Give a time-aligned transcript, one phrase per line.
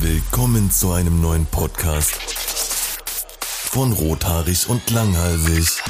[0.00, 2.14] Willkommen zu einem neuen Podcast
[3.70, 5.82] von Rothaarig und Langhalsig.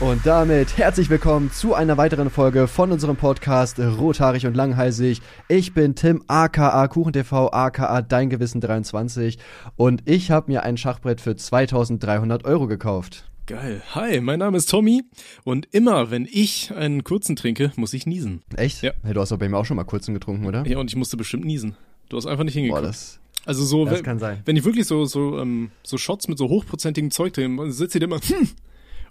[0.00, 5.20] Und damit herzlich willkommen zu einer weiteren Folge von unserem Podcast Rothaarig und Langhalsig.
[5.48, 9.38] Ich bin Tim, aka KuchenTV, aka Dein Gewissen 23
[9.76, 13.30] und ich habe mir ein Schachbrett für 2300 Euro gekauft.
[13.46, 13.82] Geil.
[13.94, 15.02] Hi, mein Name ist Tommy
[15.44, 18.42] und immer, wenn ich einen kurzen trinke, muss ich niesen.
[18.56, 18.82] Echt?
[18.82, 18.92] Ja.
[19.02, 20.64] Hey, du hast doch bei mir auch schon mal kurzen getrunken, oder?
[20.66, 21.76] Ja, und ich musste bestimmt niesen.
[22.10, 22.90] Du hast einfach nicht Boah, hingekommen.
[22.90, 24.42] das, also so, das wenn, kann sein.
[24.44, 28.02] wenn ich wirklich so so ähm, so Shots mit so hochprozentigem Zeug dann sitzt ihr
[28.02, 28.48] immer hm.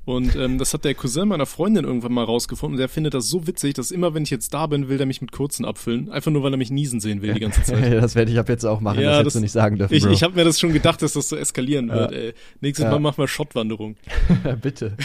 [0.05, 2.75] Und ähm, das hat der Cousin meiner Freundin irgendwann mal rausgefunden.
[2.75, 5.05] Und der findet das so witzig, dass immer, wenn ich jetzt da bin, will der
[5.05, 6.09] mich mit kurzen abfüllen.
[6.11, 7.93] Einfach nur, weil er mich niesen sehen will die ganze Zeit.
[8.01, 9.93] das werde ich ab jetzt auch machen, Ja, das hättest das- du nicht sagen dürfen,
[9.93, 10.11] Ich, Bro.
[10.11, 12.11] ich habe mir das schon gedacht, dass das so eskalieren wird.
[12.11, 12.33] Ey.
[12.61, 12.91] Nächstes Ja.
[12.91, 13.97] Mal machen wir Schottwanderung.
[14.61, 14.97] Bitte.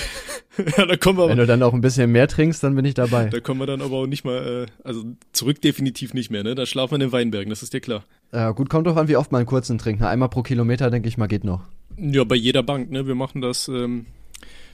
[0.77, 2.85] ja, da kommen wir Wenn aber, du dann auch ein bisschen mehr trinkst, dann bin
[2.87, 3.27] ich dabei.
[3.27, 6.55] da kommen wir dann aber auch nicht mal, äh, also zurück definitiv nicht mehr, ne?
[6.55, 8.05] Da schlafen wir in den Weinbergen, das ist dir klar.
[8.33, 10.01] Äh, gut, kommt drauf an, wie oft man einen kurzen trinkt.
[10.01, 11.63] Na, Einmal pro Kilometer, denke ich mal, geht noch.
[11.99, 13.07] Ja, bei jeder Bank, ne?
[13.07, 14.07] Wir machen das, ähm,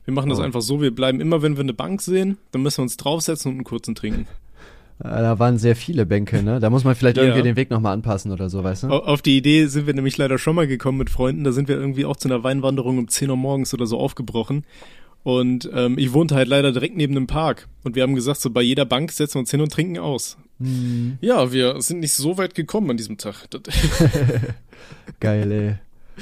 [0.04, 0.42] wir machen das Oh.
[0.42, 3.50] einfach so, wir bleiben immer, wenn wir eine Bank sehen, dann müssen wir uns draufsetzen
[3.50, 4.22] und einen kurzen trinken.
[4.22, 4.26] Äh,
[5.02, 6.60] Da waren sehr viele Bänke, ne?
[6.60, 7.22] Da muss man vielleicht Ja.
[7.24, 8.88] irgendwie den Weg nochmal anpassen oder so, weißt du?
[8.88, 11.68] Au- Auf die Idee sind wir nämlich leider schon mal gekommen mit Freunden, da sind
[11.68, 14.64] wir irgendwie auch zu einer Weinwanderung um 10 Uhr morgens oder so aufgebrochen.
[15.22, 17.68] Und ähm, ich wohnte halt leider direkt neben einem Park.
[17.84, 20.38] Und wir haben gesagt, so bei jeder Bank setzen wir uns hin und trinken aus.
[20.58, 23.46] Hm, Ja, wir sind nicht so weit gekommen an diesem Tag.
[25.20, 25.74] Geil, ey.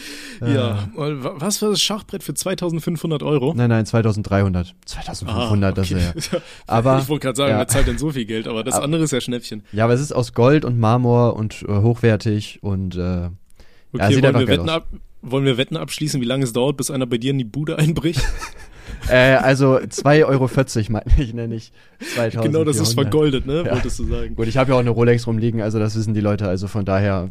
[0.47, 3.55] ja, und wa- was war das Schachbrett für 2500 Euro?
[3.55, 4.75] Nein, nein, 2300.
[4.87, 6.41] 2500, das ist ja.
[6.67, 7.59] Aber, ich wollte gerade sagen, ja.
[7.59, 8.47] wer zahlt denn so viel Geld?
[8.49, 9.63] Aber das Aber- andere ist ja Schnäppchen.
[9.73, 13.31] Ja, aber es ist aus Gold und Marmor und äh, hochwertig und äh,
[13.93, 14.77] Okay, sieht wollen, wir Wetten aus.
[14.77, 14.87] ab,
[15.23, 17.79] wollen wir Wetten abschließen, wie lange es dauert, bis einer bei dir in die Bude
[17.79, 18.21] einbricht?
[19.09, 20.49] äh, also 2,40 Euro
[20.91, 21.73] meine ich, nenne ich
[22.15, 22.45] 2400.
[22.45, 23.65] genau, das ist vergoldet, ne?
[23.65, 23.73] Ja.
[23.73, 24.37] Wolltest du sagen.
[24.37, 26.85] Gut, ich habe ja auch eine Rolex rumliegen, also das wissen die Leute, also von
[26.85, 27.31] daher,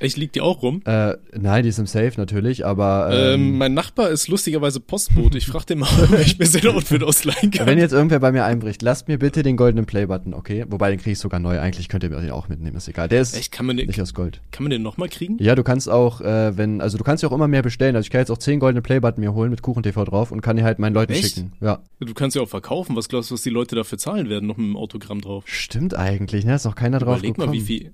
[0.00, 0.82] Echt, liegt die auch rum?
[0.84, 5.38] äh, nein, die ist im Safe natürlich, aber Ähm, ähm, mein Nachbar ist lustigerweise Postbote.
[5.38, 7.66] Ich frage den mal, ob ich mir sein Outfit ausleihen kann.
[7.66, 10.64] wenn jetzt irgendwer bei mir einbricht, lasst mir bitte den goldenen Playbutton, okay?
[10.68, 13.08] Wobei, den kriege ich sogar neu, eigentlich könnt ihr mir den auch mitnehmen, ist egal.
[13.08, 14.40] Der ist Echt, kann man den, nicht aus Gold.
[14.50, 15.36] kann man den nochmal kriegen?
[15.40, 17.96] Ja, du kannst auch, äh, wenn, also du kannst ja auch immer mehr bestellen.
[17.96, 20.56] Also ich kann jetzt auch 10 goldene Playbutton mir holen mit KuchenTV drauf und kann
[20.56, 21.36] die halt meinen Leuten Echt?
[21.36, 21.52] schicken.
[21.60, 21.80] Ja.
[22.00, 22.96] Du kannst ja auch verkaufen.
[22.96, 24.46] Was glaubst du, was die Leute dafür zahlen werden?
[24.46, 25.44] Noch mit einem Autogramm drauf.
[25.46, 26.54] Stimmt eigentlich, ne?
[26.56, 27.52] Ist noch keiner drauf Überleg gekommen.
[27.56, 27.92] mal, wie viel.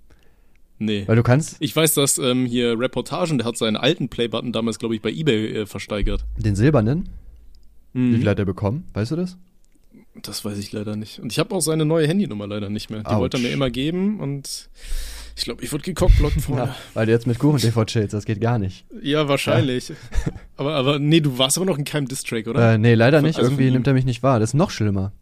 [0.83, 1.05] Nee.
[1.07, 4.79] Weil du kannst Ich weiß, dass ähm, hier Reportagen, der hat seinen alten Playbutton damals,
[4.79, 6.25] glaube ich, bei Ebay äh, versteigert.
[6.39, 7.09] den silbernen,
[7.93, 8.17] wie Mhm.
[8.17, 8.85] viel hat er bekommen?
[8.95, 9.37] Weißt du das?
[10.23, 11.19] Das weiß ich leider nicht.
[11.21, 13.01] Und ich habe auch seine neue Handynummer leider nicht mehr.
[13.01, 13.19] Die Autsch.
[13.21, 14.69] wollte er mir immer geben und
[15.37, 16.65] ich glaube, ich wurde gekockblockt vorher.
[16.67, 18.85] Ja, weil du jetzt mit KuchenTV chillst, das geht gar nicht.
[19.03, 19.93] Ja, wahrscheinlich.
[20.57, 22.73] Aber, aber nee, du warst aber noch in keinem Distrack, oder?
[22.75, 23.39] Äh, nee, leider Von- nicht.
[23.39, 24.41] also Irgendwie nimmt er mich nicht wahr.
[24.41, 25.13] Das ist noch schlimmer.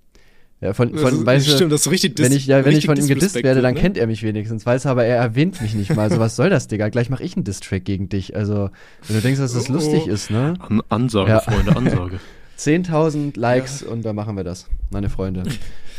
[0.61, 2.65] Ja, von, Das von ist- weißt du, stimmt, das ist richtig dis wenn ich, ja,
[2.65, 5.17] wenn ich von ihm gedisst werde, dann disrespectful, kennt er mich wenigstens, weiß aber, er
[5.17, 6.11] erwähnt mich nicht mal.
[6.11, 6.89] So, was soll das, Digga?
[6.89, 8.35] Gleich mache ich einen Distrack gegen dich.
[8.35, 8.71] Also,
[9.07, 9.75] wenn du denkst, dass das Oh.
[9.75, 10.55] lustig ist, ne?
[10.59, 11.41] An Ansage, Ja.
[11.41, 12.19] Freunde, Ansage.
[12.59, 15.45] 10.000 Likes und dann machen wir das, meine Freunde.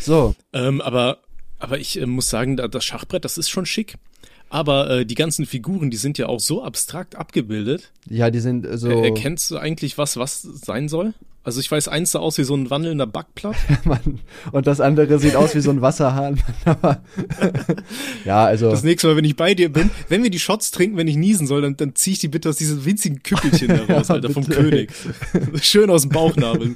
[0.02, 1.20] So, ähm, aber,
[1.58, 3.96] aber ich äh, muss sagen, da, das Schachbrett, das ist schon schick.
[4.50, 7.92] Aber äh, die ganzen Figuren, die sind ja auch so abstrakt abgebildet.
[8.10, 8.90] ja, die sind so.
[8.90, 11.14] Äh, erkennst du eigentlich, was was sein soll?
[11.50, 13.56] Also ich weiß, eins sah aus wie so ein wandelnder Backplatt.
[13.84, 14.20] Mann.
[14.52, 16.40] Und das andere sieht aus wie so ein Wasserhahn.
[18.24, 18.70] Ja, also.
[18.70, 21.16] Das nächste Mal, wenn ich bei dir bin, wenn wir die Shots trinken, wenn ich
[21.16, 24.16] niesen soll, dann, dann zieh ich die bitte aus diesem winzigen Küppelchen da raus, Ja,
[24.16, 24.92] Alter, vom bitte, König.
[25.62, 26.76] Schön aus dem Bauchnabel.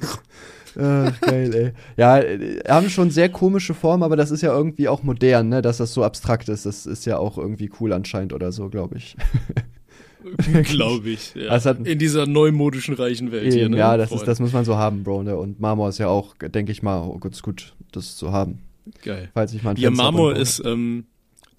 [0.76, 1.72] Ach, geil, ey.
[1.96, 5.62] Ja, äh, haben schon sehr komische Formen, aber das ist ja irgendwie auch modern, ne?
[5.62, 6.66] Dass das so abstrakt ist.
[6.66, 9.16] Das ist ja auch irgendwie cool anscheinend oder so, glaube ich.
[10.64, 11.34] Glaube ich.
[11.34, 11.50] Ja.
[11.50, 13.78] Das hat- In dieser neumodischen reichen Welt hier, Eben, ne?
[13.78, 15.22] ja, das, ist, das muss man so haben, Bro.
[15.24, 15.36] Ne?
[15.36, 18.58] Und Marmor ist ja auch, denke ich mal, oh, gut, ist gut, das zu haben.
[19.02, 19.30] geil.
[19.34, 21.04] Falls ich mal ein Ja, Fenster Marmor ist, ähm,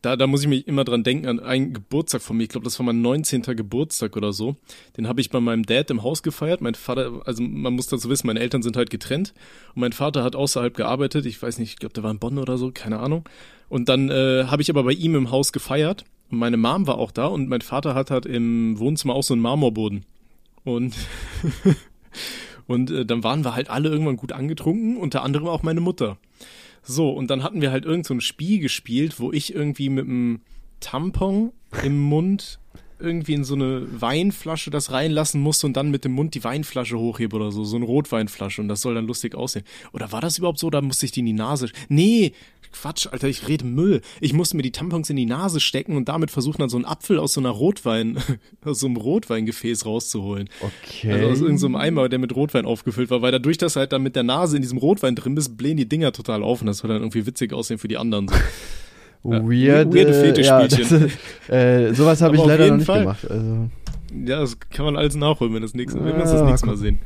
[0.02, 2.44] da, da muss ich mich immer dran denken an einen Geburtstag von mir.
[2.44, 3.42] Ich glaube, das war mein 19.
[3.42, 4.56] Geburtstag oder so.
[4.97, 6.62] Den habe ich bei meinem Dad im Haus gefeiert.
[6.62, 9.34] Mein Vater, also man muss dazu wissen, meine Eltern sind halt getrennt.
[9.74, 11.26] Und mein Vater hat außerhalb gearbeitet.
[11.26, 13.28] Ich weiß nicht, ich glaube, der war in Bonn oder so, keine Ahnung.
[13.68, 16.06] Und dann äh, habe ich aber bei ihm im Haus gefeiert.
[16.31, 19.34] Und meine Mom war auch da und mein Vater hat halt im Wohnzimmer auch so
[19.34, 20.05] einen Marmorboden.
[20.64, 20.96] Und
[22.67, 26.17] Und äh, dann waren wir halt alle irgendwann gut angetrunken, unter anderem auch meine Mutter.
[26.84, 30.05] So, und dann hatten wir halt irgend so ein Spiel gespielt, wo ich irgendwie mit
[30.05, 30.41] einem
[30.79, 31.52] Tampon
[31.84, 32.59] im Mund
[32.97, 36.97] irgendwie in so eine Weinflasche das reinlassen musste und dann mit dem Mund die Weinflasche
[36.97, 39.66] hochhebe oder so, so eine Rotweinflasche und das soll dann lustig aussehen.
[39.91, 41.70] Oder war das überhaupt so, da musste ich die in die Nase?
[41.90, 42.32] Nee,
[42.82, 44.02] Quatsch, Alter, ich rede Müll.
[44.20, 46.86] Ich musste mir die Tampons in die Nase stecken und damit versuchen dann so einen
[46.86, 48.18] Apfel aus so einer Rotwein,
[48.66, 50.50] aus so einem Rotweingefäß rauszuholen.
[50.62, 51.12] Okay.
[51.12, 54.04] Also aus irgendeinem so Eimer, der mit Rotwein aufgefüllt war, weil dadurch, dass halt dann
[54.04, 56.80] mit der Nase in diesem Rotwein drin bist, blähen die Dinger total auf und das
[56.80, 58.28] soll dann irgendwie witzig aussehen für die anderen.
[58.28, 58.36] So.
[59.24, 59.94] weird.
[59.94, 61.12] Weirde Fetischspielchen.
[61.48, 63.00] Ja, äh, sowas habe ich leider noch nicht Fall.
[63.00, 63.26] gemacht.
[63.30, 63.70] Also,
[64.26, 66.78] Ja, das kann man alles nachholen, wenn, das nächste, wenn wir Ah, das nächste Mal
[66.78, 67.00] sehen.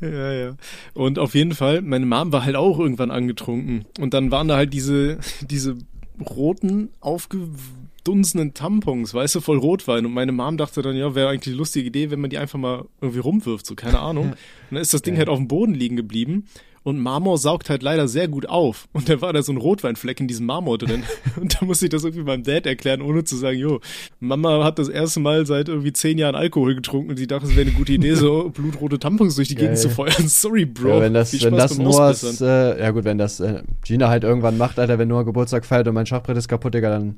[0.00, 0.56] Ja, ja.
[0.92, 3.86] Und auf jeden Fall, meine Mom war halt auch irgendwann angetrunken.
[3.98, 5.76] Und dann waren da halt diese, diese
[6.20, 10.06] roten, aufgedunsenen Tampons, weißt du, voll Rotwein.
[10.06, 12.58] Und meine Mom dachte dann, ja, wäre eigentlich eine lustige Idee, wenn man die einfach
[12.58, 14.30] mal irgendwie rumwirft, so, keine Ahnung.
[14.30, 14.36] Und
[14.70, 15.20] dann ist das Ding Geil.
[15.20, 16.46] halt auf dem Boden liegen geblieben.
[16.84, 18.88] Und Marmor saugt halt leider sehr gut auf.
[18.92, 21.02] Und da war da so ein Rotweinfleck in diesem Marmor drin.
[21.40, 23.80] Und da musste ich das irgendwie meinem Dad erklären, ohne zu sagen, jo,
[24.20, 27.56] Mama hat das erste Mal seit irgendwie zehn Jahren Alkohol getrunken und sie dachte, es
[27.56, 29.82] wäre eine gute Idee, so blutrote Tampons durch die Gegend Geil.
[29.82, 30.12] zu feuern.
[30.28, 30.88] Sorry, Bro.
[30.88, 34.58] ja, wenn das, wenn das Noahs, äh, ja gut, wenn das äh, Gina halt irgendwann
[34.58, 37.16] macht, Alter, wenn Noah Geburtstag feiert und mein Schachbrett ist kaputt, Digga, dann,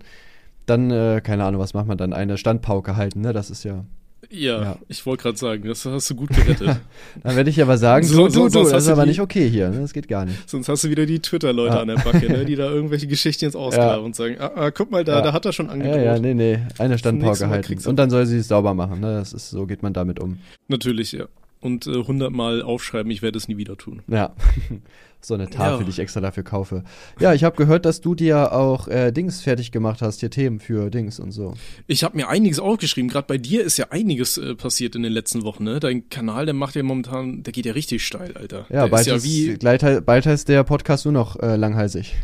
[0.66, 2.12] dann, äh, keine Ahnung, was macht man dann?
[2.12, 3.32] Eine Standpauke halten, ne?
[3.32, 3.84] Das ist ja.
[4.28, 4.78] Ja, ja.
[4.88, 6.80] ich wollte gerade sagen, das hast du gut gerettet.
[7.22, 9.10] Dann werde ich aber sagen, So- du, so- du, du, das hast ist aber die-
[9.10, 9.80] nicht okay hier, ne?
[9.82, 10.48] Das geht gar nicht.
[10.50, 11.80] Sonst hast du wieder die Twitter-Leute Ja.
[11.82, 14.90] an der Backe, ne, die da irgendwelche Geschichten jetzt ausgraben und sagen, ah, ah, guck
[14.90, 15.22] mal, da, Ja.
[15.22, 16.00] da hat er schon Ja, angedroht.
[16.02, 17.78] ja, nee, nee, eine Standpauke halten.
[17.88, 19.14] Und dann soll sie es sauber machen, ne?
[19.18, 20.38] Das ist, so geht man damit um.
[20.66, 21.26] Natürlich, ja.
[21.66, 24.02] Und äh, hundertmal aufschreiben, ich werde es nie wieder tun.
[24.06, 24.34] Ja.
[25.20, 25.84] so eine Tafel, Ja.
[25.84, 26.84] die ich extra dafür kaufe.
[27.18, 30.60] Ja, ich habe gehört, dass du dir auch äh, Dings fertig gemacht hast, hier Themen
[30.60, 31.54] für Dings und so.
[31.88, 33.10] Ich habe mir einiges aufgeschrieben.
[33.10, 35.64] Gerade bei dir ist ja einiges äh, passiert in den letzten Wochen.
[35.64, 35.80] Ne?
[35.80, 38.66] Dein Kanal, der macht ja momentan, der geht ja richtig steil, Alter.
[38.70, 39.54] Ja, der bald ist ja ist, wie.
[39.54, 42.14] gleich, bald heißt der Podcast nur noch äh, langhalsig.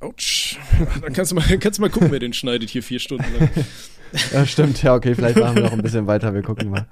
[0.00, 0.58] Autsch.
[1.02, 3.50] Dann kannst du mal, kannst du mal gucken, wer den schneidet hier vier Stunden lang.
[4.32, 6.86] Ja, stimmt, ja, okay, vielleicht machen wir noch ein bisschen weiter, wir gucken mal.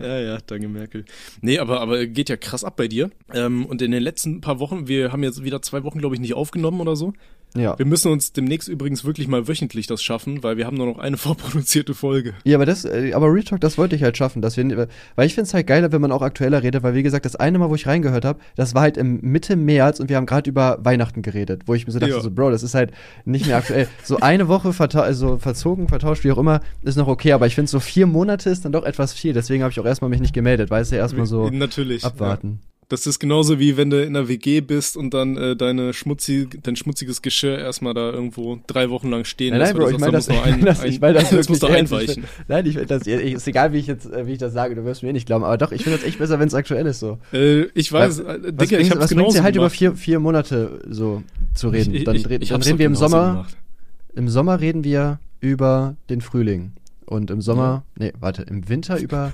[0.00, 1.04] Ja, ja, danke Merkel.
[1.40, 3.10] Nee, aber, aber geht ja krass ab bei dir.
[3.32, 6.20] Ähm, und in den letzten paar Wochen, wir haben jetzt wieder zwei Wochen, glaube ich,
[6.20, 7.12] nicht aufgenommen oder so.
[7.58, 7.78] Ja.
[7.78, 10.98] Wir müssen uns demnächst übrigens wirklich mal wöchentlich das schaffen, weil wir haben nur noch
[10.98, 12.34] eine vorproduzierte Folge.
[12.44, 15.26] Ja, aber das, äh, aber Real Talk, das wollte ich halt schaffen, dass wir, weil
[15.26, 17.58] ich finde es halt geiler, wenn man auch aktueller redet, weil wie gesagt, das eine
[17.58, 20.48] Mal, wo ich reingehört habe, das war halt im Mitte März und wir haben gerade
[20.48, 22.20] über Weihnachten geredet, wo ich mir so dachte, Ja.
[22.20, 22.92] so, Bro, das ist halt
[23.24, 23.88] nicht mehr aktuell.
[24.04, 27.54] so eine Woche verta also verzogen, vertauscht, wie auch immer, ist noch okay, aber ich
[27.54, 30.20] finde so vier Monate ist dann doch etwas viel, deswegen habe ich auch erstmal mich
[30.20, 32.04] nicht gemeldet, weißt du, erstmal so Natürlich.
[32.04, 32.60] abwarten.
[32.62, 32.75] Ja.
[32.88, 36.60] Das ist genauso wie wenn du in einer WG bist und dann äh, deine schmutzig,
[36.62, 39.90] dein schmutziges Geschirr erstmal da irgendwo drei Wochen lang stehen Nein, nein, lässt, weil Bro,
[39.90, 41.60] du ich meine da das, ich ein, meine das, ich meine das, das wirklich muss
[41.62, 41.92] noch ernst.
[41.92, 42.22] Ich einweichen.
[42.22, 44.84] find- Nein, ich, das, ich, ist egal, wie ich jetzt, wie ich das sage, du
[44.84, 46.86] wirst mir eh nicht glauben, aber doch, ich finde das echt besser, wenn es aktuell
[46.86, 47.18] ist so.
[47.32, 49.64] Äh, ich weiß, Was, äh, was Digga, ich bringt's- hab's was genauso dir halt über
[49.64, 49.76] gemacht.
[49.76, 51.24] vier, vier Monate so
[51.54, 51.92] zu reden?
[51.92, 53.56] Ich, dann ich, red- ich dann reden wir im Sommer, gemacht.
[54.14, 56.70] im Sommer reden wir über den Frühling.
[57.04, 59.32] Und im Sommer, nee, warte, im Winter über,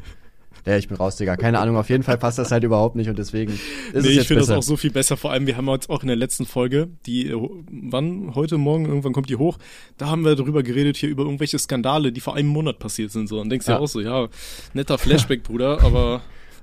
[0.64, 3.09] ja, ich bin raus, Digga, keine Ahnung, auf jeden Fall passt das halt überhaupt nicht
[3.09, 3.61] und deswegen ist
[3.93, 5.17] nee, es ich jetzt finde das auch so viel besser.
[5.17, 8.87] Vor allem, wir haben jetzt auch in der letzten Folge, die, äh, wann, heute, morgen,
[8.87, 9.59] irgendwann kommt die hoch,
[9.99, 13.29] da haben wir darüber geredet, hier über irgendwelche Skandale, die vor einem Monat passiert sind.
[13.29, 13.41] So.
[13.41, 13.79] Und denkst dir Ja.
[13.79, 14.29] auch so, ja,
[14.75, 16.23] netter Flashback, Bruder, aber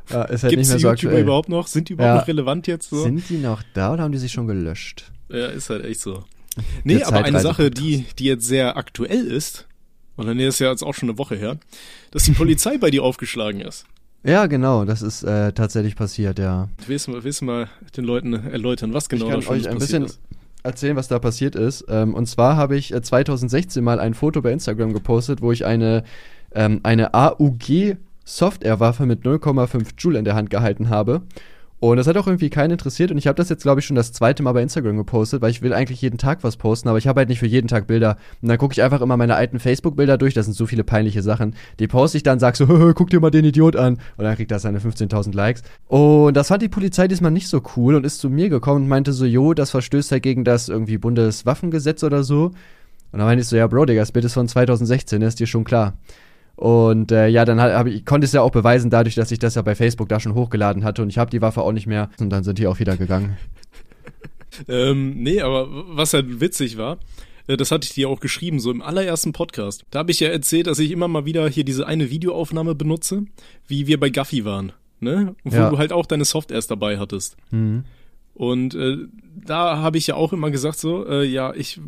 [0.10, 1.22] ja, ist halt gibt's nicht die mehr so YouTuber aktuell.
[1.24, 1.68] überhaupt noch?
[1.68, 2.20] Sind die überhaupt Ja.
[2.22, 2.90] noch relevant jetzt?
[2.90, 3.04] So?
[3.04, 5.12] Sind die noch da oder haben die sich schon gelöscht?
[5.30, 6.24] Ja, ist halt echt so.
[6.84, 9.68] Nee, Der aber eine Sache, die, die jetzt sehr aktuell ist,
[10.18, 11.58] oder nee, ist ja jetzt auch schon eine Woche her,
[12.12, 13.86] dass die Polizei bei dir aufgeschlagen ist.
[14.24, 16.68] Ja, genau, das ist äh, tatsächlich passiert, ja.
[16.86, 19.68] Willst du, willst du mal den Leuten erläutern, was genau ich da kann schon euch
[19.70, 20.20] ein passiert bisschen ist?
[20.64, 21.86] erzählen, was da passiert ist.
[21.88, 25.66] Ähm, und zwar habe ich äh, 2016 mal ein Foto bei Instagram gepostet, wo ich
[25.66, 26.04] eine,
[26.54, 31.22] ähm, eine AUG Software-Waffe mit 0,5 Joule in der Hand gehalten habe.
[31.80, 33.10] Und das hat auch irgendwie keinen interessiert.
[33.12, 35.52] Und ich habe das jetzt, glaube ich, schon das zweite Mal bei Instagram gepostet, weil
[35.52, 37.88] ich will eigentlich jeden Tag was posten, aber ich habe halt nicht für jeden Tag
[37.88, 38.18] Bilder.
[38.42, 40.34] Und dann gucke ich einfach immer meine alten Facebook-Bilder durch.
[40.34, 41.56] Das sind so viele peinliche Sachen.
[41.80, 43.94] Die poste ich dann, sag so, "Hö, hö, guck dir mal den Idiot an.
[44.18, 45.64] Und dann kriegt das seine 15.000 Likes.
[45.88, 48.90] Und das fand die Polizei diesmal nicht so cool und ist zu mir gekommen und
[48.90, 52.52] meinte so, jo, das verstößt ja gegen das irgendwie Bundeswaffengesetz oder so.
[53.12, 55.48] Und dann meinte ich so, ja, Bro, Digga, das Bild ist von 2016, ist dir
[55.48, 55.94] schon klar.
[56.60, 59.40] Und äh, ja, dann hab ich, konnte ich es ja auch beweisen, dadurch, dass ich
[59.40, 61.88] das ja bei Facebook da schon hochgeladen hatte und ich habe die Waffe auch nicht
[61.88, 62.10] mehr.
[62.20, 63.38] Und dann sind die auch wieder gegangen.
[64.68, 66.98] Ähm, nee, aber was halt witzig war,
[67.48, 69.86] äh, das hatte ich dir auch geschrieben, so im allerersten Podcast.
[69.92, 73.24] Da habe ich ja erzählt, dass ich immer mal wieder hier diese eine Videoaufnahme benutze,
[73.68, 74.74] wie wir bei Gaffi waren.
[75.00, 75.36] Ne?
[75.46, 75.70] Wo Ja.
[75.70, 77.38] du halt auch deine Softwares dabei hattest.
[77.52, 77.86] Mhm.
[78.40, 79.00] Und äh,
[79.36, 81.82] da habe ich ja auch immer gesagt so, äh, ja, ich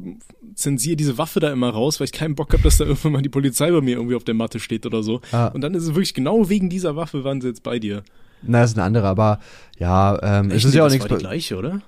[0.54, 3.22] zensiere diese Waffe da immer raus, weil ich keinen Bock habe, dass da irgendwann mal
[3.22, 5.22] die Polizei bei mir irgendwie auf der Matte steht oder so.
[5.32, 5.48] Ah.
[5.48, 8.04] Und dann ist es wirklich genau wegen dieser Waffe waren sie jetzt bei dir.
[8.42, 9.40] Na, das ist eine andere, aber
[9.80, 10.66] ja, ähm, es Echt?
[10.66, 11.10] ist ja auch das nichts.
[11.10, 11.82] war die gleiche, oder?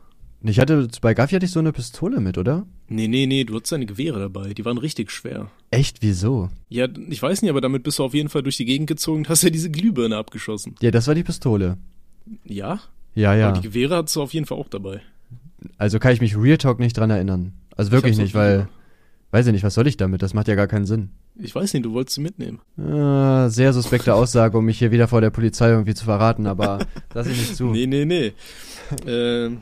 [0.44, 2.66] Ich hatte, bei Gaffi hatte ich so eine Pistole mit, oder?
[2.88, 5.52] Nee, nee, nee, du hattest deine Gewehre dabei, die waren richtig schwer.
[5.72, 6.50] Echt, wieso?
[6.70, 9.20] Ja, ich weiß nicht, aber damit bist du auf jeden Fall durch die Gegend gezogen
[9.20, 10.76] und hast ja diese Glühbirne abgeschossen.
[10.80, 11.78] Ja, das war die Pistole.
[12.46, 12.80] Ja?
[13.16, 13.50] Ja, ja.
[13.50, 15.02] Aber die Gewehre hattest du auf jeden Fall auch dabei.
[15.78, 17.54] Also kann ich mich Real Talk nicht dran erinnern.
[17.76, 18.68] Also wirklich nicht, weil,
[19.32, 20.22] weiß ich nicht, was soll ich damit?
[20.22, 21.10] Das macht ja gar keinen Sinn.
[21.36, 22.60] Ich weiß nicht, du wolltest sie mitnehmen.
[22.78, 26.80] Äh, sehr suspekte Aussage, um mich hier wieder vor der Polizei irgendwie zu verraten, aber
[27.14, 27.66] lass ich nicht zu.
[27.66, 28.34] Nee, nee, nee.
[29.08, 29.62] ähm,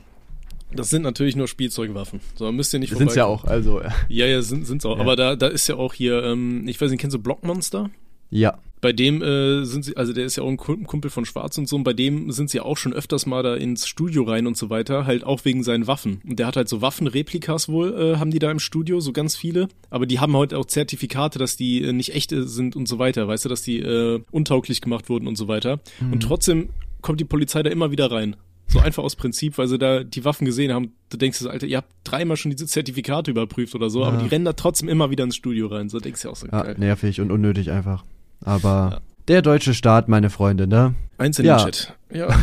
[0.72, 2.20] Das sind natürlich nur Spielzeugwaffen.
[2.34, 3.80] So, müsst ihr nicht Sind's ja auch, also.
[3.80, 4.96] Ja, Ja, ja, sind, sind's auch.
[4.96, 5.02] Ja.
[5.02, 7.90] Aber da, da ist ja auch hier, ähm, ich weiß nicht, kennst du Blockmonster?
[8.30, 8.58] ja.
[8.82, 11.56] Bei dem äh, sind sie, also der ist ja auch ein Kum- Kumpel von Schwarz
[11.56, 14.46] und so, und bei dem sind sie auch schon öfters mal da ins Studio rein
[14.46, 16.20] und so weiter, halt auch wegen seinen Waffen.
[16.28, 19.36] Und der hat halt so Waffenreplikas wohl, äh, haben die da im Studio, so ganz
[19.36, 19.68] viele.
[19.88, 23.26] Aber die haben heute auch Zertifikate, dass die äh, nicht echte sind und so weiter,
[23.28, 25.80] weißt du, dass die äh, untauglich gemacht wurden und so weiter.
[26.10, 26.68] Und trotzdem
[27.00, 28.36] kommt die Polizei da immer wieder rein.
[28.66, 30.92] So einfach aus Prinzip, weil sie da die Waffen gesehen haben.
[31.10, 34.22] Du denkst, Alter, ihr habt dreimal schon diese Zertifikate überprüft oder so, aber Ja.
[34.22, 35.88] die rennen da trotzdem immer wieder ins Studio rein.
[35.88, 36.76] So denkst du auch so ja geil.
[36.78, 38.04] nervig und unnötig einfach.
[38.44, 40.94] Aber der deutsche Staat, meine Freunde, ne?
[41.18, 41.56] Eins in Ja.
[41.58, 41.96] den Chat.
[42.12, 42.28] Ja.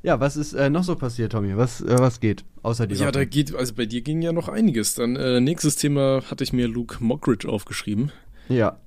[0.00, 1.56] Ja, was ist äh, noch so passiert, Tommy?
[1.56, 2.44] Was, äh, was geht?
[2.62, 3.12] Außer die Ja, Waffen?
[3.14, 4.94] da geht, also bei dir ging ja noch einiges.
[4.94, 8.12] Dann äh, nächstes Thema hatte ich mir Luke Mockridge aufgeschrieben.
[8.48, 8.78] Ja.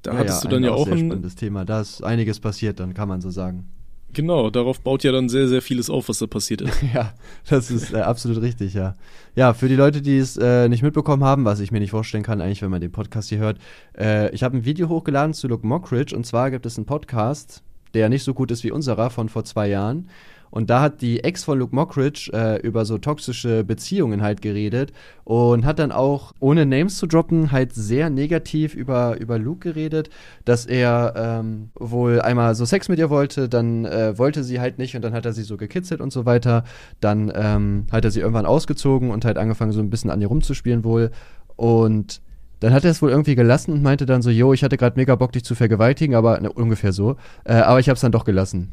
[0.00, 1.66] Da Ja, hattest ja, du dann ein ja auch ein, spannendes Thema.
[1.66, 3.68] Da ist einiges passiert, dann kann man so sagen.
[4.14, 6.82] Genau, darauf baut ja dann sehr, sehr vieles auf, was da passiert ist.
[6.94, 7.12] Ja,
[7.48, 8.96] das ist äh, absolut richtig, ja.
[9.34, 12.22] Ja, für die Leute, die es äh, nicht mitbekommen haben, was ich mir nicht vorstellen
[12.22, 13.58] kann, eigentlich, wenn man den Podcast hier hört,
[13.98, 17.62] äh, ich habe ein Video hochgeladen zu Luke Mockridge und zwar gibt es einen Podcast,
[17.94, 20.08] der nicht so gut ist wie unserer von vor zwei Jahren.
[20.54, 24.92] Und da hat die Ex von Luke Mockridge äh, über so toxische Beziehungen halt geredet
[25.24, 30.10] und hat dann auch, ohne Names zu droppen, halt sehr negativ über, über Luke geredet,
[30.44, 34.78] dass er ähm, wohl einmal so Sex mit ihr wollte, dann äh, wollte sie halt
[34.78, 36.62] nicht und dann hat er sie so gekitzelt und so weiter.
[37.00, 40.28] Dann ähm, hat er sie irgendwann ausgezogen und halt angefangen, so ein bisschen an ihr
[40.28, 41.10] rumzuspielen wohl.
[41.56, 42.20] Und
[42.60, 45.00] dann hat er es wohl irgendwie gelassen und meinte dann so, yo, ich hatte gerade
[45.00, 47.16] mega Bock, dich zu vergewaltigen, aber ne, ungefähr so.
[47.42, 48.70] Äh, aber ich habe es dann doch gelassen.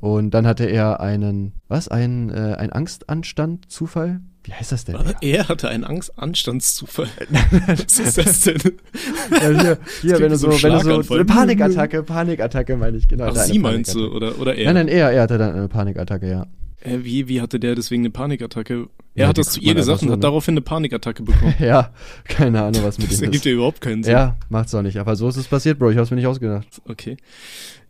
[0.00, 4.20] Und dann hatte er einen, was, ein, äh, ein Angstanstand, Zufall?
[4.44, 4.96] Wie heißt das denn?
[5.20, 7.08] Er hatte einen Angst Anstandszufall.
[7.66, 8.58] Was ist das denn?
[9.30, 13.26] Ja, hier, hier wenn du so wenn du so, eine Panikattacke, Panikattacke meine ich, genau.
[13.26, 14.72] Ach, sie meinst du, oder, oder er?
[14.72, 16.46] Nein, nein, er, er hatte dann eine Panikattacke, ja.
[16.80, 18.88] Äh, wie, wie hatte der deswegen eine Panikattacke?
[19.14, 20.22] Er Ja, hat das zu ihr gesagt und hat ne?
[20.22, 21.54] daraufhin eine Panikattacke bekommen.
[21.60, 21.92] Ja,
[22.24, 23.50] keine Ahnung, was mit Das ihm ergibt ist.
[23.50, 24.12] ja überhaupt keinen Sinn.
[24.14, 26.66] Ja, macht's auch nicht, aber so ist es passiert, Bro, ich hab's mir nicht ausgedacht.
[26.88, 27.18] Okay.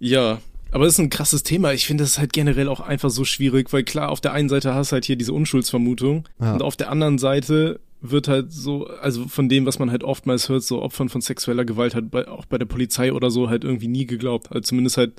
[0.00, 0.38] Ja,
[0.72, 1.72] aber das ist ein krasses Thema.
[1.72, 4.74] Ich finde das halt generell auch einfach so schwierig, weil klar, auf der einen Seite
[4.74, 6.52] hast du halt hier diese Unschuldsvermutung Ja.
[6.54, 10.48] und auf der anderen Seite wird halt so, also von dem, was man halt oftmals
[10.48, 13.62] hört, so Opfern von sexueller Gewalt halt bei, auch bei der Polizei oder so halt
[13.62, 14.46] irgendwie nie geglaubt.
[14.50, 15.12] Also zumindest halt,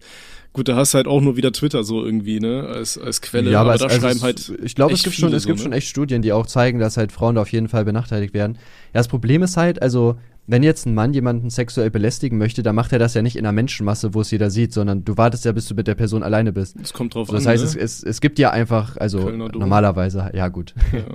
[0.51, 3.55] gut, da hast du halt auch nur wieder Twitter so irgendwie, ne, als, als Quelle,
[3.59, 5.63] aber, es- da also schreiben es, halt Ich glaube, es gibt schon, es gibt so,
[5.65, 5.77] schon ne?
[5.77, 8.53] echt Studien, die auch zeigen, dass halt Frauen da auf jeden Fall benachteiligt werden.
[8.55, 8.59] Ja,
[8.99, 10.15] das Problem ist halt, also,
[10.51, 13.45] wenn jetzt ein Mann jemanden sexuell belästigen möchte, dann macht er das ja nicht in
[13.45, 16.23] einer Menschenmasse, wo es jeder sieht, sondern du wartest ja, bis du mit der Person
[16.23, 16.75] alleine bist.
[16.79, 17.81] Das kommt drauf So, das an, heißt, ne?
[17.81, 20.75] es, es, es gibt ja einfach, also normalerweise, ja gut.
[20.91, 21.03] Ja.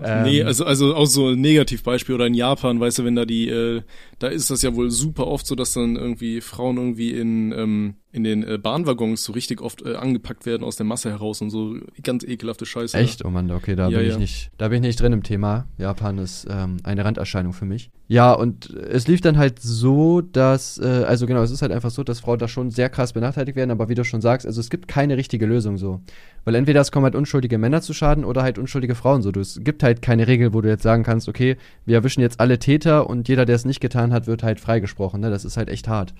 [0.00, 3.24] Ähm, Nee, also, also auch so ein Negativbeispiel oder in Japan, weißt du, wenn da
[3.24, 3.82] die, äh,
[4.18, 7.94] da ist das ja wohl super oft so, dass dann irgendwie Frauen irgendwie in, ähm,
[8.10, 11.50] in den äh, Bahnwaggons so richtig oft äh, angepackt werden aus der Masse heraus und
[11.50, 12.96] so ganz ekelhafte Scheiße.
[12.96, 13.24] Echt?
[13.24, 14.12] Oh Mann, okay, da Ja, bin ja.
[14.14, 15.66] ich nicht, da bin ich nicht drin im Thema.
[15.76, 17.90] Japan ist ähm, eine Randerscheinung für mich.
[18.10, 21.90] Ja, und es lief dann halt so, dass, äh, also genau, es ist halt einfach
[21.90, 24.60] so, dass Frauen da schon sehr krass benachteiligt werden, aber wie du schon sagst, also
[24.60, 26.00] es gibt keine richtige Lösung so.
[26.44, 29.30] Weil entweder es kommen halt unschuldige Männer zu Schaden oder halt unschuldige Frauen so.
[29.30, 32.40] Du, es gibt halt keine Regel, wo du jetzt sagen kannst, okay, wir erwischen jetzt
[32.40, 35.20] alle Täter und jeder, der es nicht getan hat, wird halt freigesprochen.
[35.20, 35.30] Ne?
[35.30, 36.14] Das ist halt echt hart.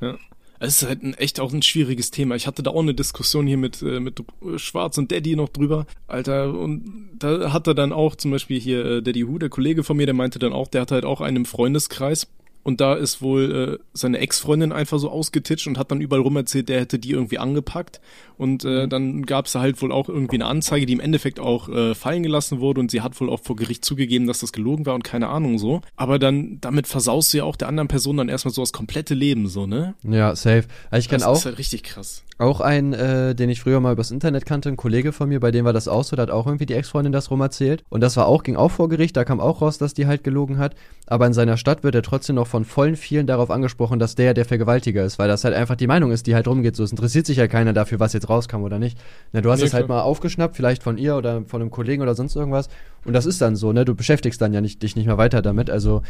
[0.00, 0.16] Ja.
[0.60, 2.36] Es ist halt ein, echt auch ein schwieriges Thema.
[2.36, 4.22] Ich hatte da auch eine Diskussion hier mit, äh, mit
[4.56, 5.86] Schwarz und Daddy noch drüber.
[6.06, 9.96] Alter, und da hatte dann auch zum Beispiel hier äh, Daddy Hu, der Kollege von
[9.96, 12.28] mir, der meinte dann auch, der hatte halt auch einen Freundeskreis.
[12.62, 16.36] Und da ist wohl äh, seine Ex-Freundin einfach so ausgetitscht und hat dann überall rum
[16.36, 18.00] erzählt, der hätte die irgendwie angepackt.
[18.36, 21.68] Und äh, dann gab es halt wohl auch irgendwie eine Anzeige, die im Endeffekt auch
[21.68, 22.80] äh, fallen gelassen wurde.
[22.80, 25.58] Und sie hat wohl auch vor Gericht zugegeben, dass das gelogen war und keine Ahnung
[25.58, 25.80] so.
[25.96, 29.14] Aber dann, damit versaust du ja auch der anderen Person dann erstmal so das komplette
[29.14, 29.94] Leben so, ne?
[30.02, 30.64] Ja, safe.
[30.90, 31.36] Also ich kenne das auch.
[31.36, 32.24] ist halt richtig krass.
[32.38, 35.52] Auch ein, äh, den ich früher mal übers Internet kannte, ein Kollege von mir, bei
[35.52, 37.84] dem war das auch so, da hat auch irgendwie die Ex-Freundin das rum erzählt.
[37.90, 40.24] Und das war auch, ging auch vor Gericht, da kam auch raus, dass die halt
[40.24, 40.74] gelogen hat.
[41.06, 44.34] Aber in seiner Stadt wird er trotzdem noch von vollen vielen darauf angesprochen, dass der
[44.34, 46.74] der Vergewaltiger ist, weil das halt einfach die Meinung ist, die halt rumgeht.
[46.74, 48.98] So, es interessiert sich ja keiner dafür, was jetzt rauskam oder nicht.
[49.32, 49.98] Na, du hast Nee, es halt klar.
[49.98, 52.68] mal aufgeschnappt, vielleicht von ihr oder von einem Kollegen oder sonst irgendwas.
[53.04, 53.84] Und das ist dann so, ne?
[53.84, 55.70] Du beschäftigst dann ja nicht, dich nicht mehr weiter damit.
[55.70, 56.02] Also,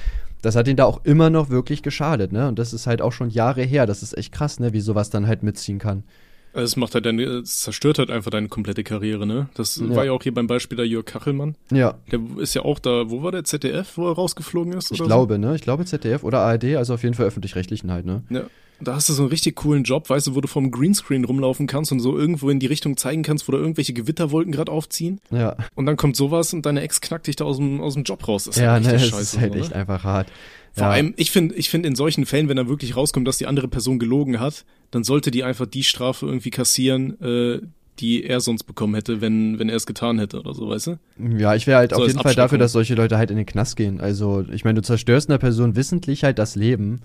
[0.42, 2.48] das hat ihn da auch immer noch wirklich geschadet, ne?
[2.48, 3.86] Und das ist halt auch schon Jahre her.
[3.86, 4.72] Das ist echt krass, ne?
[4.72, 6.04] Wie sowas dann halt mitziehen kann.
[6.52, 9.48] Also Es macht halt deine, es zerstört halt einfach deine komplette Karriere, ne?
[9.54, 9.96] Das Ja.
[9.96, 11.56] war ja auch hier beim Beispiel der Jörg Kachelmann.
[11.72, 14.92] Ja, Der ist ja auch da, wo war der ZDF, wo er rausgeflogen ist?
[14.92, 15.56] Ich glaube, ne?
[15.56, 18.22] Ich glaube ZDF oder ARD, also auf jeden Fall öffentlich-rechtlichen halt, ne?
[18.30, 18.36] So?
[18.36, 18.42] Ja.
[18.80, 21.66] Da hast du so einen richtig coolen Job, weißt du, wo du vom Greenscreen rumlaufen
[21.66, 25.20] kannst und so irgendwo in die Richtung zeigen kannst, wo da irgendwelche Gewitterwolken gerade aufziehen.
[25.30, 28.02] Ja, Und dann kommt sowas und deine Ex knackt dich da aus dem, aus dem
[28.02, 28.44] Job raus.
[28.44, 29.20] Das ist ja, halt ne, scheiße.
[29.20, 29.76] ist halt echt ne?
[29.76, 30.28] einfach hart.
[30.72, 30.90] Vor ja.
[30.90, 33.68] allem, ich finde, ich finde in solchen Fällen, wenn dann wirklich rauskommt, dass die andere
[33.68, 37.60] Person gelogen hat, dann sollte die einfach die Strafe irgendwie kassieren, äh,
[38.00, 40.98] die er sonst bekommen hätte, wenn, wenn er es getan hätte oder so, weißt du?
[41.38, 43.46] Ja, ich wäre halt So auf jeden Fall dafür, dass solche Leute halt in den
[43.46, 44.00] Knast gehen.
[44.00, 47.02] Also, ich meine, du zerstörst einer Person wissentlich halt das Leben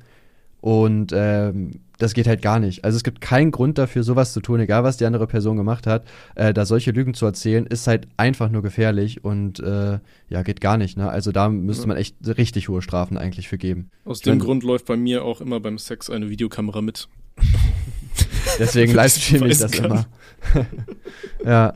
[0.62, 2.86] und ähm, das geht halt gar nicht.
[2.86, 5.86] Also es gibt keinen Grund dafür, sowas zu tun, egal was die andere Person gemacht
[5.86, 6.06] hat.
[6.36, 10.00] Äh, da solche Lügen zu erzählen, ist halt einfach nur gefährlich und äh,
[10.30, 10.98] ja, geht gar nicht.
[10.98, 11.10] Ne?
[11.10, 13.90] Also da müsste man echt richtig hohe Strafen eigentlich für geben.
[14.06, 17.10] Aus Ich dem mein- Grund läuft bei mir auch immer beim Sex eine Videokamera mit.
[18.60, 20.66] Deswegen livestreame ich das beweisen immer.
[21.46, 21.74] ja.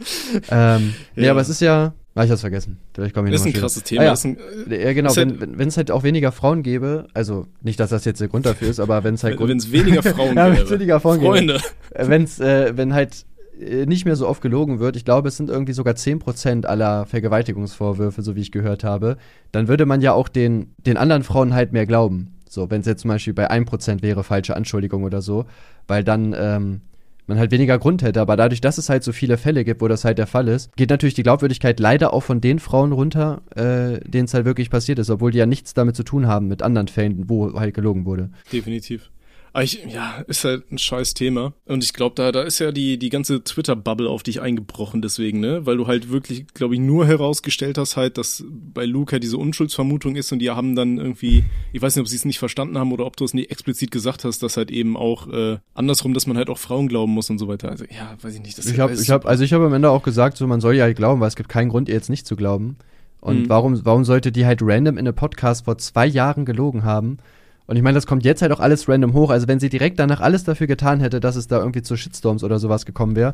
[0.49, 1.31] Ähm, nee, Ja.
[1.31, 1.93] aber es ist ja.
[2.15, 2.77] Ah, ich hab's vergessen.
[2.93, 3.83] Vielleicht komme ich Das ist ein krasses.
[3.83, 4.01] Thema.
[4.01, 4.09] Ah, ja.
[4.11, 4.37] Das ist ein,
[4.71, 8.05] äh, Ja, genau, halt- wenn es halt auch weniger Frauen gäbe, also nicht, dass das
[8.05, 10.69] jetzt der Grund dafür ist, aber wenn es halt wenn es weniger Frauen ja, gäbe.
[10.69, 11.31] weniger Frauen gäbe.
[11.31, 11.59] Freunde.
[11.91, 13.25] Äh, wenn's, äh, wenn halt
[13.59, 17.05] äh, nicht mehr so oft gelogen wird, ich glaube, es sind irgendwie sogar 10% aller
[17.07, 19.17] Vergewaltigungsvorwürfe, so wie ich gehört habe,
[19.51, 22.29] dann würde man ja auch den, den anderen Frauen halt mehr glauben.
[22.47, 25.45] So, wenn es jetzt zum Beispiel bei 1% wäre, falsche Anschuldigung oder so,
[25.87, 26.81] weil dann ähm,
[27.27, 28.21] man halt weniger Grund hätte.
[28.21, 30.75] Aber dadurch, dass es halt so viele Fälle gibt, wo das halt der Fall ist,
[30.75, 34.69] geht natürlich die Glaubwürdigkeit leider auch von den Frauen runter, äh, denen es halt wirklich
[34.69, 37.73] passiert ist, obwohl die ja nichts damit zu tun haben mit anderen Fällen, wo halt
[37.73, 38.29] gelogen wurde.
[38.51, 39.09] Definitiv.
[39.53, 41.53] Aber ich, ja, ist halt ein scheiß Thema.
[41.65, 45.39] Und ich glaube, da, da ist ja die, die ganze Twitter-Bubble auf dich eingebrochen deswegen,
[45.39, 45.65] ne?
[45.67, 50.15] Weil du halt wirklich, glaube ich, nur herausgestellt hast halt, dass bei Luca diese Unschuldsvermutung
[50.15, 52.91] ist und die haben dann irgendwie, ich weiß nicht, ob sie es nicht verstanden haben
[52.91, 56.25] oder ob du es nicht explizit gesagt hast, dass halt eben auch äh, andersrum, dass
[56.25, 57.69] man halt auch Frauen glauben muss und so weiter.
[57.69, 58.57] Also ja, weiß ich nicht.
[58.57, 60.73] Das Ich habe, ich hab, also ich habe am Ende auch gesagt, so man soll
[60.75, 62.75] ja halt glauben, weil es gibt keinen Grund, ihr jetzt nicht zu glauben.
[63.21, 63.49] Und Mhm.
[63.49, 67.19] warum, warum sollte die halt random in einem Podcast vor zwei Jahren gelogen haben?
[67.65, 69.29] Und ich meine, das kommt jetzt halt auch alles random hoch.
[69.29, 72.43] Also wenn sie direkt danach alles dafür getan hätte, dass es da irgendwie zu Shitstorms
[72.43, 73.33] oder sowas gekommen wäre,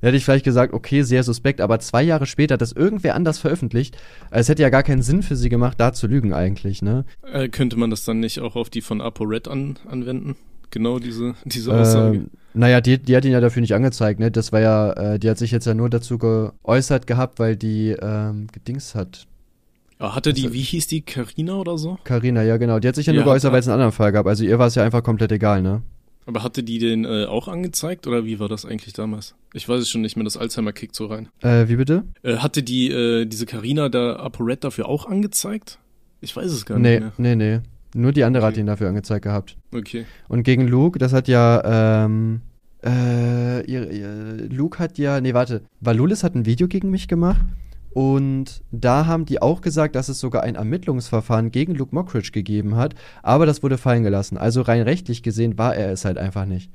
[0.00, 3.38] hätte ich vielleicht gesagt, okay, sehr suspekt, aber zwei Jahre später hat das irgendwer anders
[3.38, 3.96] veröffentlicht.
[4.30, 7.04] Es hätte ja gar keinen Sinn für sie gemacht, da zu lügen eigentlich, ne?
[7.32, 10.36] äh, könnte man das dann nicht auch auf die von ApoRed an, anwenden?
[10.70, 12.16] Genau diese, diese Aussage.
[12.16, 14.30] Ähm, naja, die, die hat ihn ja dafür nicht angezeigt, ne?
[14.30, 17.96] Das war ja, äh, die hat sich jetzt ja nur dazu geäußert gehabt, weil die
[18.00, 19.26] ähm, gedings hat.
[19.98, 21.98] Ah, hatte die, also- wie hieß die, Carina oder so?
[22.04, 22.78] Carina, ja genau.
[22.78, 24.26] Die hat sich ja, Ja, nur geäußert, hat- weil es einen anderen Fall gab.
[24.26, 25.82] Also ihr war es ja einfach komplett egal, ne?
[26.26, 29.34] Aber hatte die den äh, auch angezeigt oder wie war das eigentlich damals?
[29.54, 31.28] Ich weiß es schon nicht mehr, das Alzheimer kickt so rein.
[31.40, 32.04] Äh, wie bitte?
[32.22, 35.78] Äh, hatte die, äh, diese Carina da ApoRed dafür auch angezeigt?
[36.20, 37.34] Ich weiß es gar Nee, nicht mehr.
[37.36, 37.60] nee, nee.
[37.94, 38.60] Nur die andere hat Okay.
[38.60, 39.56] ihn dafür angezeigt gehabt.
[39.74, 40.04] Okay.
[40.28, 42.42] Und gegen Luke, das hat ja, ähm,
[42.84, 45.62] äh, ihr, ihr, Luke hat ja, nee, warte.
[45.80, 47.40] Valulis hat ein Video gegen mich gemacht.
[47.98, 52.76] Und da haben die auch gesagt, dass es sogar ein Ermittlungsverfahren gegen Luke Mockridge gegeben
[52.76, 52.94] hat.
[53.24, 54.38] Aber das wurde fallen gelassen.
[54.38, 56.70] Also rein rechtlich gesehen war er es halt einfach nicht.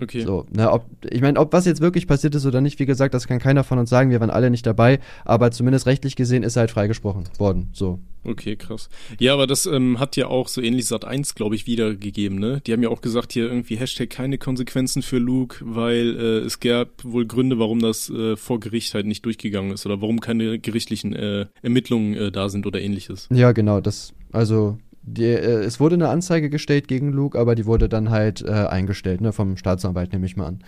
[0.00, 0.22] Okay.
[0.22, 3.12] So, ne, ob, ich meine, ob was jetzt wirklich passiert ist oder nicht, wie gesagt,
[3.12, 6.42] das kann keiner von uns sagen, wir waren alle nicht dabei, aber zumindest rechtlich gesehen
[6.42, 7.68] ist er halt freigesprochen worden.
[7.72, 7.98] So.
[8.24, 8.88] Okay, krass.
[9.18, 12.62] Ja, aber das ähm, hat ja auch so ähnlich Sat 1, glaube ich, wiedergegeben, ne?
[12.66, 16.60] Die haben ja auch gesagt, hier irgendwie Hashtag keine Konsequenzen für Luke, weil äh, es
[16.60, 20.58] gab wohl Gründe, warum das äh, vor Gericht halt nicht durchgegangen ist oder warum keine
[20.58, 23.28] gerichtlichen äh, Ermittlungen äh, da sind oder ähnliches.
[23.30, 27.66] Ja, genau, das, also, die, äh, es wurde eine Anzeige gestellt gegen Luke, aber die
[27.66, 30.64] wurde dann halt äh, eingestellt, ne, vom Staatsanwalt, nehme ich mal an.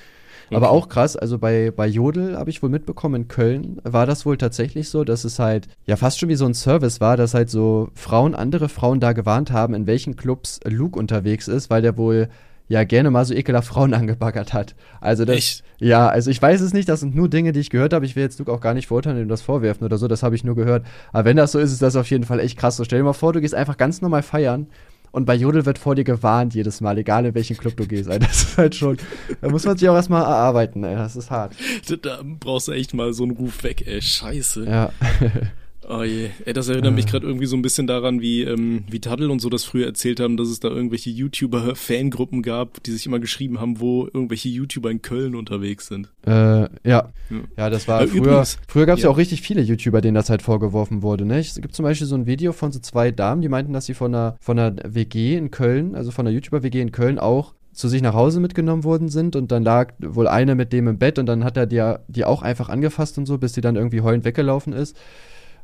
[0.52, 0.76] Aber Okay.
[0.76, 4.36] auch krass, also bei, bei Jodel habe ich wohl mitbekommen, in Köln war das wohl
[4.36, 7.48] tatsächlich so, dass es halt ja fast schon wie so ein Service war, dass halt
[7.50, 11.96] so Frauen, andere Frauen da gewarnt haben, in welchen Clubs Luke unterwegs ist, weil der
[11.96, 12.28] wohl
[12.68, 14.74] ja gerne mal so ekelhaft Frauen angebaggert hat.
[15.00, 15.64] Also das, Echt?
[15.78, 18.06] ja, also ich weiß es nicht, das sind nur Dinge, die ich gehört habe.
[18.06, 20.34] Ich will jetzt Luke auch gar nicht verurteilen und das vorwerfen oder so, das habe
[20.34, 20.84] ich nur gehört.
[21.12, 22.76] Aber wenn das so ist, ist das auf jeden Fall echt krass.
[22.76, 24.66] So stell dir mal vor, du gehst einfach ganz normal feiern
[25.12, 28.10] und bei Jodel wird vor dir gewarnt jedes Mal, egal in welchen Club du gehst.
[28.10, 28.96] Ey, das ist halt schon,
[29.40, 31.54] da muss man sich auch erstmal erarbeiten, ey, das ist hart.
[32.02, 34.02] Da brauchst du echt mal so einen Ruf weg, ey.
[34.02, 34.64] Scheiße.
[34.64, 34.92] Ja.
[35.88, 36.30] Oh je.
[36.46, 37.10] Ey, das erinnert mich Ah.
[37.10, 40.18] gerade irgendwie so ein bisschen daran, wie, ähm, wie Taddel und so das früher erzählt
[40.20, 44.90] haben, dass es da irgendwelche YouTuber-Fangruppen gab, die sich immer geschrieben haben, wo irgendwelche YouTuber
[44.90, 46.10] in Köln unterwegs sind.
[46.26, 46.68] Äh, ja.
[46.84, 47.12] Ja.
[47.56, 48.18] Ja, das war Äh, früher.
[48.22, 49.08] übrigens- früher gab es ja.
[49.08, 49.12] ja.
[49.14, 51.24] auch richtig viele YouTuber, denen das halt vorgeworfen wurde.
[51.24, 51.38] Ne?
[51.38, 53.94] Es gibt zum Beispiel so ein Video von so zwei Damen, die meinten, dass sie
[53.94, 57.88] von einer, von einer WG in Köln, also von einer YouTuber-WG in Köln auch zu
[57.88, 61.18] sich nach Hause mitgenommen worden sind und dann lag wohl eine mit dem im Bett
[61.18, 64.00] und dann hat er die, die auch einfach angefasst und so, bis die dann irgendwie
[64.00, 64.96] heulend weggelaufen ist.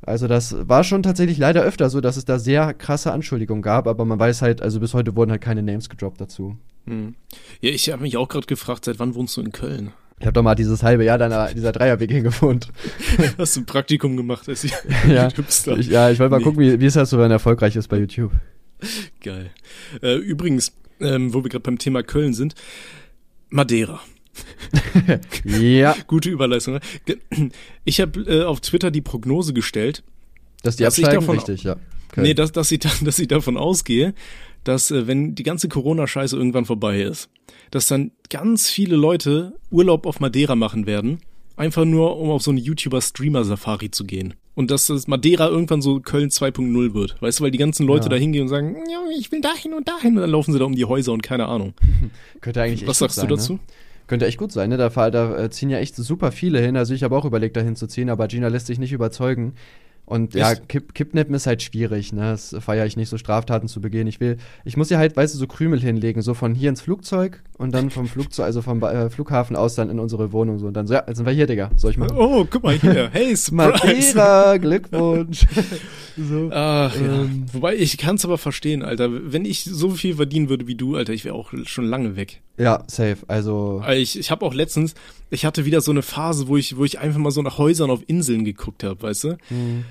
[0.03, 3.87] Also das war schon tatsächlich leider öfter so, dass es da sehr krasse Anschuldigungen gab,
[3.87, 6.57] aber man weiß halt, also bis heute wurden halt keine Names gedroppt dazu.
[6.87, 7.15] Hm.
[7.61, 9.93] Ja, ich habe mich auch gerade gefragt, seit wann wohnst du in Köln?
[10.19, 12.69] Ich habe doch mal dieses halbe Jahr deiner, dieser Dreier-WG gewohnt.
[13.39, 14.67] Hast du ein Praktikum gemacht als
[15.09, 15.31] Ja.
[15.31, 15.79] Hipster?
[15.79, 16.45] Ich, ja, ich wollte mal Nee.
[16.45, 18.33] gucken, wie, wie es halt so, wenn er erfolgreich ist bei YouTube.
[19.23, 19.51] Geil.
[20.03, 22.55] Äh, übrigens, ähm, wo wir gerade beim Thema Köln sind,
[23.49, 24.01] Madeira.
[25.45, 26.75] ja, Gute Überleistung.
[26.75, 26.81] ne?
[27.85, 30.03] Ich habe äh, auf Twitter die Prognose gestellt,
[30.62, 31.77] dass die Dass ich absteigen, davon- richtig, ja.
[32.11, 32.23] Okay.
[32.23, 34.14] nee, dass, dass, ich, da- dass ich davon ausgehe,
[34.64, 37.29] dass äh, wenn die ganze Corona-Scheiße irgendwann vorbei ist,
[37.71, 41.21] dass dann ganz viele Leute Urlaub auf Madeira machen werden.
[41.57, 44.35] einfach nur, um auf so eine YouTuber-Streamer-Safari zu gehen.
[44.55, 47.21] Und dass das Madeira irgendwann so Köln 2.0 wird.
[47.23, 48.11] Weißt du, weil die ganzen Leute Ja.
[48.11, 50.16] da hingehen und sagen, ja, ich will dahin und dahin.
[50.16, 51.75] Und dann laufen sie da um die Häuser und keine Ahnung.
[52.40, 53.53] Könnte eigentlich Was sagst gut du sein, dazu?
[53.55, 53.61] Ne?
[54.11, 54.77] Könnte echt gut sein, ne?
[54.77, 56.77] Da, da äh, ziehen ja echt super viele hin.
[56.77, 59.55] Also ich habe auch überlegt, dahin zu ziehen, aber Gina lässt sich nicht überzeugen.
[60.11, 60.68] Und ja, Echt?
[60.68, 62.33] Kipp, Kippnippen ist halt schwierig, ne?
[62.33, 64.09] Das feiere ich nicht, so Straftaten zu begehen.
[64.09, 66.81] Ich will, ich muss ja halt, weißt du, so Krümel hinlegen, so von hier ins
[66.81, 70.66] Flugzeug und dann vom Flugzeug, also vom äh, Flughafen aus dann in unsere Wohnung so.
[70.66, 71.70] Und dann so, ja, jetzt sind wir hier, Digga.
[71.77, 72.16] Soll ich machen?
[72.16, 73.09] Oh, guck mal hier.
[73.12, 73.37] Hey.
[73.53, 75.46] Madeira, Glückwunsch.
[76.16, 76.51] so.
[76.53, 77.23] Ach ja.
[77.23, 77.46] Ähm.
[77.53, 79.11] Wobei, ich kann es aber verstehen, Alter.
[79.33, 82.40] Wenn ich so viel verdienen würde wie du, Alter, ich wäre auch schon lange weg.
[82.59, 83.18] Ja, safe.
[83.29, 84.94] Also, Ich, ich habe auch letztens,
[85.31, 87.90] ich hatte wieder so eine Phase, wo ich, wo ich einfach mal so nach Häusern
[87.90, 89.38] auf Inseln geguckt habe, weißt du?
[89.49, 89.85] hm,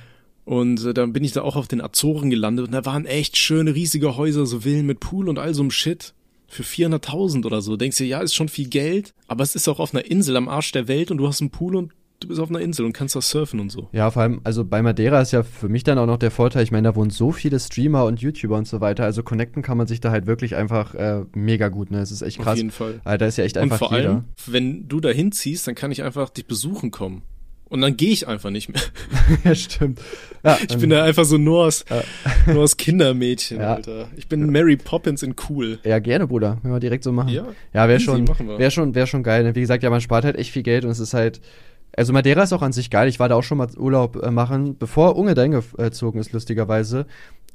[0.49, 3.37] Und äh, dann bin ich da auch auf den Azoren gelandet und da waren echt
[3.37, 6.15] schöne, riesige Häuser, so Villen mit Pool und all so einem Shit.
[6.47, 7.77] Für 400.000 oder so.
[7.77, 10.49] Denkst du, ja, ist schon viel Geld, aber es ist auch auf einer Insel am
[10.49, 12.93] Arsch der Welt und du hast einen Pool und du bist auf einer Insel und
[12.93, 13.89] kannst da surfen und so.
[13.91, 16.63] Ja, vor allem, also bei Madeira ist ja für mich dann auch noch der Vorteil,
[16.63, 19.77] ich meine, da wohnen so viele Streamer und YouTuber und so weiter, also connecten kann
[19.77, 21.99] man sich da halt wirklich einfach äh, mega gut, ne?
[21.99, 22.57] Es ist echt Auf krass.
[22.57, 22.99] jeden Fall.
[23.03, 24.09] Alter, ist ja echt Und einfach vor jeder.
[24.09, 27.21] allem, wenn du da hinziehst, dann kann ich einfach dich besuchen kommen.
[27.69, 28.81] Und dann gehe ich einfach nicht mehr.
[29.43, 29.99] ja, stimmt.
[30.43, 31.85] Ja, Ich bin da einfach so nur aus,
[32.47, 33.75] nur aus Kindermädchen, Ja.
[33.75, 34.07] Alter.
[34.15, 35.77] Ich bin Mary Poppins in cool.
[35.83, 36.57] ja, gerne, Bruder.
[36.63, 37.29] Wenn wir direkt so machen.
[37.29, 39.43] Ja, ja wäre schon, wäre schon, wäre schon geil.
[39.43, 39.55] ne?
[39.55, 41.41] Wie gesagt, ja, man spart halt echt viel Geld und es ist halt,
[41.95, 43.07] also Madeira ist auch an sich geil.
[43.07, 47.05] Ich war da auch schon mal Urlaub äh, machen, bevor Unge dahin gezogen ist, lustigerweise.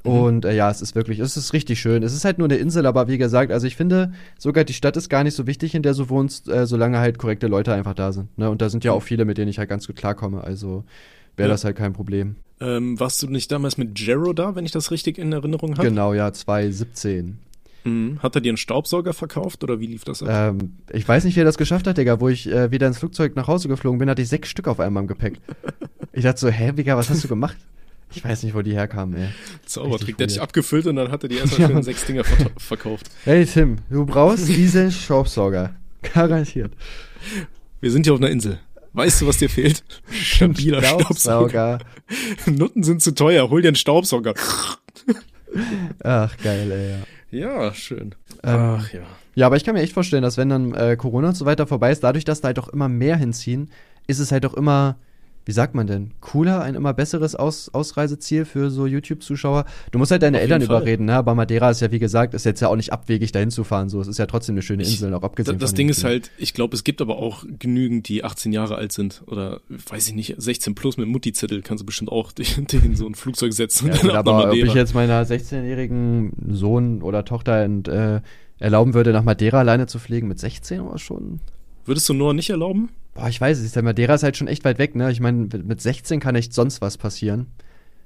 [0.05, 0.11] Mhm.
[0.11, 2.03] Und äh, ja, es ist wirklich, es ist richtig schön.
[2.03, 4.97] Es ist halt nur eine Insel, aber wie gesagt, also ich finde, sogar die Stadt
[4.97, 7.95] ist gar nicht so wichtig, in der du wohnst, äh, solange halt korrekte Leute einfach
[7.95, 8.37] da sind.
[8.39, 8.51] Ne?
[8.51, 10.45] Und da sind ja auch viele, mit denen ich halt ganz gut klarkomme.
[10.45, 10.85] Also
[11.37, 11.55] wäre Ja.
[11.55, 12.37] das halt kein Problem.
[12.61, 15.89] Ähm, warst du nicht damals mit Jero da, wenn ich das richtig in Erinnerung habe?
[15.89, 17.39] Genau, ja, 2017.
[17.85, 18.19] Mhm.
[18.23, 20.29] Hat er dir einen Staubsauger verkauft oder wie lief das ab?
[20.31, 22.21] Ähm, ich weiß nicht, wie er das geschafft hat, Digga.
[22.21, 24.81] Wo ich äh, wieder ins Flugzeug nach Hause geflogen bin, hatte ich sechs Stück auf
[24.81, 25.39] einmal im Gepäck.
[26.17, 27.57] Ich dachte so, hä, Digga, was hast du gemacht?
[28.15, 29.29] Ich weiß nicht, wo die herkamen, ey.
[29.67, 30.17] Zaubertrick.
[30.17, 31.83] Der hat dich abgefüllt und dann hat er dir erstmal Ja, schön Mann.
[31.83, 33.11] sechs Dinger ver verkauft.
[33.25, 35.75] Hey Tim, du brauchst diesen Staubsauger.
[36.15, 36.73] Garantiert.
[37.81, 38.59] Wir sind hier auf einer Insel.
[38.93, 39.83] Weißt du, was dir fehlt?
[40.11, 41.79] Stabiler Staubsauger.
[42.47, 43.51] Nutten sind zu teuer.
[43.51, 44.35] Hol dir einen Staubsauger.
[46.03, 46.91] Ach, geil, ey,
[47.41, 47.49] ja.
[47.67, 48.15] Ja, schön.
[48.43, 49.01] Ähm, Ach ja.
[49.35, 51.67] Ja, aber ich kann mir echt vorstellen, dass wenn dann äh, Corona und so weiter
[51.67, 53.71] vorbei ist, dadurch, dass da halt auch immer mehr hinziehen,
[54.07, 54.97] ist es halt auch immer,
[55.47, 59.67] wie sagt man denn, cooler, ein immer besseres Aus Ausreiseziel für so YouTube-Zuschauer.
[59.91, 61.15] Du musst halt deine Auf Eltern überreden, ne?
[61.15, 63.89] Aber Madeira ist ja, wie gesagt, ist jetzt ja auch nicht abwegig, dahin zu fahren.
[63.89, 66.31] So, es ist ja trotzdem eine schöne Ich- Insel, auch abgesehen Das Ding ist halt,
[66.39, 70.15] ich glaube, es gibt aber auch genügend, die 18 Jahre alt sind oder weiß ich
[70.15, 72.33] nicht, 16 plus mit Mutti-Zettel kannst du bestimmt auch
[72.73, 77.03] in so ein Flugzeug setzen Ja, und dann aber ob ich jetzt meiner 16-jährigen Sohn
[77.03, 78.21] oder Tochter ent, äh,
[78.59, 81.41] erlauben würde, nach Madeira alleine zu fliegen mit 16 oder schon?
[81.85, 82.89] Würdest du Noah nicht erlauben?
[83.15, 83.77] Boah, ich weiß es nicht.
[83.77, 85.11] Der Madeira ist halt schon echt weit weg, ne?
[85.11, 87.47] Ich meine, mit 16 kann echt sonst was passieren.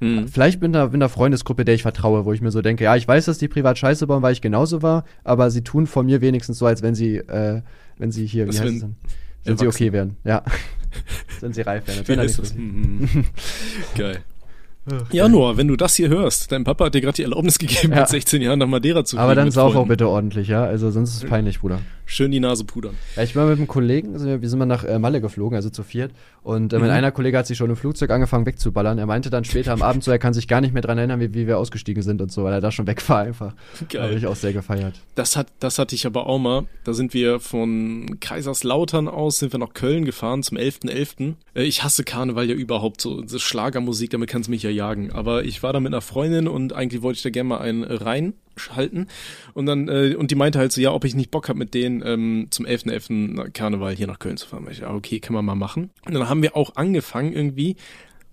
[0.01, 0.29] Hm.
[0.29, 2.95] Vielleicht bin da in einer Freundesgruppe, der ich vertraue, wo ich mir so denke, ja,
[2.95, 6.07] ich weiß, dass die privat scheiße bauen, weil ich genauso war, aber sie tun von
[6.07, 7.63] mir wenigstens so, als wenn sie, äh,
[7.97, 8.97] wenn sie hier, wie heißt wenn- es denn?
[9.45, 10.43] Wenn sie okay wären, ja.
[11.41, 12.01] wenn sie reif wären.
[12.05, 12.59] Wie wenn da heißt nichts das?
[12.59, 13.15] passiert.
[13.15, 13.25] Hm.
[13.97, 14.19] Geil.
[15.13, 17.93] Ja, Noah, wenn du das hier hörst, dein Papa hat dir gerade die Erlaubnis gegeben,
[17.93, 18.01] Ja.
[18.01, 19.23] mit 16 Jahren nach Madeira zu fliegen.
[19.23, 20.65] Aber dann sauf auch bitte ordentlich, ja?
[20.65, 21.81] Also sonst ist es peinlich, Bruder.
[22.11, 22.95] Schön die Nase pudern.
[23.17, 25.69] Ja, ich war mit einem Kollegen, also wir sind mal nach äh, Malle geflogen, also
[25.69, 26.11] zu viert.
[26.43, 26.95] Und äh, mein Mhm.
[26.95, 28.97] einer Kollege hat sich schon im Flugzeug angefangen wegzuballern.
[28.99, 31.21] Er meinte dann später am Abend so, er kann sich gar nicht mehr dran erinnern,
[31.21, 33.55] wie, wie wir ausgestiegen sind und so, weil er da schon weg war einfach.
[33.91, 34.03] Geil.
[34.03, 34.95] Habe ich auch sehr gefeiert.
[35.17, 36.65] Das hat, das hatte ich aber auch mal.
[36.85, 41.35] Da sind wir von Kaiserslautern aus, sind wir nach Köln gefahren zum 11.11.
[41.55, 43.21] Äh, Ich hasse Karneval ja überhaupt so.
[43.21, 45.13] Das Schlagermusik, damit kannst du mich ja jagen.
[45.13, 47.83] Aber ich war da mit einer Freundin und eigentlich wollte ich da gerne mal einen
[47.85, 47.93] äh,
[48.59, 49.07] reinschalten.
[49.55, 51.75] Und dann, äh, und die meinte halt so, ja, ob ich nicht Bock hab mit
[51.75, 53.51] denen ähm, zum 11.11.
[53.51, 54.67] Karneval hier nach Köln zu fahren.
[54.71, 55.91] Ich, okay, kann man mal machen.
[56.07, 57.77] Und dann haben wir auch angefangen irgendwie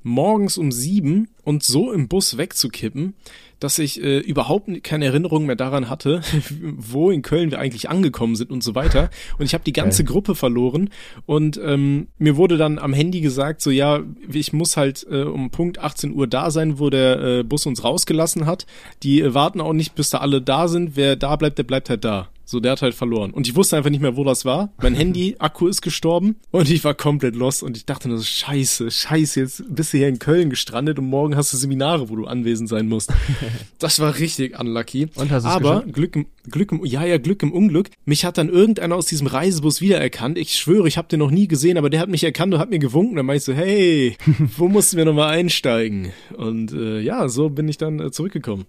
[0.05, 3.15] morgens um sieben und so im Bus wegzukippen,
[3.59, 6.21] dass ich äh, überhaupt keine Erinnerung mehr daran hatte,
[6.77, 9.09] wo in Köln wir eigentlich angekommen sind und so weiter.
[9.39, 10.13] Und ich habe die ganze Geil.
[10.13, 10.91] Gruppe verloren
[11.25, 15.49] und ähm, mir wurde dann am Handy gesagt, so ja, ich muss halt äh, um
[15.49, 18.67] Punkt 18 Uhr da sein, wo der äh, Bus uns rausgelassen hat.
[19.01, 20.95] Die äh, warten auch nicht, bis da alle da sind.
[20.95, 22.29] Wer da bleibt, der bleibt halt da.
[22.45, 23.31] So, der hat halt verloren.
[23.31, 24.71] Und ich wusste einfach nicht mehr, wo das war.
[24.81, 28.23] Mein Handy, Akku ist gestorben und ich war komplett lost und ich dachte nur so,
[28.23, 32.15] scheiße, scheiße, jetzt bist du hier in Köln gestrandet und morgen hast du Seminare, wo
[32.15, 33.11] du anwesend sein musst.
[33.79, 35.07] Das war richtig unlucky.
[35.15, 35.93] Und hast Aber geschafft?
[35.93, 37.89] Glück im, Glück im, ja, ja, Glück im Unglück.
[38.05, 40.37] Mich hat dann irgendeiner aus diesem Reisebus wiedererkannt.
[40.37, 42.69] Ich schwöre, ich habe den noch nie gesehen, aber der hat mich erkannt und hat
[42.69, 43.15] mir gewunken.
[43.15, 44.17] Dann meinte ich so, hey,
[44.57, 46.13] wo mussten wir nochmal einsteigen?
[46.37, 48.65] Und äh, ja, so bin ich dann äh, zurückgekommen.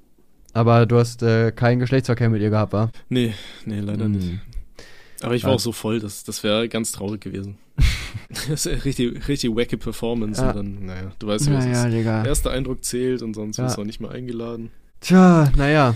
[0.57, 2.91] Aber du hast äh, keinen Geschlechtsverkehr mit ihr gehabt, wa?
[3.11, 3.35] Nee,
[3.67, 4.27] nee, leider nicht.
[4.31, 4.41] Hm.
[5.21, 5.57] Aber ich war Ja.
[5.57, 7.59] auch so voll, das, das wäre ganz traurig gewesen.
[8.31, 10.49] Das ist richtig, richtig wacke Performance Ja.
[10.51, 11.93] und dann, naja, du weißt, wie das Naja, ist.
[11.95, 12.25] Digga.
[12.25, 13.65] Erster Eindruck zählt und sonst Ja.
[13.65, 14.71] wirst du auch nicht mehr eingeladen.
[15.01, 15.95] Tja, naja,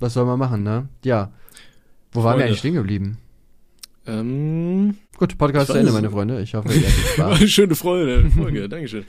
[0.00, 0.86] was soll man machen, ne?
[1.02, 1.32] Ja.
[2.12, 2.44] Wo waren wir Freunde.
[2.44, 3.16] eigentlich stehen geblieben?
[4.06, 6.10] Ähm, Gut, Podcast zu Ende, meine.
[6.10, 6.42] Freunde.
[6.42, 7.50] Ich hoffe, ihr hattet Spaß.
[7.50, 9.04] schöne Freude, Folge, Dankeschön.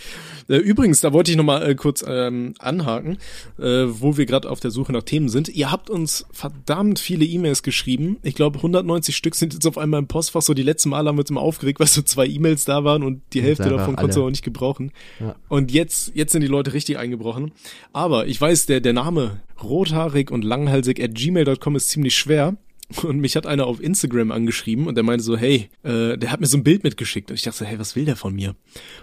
[0.47, 3.17] Äh, übrigens, da wollte ich nochmal äh, kurz ähm, anhaken,
[3.57, 5.49] äh, wo wir gerade auf der Suche nach Themen sind.
[5.49, 8.17] Ihr habt uns verdammt viele E-Mails geschrieben.
[8.21, 10.43] Ich glaube, 190 Stück sind jetzt auf einmal im Postfach.
[10.43, 13.01] So die letzten Mal haben wir uns immer aufgeregt, weil so zwei E-Mails da waren
[13.01, 14.27] und die Hälfte davon konntest du alle.
[14.27, 14.91] auch nicht gebrauchen.
[15.19, 15.35] Ja.
[15.49, 17.51] Und jetzt, jetzt sind die Leute richtig eingebrochen.
[17.93, 22.55] Aber ich weiß, der, der Name rothaarig und langhalsig at gmail.com ist ziemlich schwer.
[23.03, 26.39] Und mich hat einer auf Instagram angeschrieben und der meinte so, hey, äh, der hat
[26.39, 27.31] mir so ein Bild mitgeschickt.
[27.31, 28.55] Und ich dachte so, hey, was will der von mir?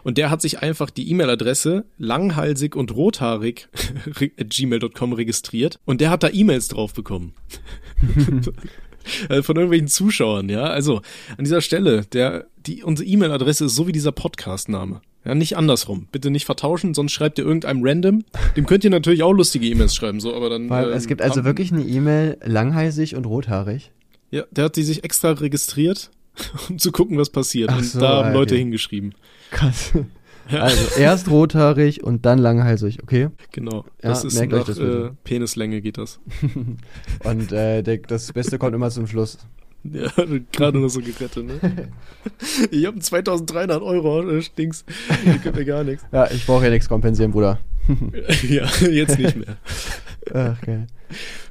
[0.05, 3.69] Und der hat sich einfach die E-Mail-Adresse langhalsig und rothaarig
[4.39, 7.35] at gmail.com registriert und der hat da E-Mails drauf bekommen.
[9.29, 10.65] Äh, Von irgendwelchen Zuschauern, ja.
[10.65, 11.03] Also
[11.37, 15.01] an dieser Stelle, der, die, unsere E-Mail-Adresse ist so wie dieser Podcast-Name.
[15.25, 16.09] Ja, nicht andersrum.
[16.11, 18.25] Bitte nicht vertauschen, sonst schreibt ihr irgendeinem random.
[18.57, 20.69] Dem könnt ihr natürlich auch lustige E-Mails schreiben, so, aber dann.
[20.69, 23.93] Weil ähm, es gibt also wirklich eine E-Mail langheißig und rothaarig.
[24.31, 26.11] Ja, der hat die sich extra registriert,
[26.69, 27.71] um zu gucken, was passiert.
[27.71, 28.35] Ach und so, da haben okay.
[28.35, 29.15] Leute hingeschrieben.
[29.51, 29.93] Krass.
[30.51, 30.63] Ja.
[30.63, 33.29] Also erst rothaarig und dann langhalsig, okay?
[33.53, 33.85] Genau.
[34.03, 35.11] Ja, Das ist merkt euch nach das äh.
[35.23, 36.19] Penislänge geht das.
[37.25, 39.39] Und äh, der, das Beste kommt immer zum Schluss.
[39.93, 40.11] Ja,
[40.53, 41.55] gerade noch so gerettet, ne?
[42.71, 44.85] ich habe 2300 Euro, äh, stinks.
[45.25, 46.05] Ihr könnt mir gar nichts.
[46.13, 47.59] Ja, ich brauche ja nichts kompensieren, Bruder.
[48.49, 49.57] ja, jetzt nicht mehr.
[50.33, 50.87] Ach, geil.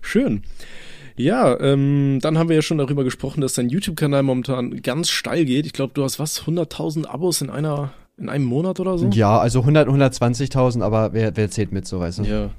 [0.01, 0.43] Schön.
[1.17, 5.45] Ja, ähm, dann haben wir ja schon darüber gesprochen, dass dein YouTube-Kanal momentan ganz steil
[5.45, 5.65] geht.
[5.65, 9.07] Ich glaube, du hast was, 100.000 Abos in einer, in einem Monat oder so?
[9.09, 12.23] Ja, also 100, 120.000, aber wer, wer zählt mit, so weißt du?
[12.23, 12.49] Ja.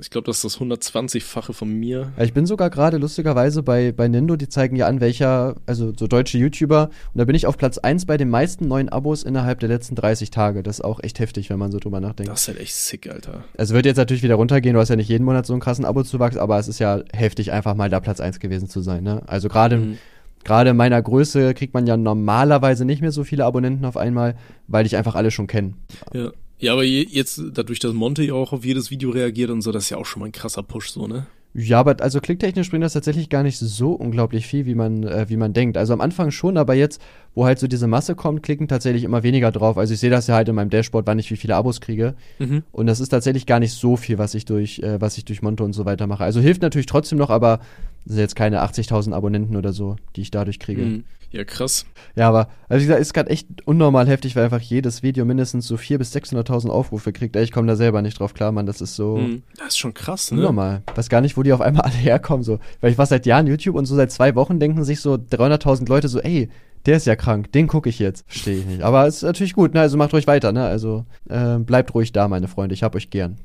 [0.00, 2.12] Ich glaube, das ist das 120-fache von mir.
[2.18, 6.06] Ich bin sogar gerade lustigerweise bei, bei Nindo, die zeigen ja an, welcher, also so
[6.06, 9.60] deutsche YouTuber, und da bin ich auf Platz 1 bei den meisten neuen Abos innerhalb
[9.60, 10.62] der letzten 30 Tage.
[10.62, 12.32] Das ist auch echt heftig, wenn man so drüber nachdenkt.
[12.32, 13.44] Das ist halt echt sick, Alter.
[13.54, 15.84] Es wird jetzt natürlich wieder runtergehen, du hast ja nicht jeden Monat so einen krassen
[15.84, 19.04] Abozuwachs, aber es ist ja heftig, einfach mal da Platz 1 gewesen zu sein.
[19.04, 19.22] Ne?
[19.26, 19.98] Also gerade Mhm.
[20.44, 24.34] gerade in meiner Größe kriegt man ja normalerweise nicht mehr so viele Abonnenten auf einmal,
[24.68, 25.74] weil ich einfach alle schon kenne.
[26.14, 26.30] Ja.
[26.60, 29.72] Ja, aber je, jetzt, dadurch, dass Monte ja auch auf jedes Video reagiert und so,
[29.72, 31.26] das ist ja auch schon mal ein krasser Push, so, ne?
[31.52, 35.28] Ja, aber also klicktechnisch bringt das tatsächlich gar nicht so unglaublich viel, wie man, äh,
[35.28, 35.76] wie man denkt.
[35.76, 37.02] Also am Anfang schon, aber jetzt,
[37.34, 39.76] wo halt so diese Masse kommt, klicken tatsächlich immer weniger drauf.
[39.76, 42.14] Also ich sehe das ja halt in meinem Dashboard, wann ich wie viele Abos kriege.
[42.38, 42.62] Mhm.
[42.70, 45.42] Und das ist tatsächlich gar nicht so viel, was ich durch, äh, was ich durch
[45.42, 46.22] Monte und so weiter mache.
[46.22, 47.58] Also hilft natürlich trotzdem noch, aber
[48.04, 50.82] das sind jetzt keine 80.000 Abonnenten oder so, die ich dadurch kriege.
[50.82, 51.04] Mhm.
[51.32, 51.86] Ja, krass.
[52.16, 55.68] Ja, aber, also wie gesagt, ist gerade echt unnormal heftig, weil einfach jedes Video mindestens
[55.68, 57.36] so 400.000 bis 600.000 Aufrufe kriegt.
[57.36, 59.42] Ey, Ich komme da selber nicht drauf klar, Mann, das ist so Mhm.
[59.56, 60.38] Das ist schon krass, ne?
[60.38, 60.82] unnormal.
[60.92, 62.58] Weiß gar nicht, wo die auf einmal alle herkommen, so.
[62.80, 65.88] Weil ich war seit Jahren YouTube und so seit zwei Wochen denken sich so 300.000
[65.88, 66.48] Leute so, ey,
[66.86, 68.24] der ist ja krank, den gucke ich jetzt.
[68.26, 68.82] Verstehe ich nicht.
[68.82, 72.10] Aber es ist natürlich gut, ne, also macht ruhig weiter, ne, also äh, bleibt ruhig
[72.10, 73.36] da, meine Freunde, ich hab euch gern.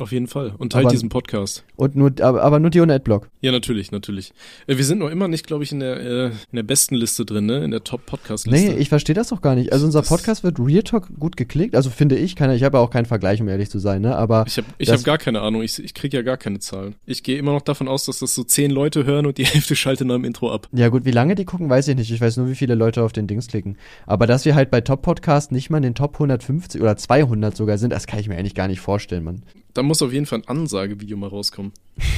[0.00, 0.52] Auf jeden Fall.
[0.58, 1.64] Und teilt Aber- diesen Podcast.
[1.76, 3.28] Und nur, aber, aber nur die ohne Adblock.
[3.40, 4.32] Ja, natürlich, natürlich.
[4.66, 7.24] Äh, Wir sind noch immer nicht, glaube ich, in der, äh, in der besten Liste
[7.24, 7.64] drin, ne?
[7.64, 8.72] In der Top-Podcast-Liste.
[8.72, 9.72] Nee, ich verstehe das doch gar nicht.
[9.72, 12.82] Also unser Podcast wird Real Talk gut geklickt, also finde ich, keine, ich habe ja
[12.82, 15.40] auch keinen Vergleich, um ehrlich zu sein, ne, aber Ich habe ich hab gar keine
[15.42, 15.62] Ahnung.
[15.62, 16.94] Ich, ich krieg ja gar keine Zahlen.
[17.06, 19.76] Ich gehe immer noch davon aus, dass das so zehn Leute hören und die Hälfte
[19.76, 20.68] schaltet nach dem Intro ab.
[20.72, 22.10] Ja gut, wie lange die gucken, weiß ich nicht.
[22.10, 23.76] Ich weiß nur, wie viele Leute auf den Dings klicken.
[24.06, 27.56] Aber dass wir halt bei Top Podcast nicht mal in den Top 150 oder 200
[27.56, 29.42] sogar sind, das kann ich mir eigentlich gar nicht vorstellen, Mann.
[29.74, 31.72] Da muss auf jeden Fall ein Ansagevideo mal rauskommen.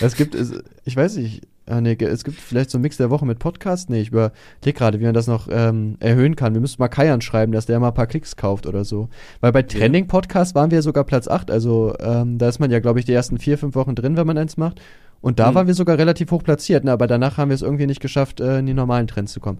[0.00, 0.52] Es gibt, es,
[0.84, 3.90] ich weiß nicht, ah, nee, es gibt vielleicht so einen Mix der Woche mit Podcast.
[3.90, 4.32] Nee, ich überlege
[4.72, 6.54] gerade, wie man das noch ähm, erhöhen kann.
[6.54, 9.08] Wir müssten mal Kai anschreiben, dass der mal ein paar Klicks kauft oder so.
[9.40, 11.50] Weil bei Trending Podcast waren wir sogar Platz 8.
[11.50, 14.26] Also ähm, da ist man ja, glaube ich, die ersten vier, fünf Wochen drin, wenn
[14.26, 14.80] man eins macht.
[15.20, 15.54] Und da Mhm.
[15.56, 16.92] waren wir sogar relativ hoch platziert, ne?
[16.92, 19.58] aber danach haben wir es irgendwie nicht geschafft, äh, in die normalen Trends zu kommen.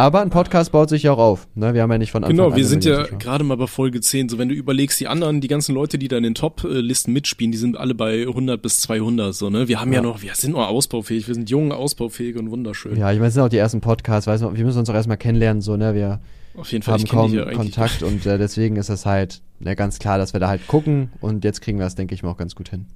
[0.00, 1.46] Aber ein Podcast baut sich ja auch auf.
[1.54, 1.74] Ne?
[1.74, 3.66] Wir haben ja nicht von Anfang Genau, an wir eine sind ja gerade mal bei
[3.66, 4.30] Folge 10.
[4.30, 7.52] So, wenn du überlegst, die anderen, die ganzen Leute, die da in den Top-Listen mitspielen,
[7.52, 9.68] die sind alle bei 100 bis 200, so, ne?
[9.68, 10.02] Wir haben ja, Ja.
[10.02, 12.96] noch, wir sind noch ausbaufähig, wir sind jung, ausbaufähig und wunderschön.
[12.96, 14.94] Ja, ich meine, es sind auch die ersten Podcasts, weiß man, wir müssen uns auch
[14.94, 15.94] erstmal kennenlernen, so, ne?
[15.94, 16.20] Wir
[16.56, 17.52] Auf jeden Fall, haben kaum ja.
[17.52, 21.10] Kontakt und äh, deswegen ist es halt ne, ganz klar, dass wir da halt gucken
[21.20, 22.86] und jetzt kriegen wir es, denke ich mal, auch ganz gut hin.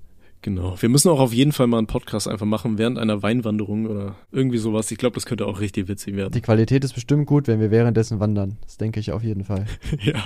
[0.45, 0.77] Genau.
[0.79, 4.15] Wir müssen auch auf jeden Fall mal einen Podcast einfach machen während einer Weinwanderung oder
[4.31, 4.91] irgendwie sowas.
[4.91, 6.35] Ich glaube, das könnte auch richtig witzig werden.
[6.35, 8.59] Die Qualität ist bestimmt gut, wenn wir währenddessen wandern.
[8.61, 9.65] Das denke ich auf jeden Fall.
[10.03, 10.23] ja.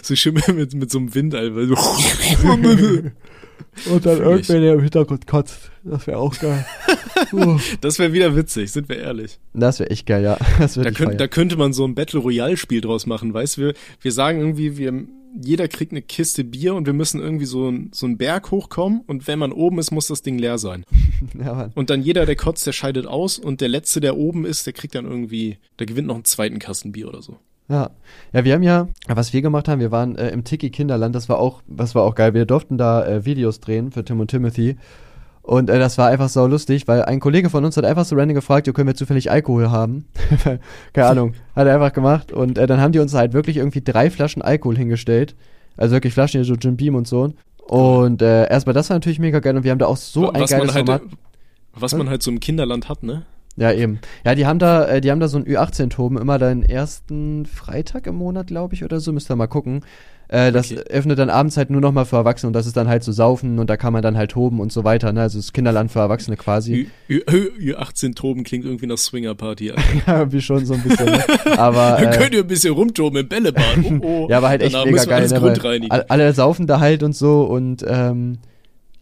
[0.00, 1.66] So Schimmel mit, mit so einem Wind, Alter.
[1.66, 1.74] So.
[3.92, 4.46] Und dann ich.
[4.46, 5.70] der im Hintergrund kotzt.
[5.84, 6.64] Das wäre auch geil.
[7.82, 9.38] Das wäre wieder witzig, sind wir ehrlich.
[9.52, 10.38] das wäre echt geil, ja.
[10.58, 13.60] Das Da, könnt, da könnte man so ein Battle Royale Spiel draus machen, weißt du?
[13.60, 15.04] Wir, wir sagen irgendwie, wir,
[15.38, 19.02] jeder kriegt eine Kiste Bier und wir müssen irgendwie so, ein, so einen Berg hochkommen
[19.06, 20.84] und wenn man oben ist, muss das Ding leer sein.
[21.38, 21.70] Ja.
[21.74, 24.72] Und dann jeder, der kotzt, der scheidet aus und der letzte, der oben ist, der
[24.72, 27.36] kriegt dann irgendwie, der gewinnt noch einen zweiten Kasten Bier oder so.
[27.68, 27.90] Ja.
[28.32, 31.28] Ja, wir haben ja, was wir gemacht haben, wir waren äh, im Tiki Kinderland, das
[31.28, 32.32] war auch, das war auch geil.
[32.32, 34.76] Wir durften da äh, Videos drehen für Tim und Timothy.
[35.42, 38.14] Und äh, das war einfach so lustig, weil ein Kollege von uns hat einfach so
[38.14, 40.06] random gefragt, jo, können wir zufällig Alkohol haben?
[40.92, 42.30] Keine Ahnung, hat er einfach gemacht.
[42.30, 45.34] Und äh, dann haben die uns halt wirklich irgendwie drei Flaschen Alkohol hingestellt.
[45.76, 47.32] Also wirklich Flaschen, so Jim Beam und so.
[47.66, 50.42] Und äh, erstmal, das war natürlich mega geil und wir haben da auch so ein
[50.42, 51.02] was geiles man halt, Format.
[51.74, 53.22] Was man halt so im Kinderland hat, ne?
[53.56, 54.00] Ja, eben.
[54.24, 58.06] Ja, die haben da, äh, die haben da so ein Ü18-Toben, immer den ersten Freitag
[58.06, 59.82] im Monat, glaube ich, oder so, müsst ihr mal gucken.
[60.32, 60.80] Äh, das Okay.
[60.88, 63.58] öffnet dann abends halt nur nochmal für Erwachsene und das ist dann halt so Saufen
[63.58, 65.22] und da kann man dann halt toben und so weiter, ne?
[65.22, 66.86] Also das Kinderland für Erwachsene quasi.
[67.08, 69.72] Ü, Ü, Ü 18 Toben klingt irgendwie nach Swingerparty.
[70.06, 71.06] Ja, irgendwie schon so ein bisschen.
[71.06, 71.24] Ne?
[71.58, 71.96] Aber.
[72.00, 73.64] Dann Äh, könnt ihr ein bisschen rumtoben im Bällebad.
[73.82, 74.26] Oh, oh.
[74.30, 76.04] ja, aber halt echt Danach mega geil, alles ne?
[76.08, 78.38] Alle saufen da halt und so und ähm,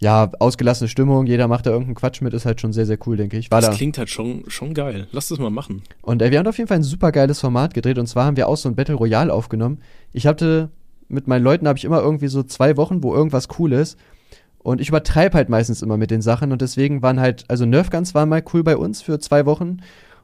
[0.01, 3.17] ja, ausgelassene Stimmung, jeder macht da irgendeinen Quatsch mit, ist halt schon sehr, sehr cool,
[3.19, 3.51] denke ich.
[3.51, 3.77] War Das da.
[3.77, 5.09] klingt halt schon, schon geil.
[5.12, 5.83] Lass das mal machen.
[6.03, 8.37] Und äh, wir haben auf jeden Fall ein super geiles Format gedreht und zwar haben
[8.38, 9.81] wir auch so ein Battle Royale aufgenommen.
[10.12, 10.71] Ich hatte
[11.09, 13.99] mit meinen Leuten habe ich immer irgendwie so zwei Wochen, wo irgendwas cool ist.
[14.59, 18.14] Und ich übertreibe halt meistens immer mit den Sachen und deswegen waren halt, also Nerfguns
[18.14, 19.79] waren mal cool bei uns für zwei Wochen.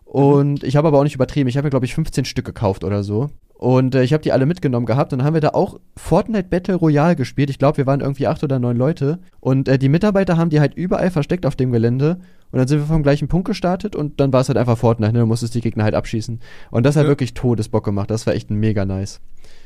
[0.05, 1.49] Und ich habe aber auch nicht übertrieben.
[1.49, 3.31] Ich habe mir, glaube ich, 15 Stück gekauft oder so.
[3.55, 6.49] Und äh, ich habe die alle mitgenommen gehabt und dann haben wir da auch Fortnite
[6.51, 7.49] Battle Royale gespielt.
[7.51, 9.20] Ich glaube, wir waren irgendwie acht oder neun Leute.
[9.40, 12.18] Und äh, die Mitarbeiter haben die halt überall versteckt auf dem Gelände.
[12.53, 15.12] Und dann sind wir vom gleichen Punkt gestartet und dann war es halt einfach Fortnite,
[15.12, 15.20] ne?
[15.20, 16.40] Du musstest die Gegner halt abschießen.
[16.70, 17.09] Und das hat Ja.
[17.09, 18.11] wirklich Todesbock gemacht.
[18.11, 19.20] Das war echt mega nice.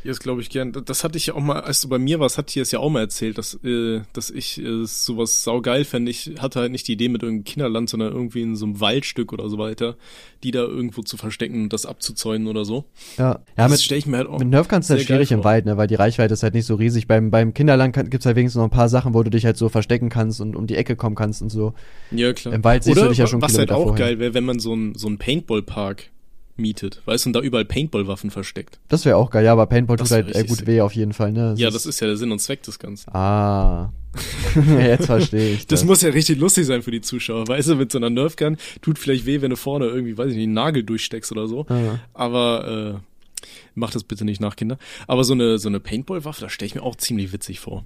[0.05, 0.73] Jetzt glaube ich gern.
[0.73, 2.79] Das hatte ich ja auch mal, als du bei mir warst, hatte ich es ja
[2.79, 6.11] auch mal erzählt, dass, äh, dass ich äh, sowas saugeil fände.
[6.11, 9.33] Ich hatte halt nicht die Idee mit irgendeinem Kinderland, sondern irgendwie in so einem Waldstück
[9.33, 9.97] oder so weiter,
[10.43, 12.85] die da irgendwo zu verstecken und das abzuzäunen oder so.
[13.17, 14.39] Ja, ja das stelle ich mir halt auch.
[14.39, 15.45] mit Nerfguns ist halt sehr geil schwierig im.
[15.45, 15.77] Wald, ne?
[15.77, 17.07] Weil die Reichweite ist halt nicht so riesig.
[17.07, 19.57] Beim, beim Kinderland kann, gibt's halt wenigstens noch ein paar Sachen, wo du dich halt
[19.57, 21.75] so verstecken kannst und um die Ecke kommen kannst und so.
[22.11, 22.55] Ja, klar.
[22.55, 24.07] Im Wald siehst Oder du dich ja schon was halt auch vorher.
[24.07, 26.11] geil wäre, wenn man so einen so einen Paintball-Park
[26.59, 28.79] mietet, weißt du, und da überall Paintball-Waffen versteckt.
[28.89, 30.67] Das wäre auch geil, ja, aber Paintball Das tut halt äh, gut sick.
[30.67, 31.55] weh auf jeden Fall, ne?
[31.57, 33.11] ja, das ist ja der Sinn und Zweck des Ganzen.
[33.15, 33.93] Ah.
[34.79, 35.67] Jetzt verstehe ich.
[35.67, 38.57] Das muss ja richtig lustig sein für die Zuschauer, weißt du, mit so einer Nerfgun
[38.83, 41.67] tut vielleicht weh, wenn du vorne irgendwie, weiß ich nicht, einen Nagel durchsteckst oder so.
[41.69, 42.01] Ah.
[42.15, 44.79] Aber äh, macht das bitte nicht nach, Kinder.
[45.07, 47.85] Aber so eine so eine Paintball-Waffe, da stelle ich mir auch ziemlich witzig vor.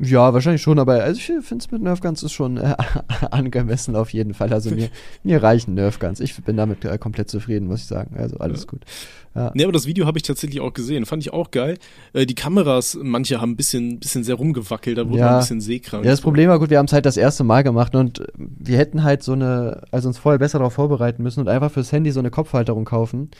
[0.00, 2.74] Ja, wahrscheinlich schon, aber also ich finde es mit Nerfguns ist schon äh,
[3.30, 4.52] angemessen auf jeden Fall.
[4.52, 4.88] Also mir,
[5.22, 6.20] mir reichen Nerfguns.
[6.20, 8.16] Ich bin damit äh, komplett zufrieden, muss ich sagen.
[8.18, 8.82] Also alles gut.
[9.52, 11.04] Nee, aber das Video habe ich tatsächlich auch gesehen.
[11.04, 11.76] Fand ich auch geil.
[12.14, 15.24] Äh, die Kameras, manche haben ein bisschen, bisschen sehr rumgewackelt, da wurde Ja.
[15.26, 16.06] man ein bisschen seekrank.
[16.06, 18.78] Ja, das Problem war gut, wir haben es halt das erste Mal gemacht und wir
[18.78, 22.12] hätten halt so eine, also uns vorher besser darauf vorbereiten müssen und einfach fürs Handy
[22.12, 23.30] so eine Kopfhalterung kaufen.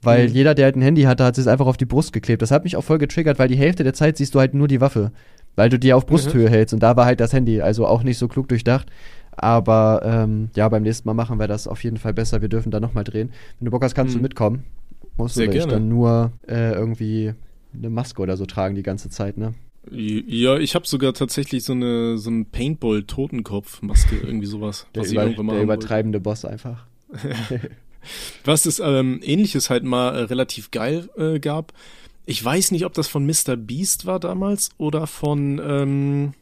[0.00, 0.34] Weil Mhm.
[0.34, 2.40] jeder, der halt ein Handy hatte, hat es einfach auf die Brust geklebt.
[2.40, 4.68] Das hat mich auch voll getriggert, weil die Hälfte der Zeit siehst du halt nur
[4.68, 5.12] die Waffe.
[5.56, 8.18] Weil du die auf Brusthöhe hältst und da war halt das Handy, also auch nicht
[8.18, 8.88] so klug durchdacht.
[9.32, 12.42] Aber ähm, ja, beim nächsten Mal machen wir das auf jeden Fall besser.
[12.42, 13.32] Wir dürfen da nochmal drehen.
[13.58, 14.22] Wenn du Bock hast, kannst du Mhm.
[14.22, 14.64] mitkommen.
[15.16, 15.72] Musst Sehr du gerne.
[15.72, 17.32] dann nur äh, irgendwie
[17.74, 19.54] eine Maske oder so tragen die ganze Zeit, ne?
[19.90, 24.86] Ja, ich habe sogar tatsächlich so eine so ein Paintball-Totenkopf-Maske, irgendwie sowas.
[24.94, 25.62] Der, über, der haben wollte.
[25.62, 26.86] übertreibende Boss einfach.
[28.44, 31.72] Was es ähm, ähnliches halt mal äh, relativ geil äh, gab.
[32.24, 33.56] Ich weiß nicht, ob das von Mr.
[33.56, 36.34] Beast war damals oder von, ähm,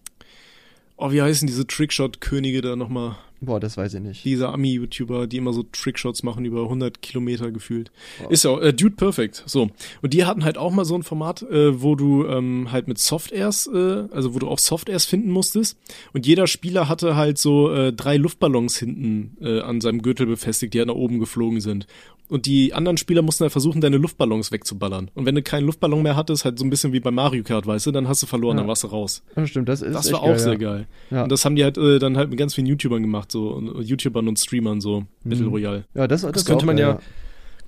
[0.96, 3.16] oh, wie heißen diese Trickshot-Könige da nochmal?
[3.42, 4.24] Boah, das weiß ich nicht.
[4.24, 7.90] Diese Ami-YouTuber, die immer so Trickshots machen über 100 Kilometer gefühlt.
[8.22, 8.30] Wow.
[8.30, 9.70] Ist ja auch, äh, Dude Perfect, so.
[10.02, 12.98] Und die hatten halt auch mal so ein Format, äh, wo du ähm, halt mit
[12.98, 15.78] Softairs, äh, also wo du auch Softairs finden musstest.
[16.12, 20.74] Und jeder Spieler hatte halt so äh, drei Luftballons hinten äh, an seinem Gürtel befestigt,
[20.74, 21.86] die halt nach oben geflogen sind.
[22.28, 25.10] Und die anderen Spieler mussten halt versuchen, deine Luftballons wegzuballern.
[25.14, 27.66] Und wenn du keinen Luftballon mehr hattest, halt so ein bisschen wie bei Mario Kart,
[27.66, 28.60] weißt du, dann hast du verloren, Ja.
[28.62, 29.24] dann warst du raus.
[29.34, 30.58] Ja, stimmt, das ist Das war auch geil, sehr ja.
[30.58, 30.86] geil.
[31.10, 31.22] Ja.
[31.24, 33.82] Und das haben die halt äh, dann halt mit ganz vielen YouTubern gemacht, so und,
[33.82, 35.84] YouTubern und Streamern, so Battle Royale.
[35.94, 36.98] Ja, das, das, Das könnte auch man geil, ja,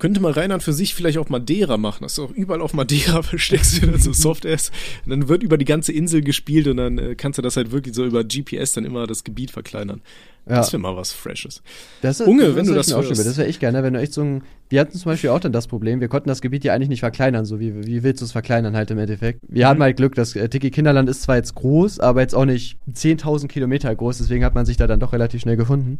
[0.03, 1.99] könnte man rein an für sich vielleicht auch Madeira machen.
[2.01, 4.69] Das ist auch überall auf Madeira versteckst du dann so Soft-Ass.
[5.05, 7.71] Und dann wird über die ganze Insel gespielt und dann äh, kannst du das halt
[7.71, 10.01] wirklich so über GPS dann immer das Gebiet verkleinern.
[10.45, 10.57] Ja.
[10.57, 11.63] Das wäre mal was Freshes.
[12.01, 13.15] Das ist, Unge, wenn du das auch schon.
[13.15, 13.81] Das wäre echt geil, ne?
[13.81, 14.43] wenn du echt so ein.
[14.67, 16.99] Wir hatten zum Beispiel auch dann das Problem, wir konnten das Gebiet ja eigentlich nicht
[16.99, 19.39] verkleinern, so wie, wie willst du es verkleinern halt im Endeffekt.
[19.47, 19.69] Wir Mhm.
[19.69, 22.77] hatten halt Glück, das äh, Tiki Kinderland ist zwar jetzt groß, aber jetzt auch nicht
[22.93, 25.99] 10.000 Kilometer groß, deswegen hat man sich da dann doch relativ schnell gefunden.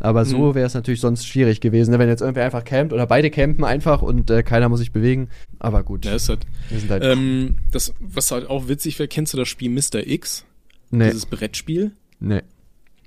[0.00, 0.54] Aber so Mhm.
[0.54, 1.98] wäre es natürlich sonst schwierig gewesen, ne?
[1.98, 5.28] wenn jetzt irgendwer einfach campt oder beide campen einfach und äh, keiner muss sich bewegen.
[5.58, 7.02] Aber gut, Ja, ist halt, wir sind halt.
[7.04, 10.06] ähm, das, was halt auch witzig wäre, kennst du das Spiel Mr.
[10.06, 10.44] X?
[10.90, 11.92] nee, Dieses Brettspiel?
[12.20, 12.42] nee.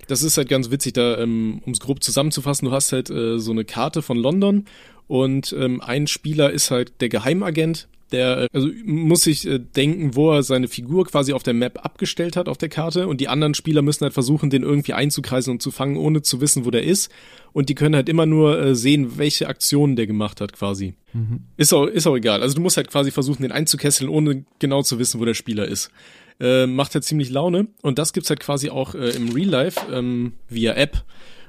[0.08, 3.40] Das ist halt ganz witzig, da, ähm, um es grob zusammenzufassen, du hast halt äh,
[3.40, 4.64] so eine Karte von London
[5.08, 10.16] und ähm, ein Spieler ist halt der Geheimagent Der äh, also muss sich äh, denken,
[10.16, 13.28] wo er seine Figur quasi auf der Map abgestellt hat auf der Karte und die
[13.28, 16.72] anderen Spieler müssen halt versuchen, den irgendwie einzukreisen und zu fangen, ohne zu wissen, wo
[16.72, 17.12] der ist.
[17.52, 20.94] Und die können halt immer nur äh, sehen, welche Aktionen der gemacht hat, quasi.
[21.14, 21.42] Mhm.
[21.58, 22.42] Ist auch ist auch egal.
[22.42, 25.68] Also du musst halt quasi versuchen, den einzukesseln, ohne genau zu wissen, wo der Spieler
[25.68, 25.92] ist.
[26.40, 29.82] Äh, macht halt ziemlich Laune und das gibt's halt quasi auch äh, im Real Life
[29.92, 31.04] ähm, via App.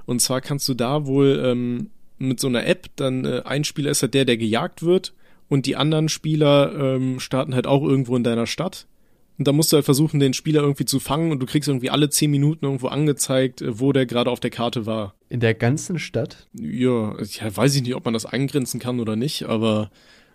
[0.06, 3.90] Und zwar kannst du da wohl ähm, mit so einer App dann äh, ein Spieler
[3.90, 5.12] ist halt der, der gejagt wird
[5.48, 8.86] und die anderen Spieler ähm, starten halt auch irgendwo in deiner Stadt.
[9.38, 11.90] Und da musst du halt versuchen, den Spieler irgendwie zu fangen und du kriegst irgendwie
[11.90, 15.14] alle zehn Minuten irgendwo angezeigt, äh, wo der gerade auf der Karte war.
[15.28, 16.48] In der ganzen Stadt?
[16.52, 19.90] Ja, ja, weiß ich nicht, ob man das eingrenzen kann oder nicht, aber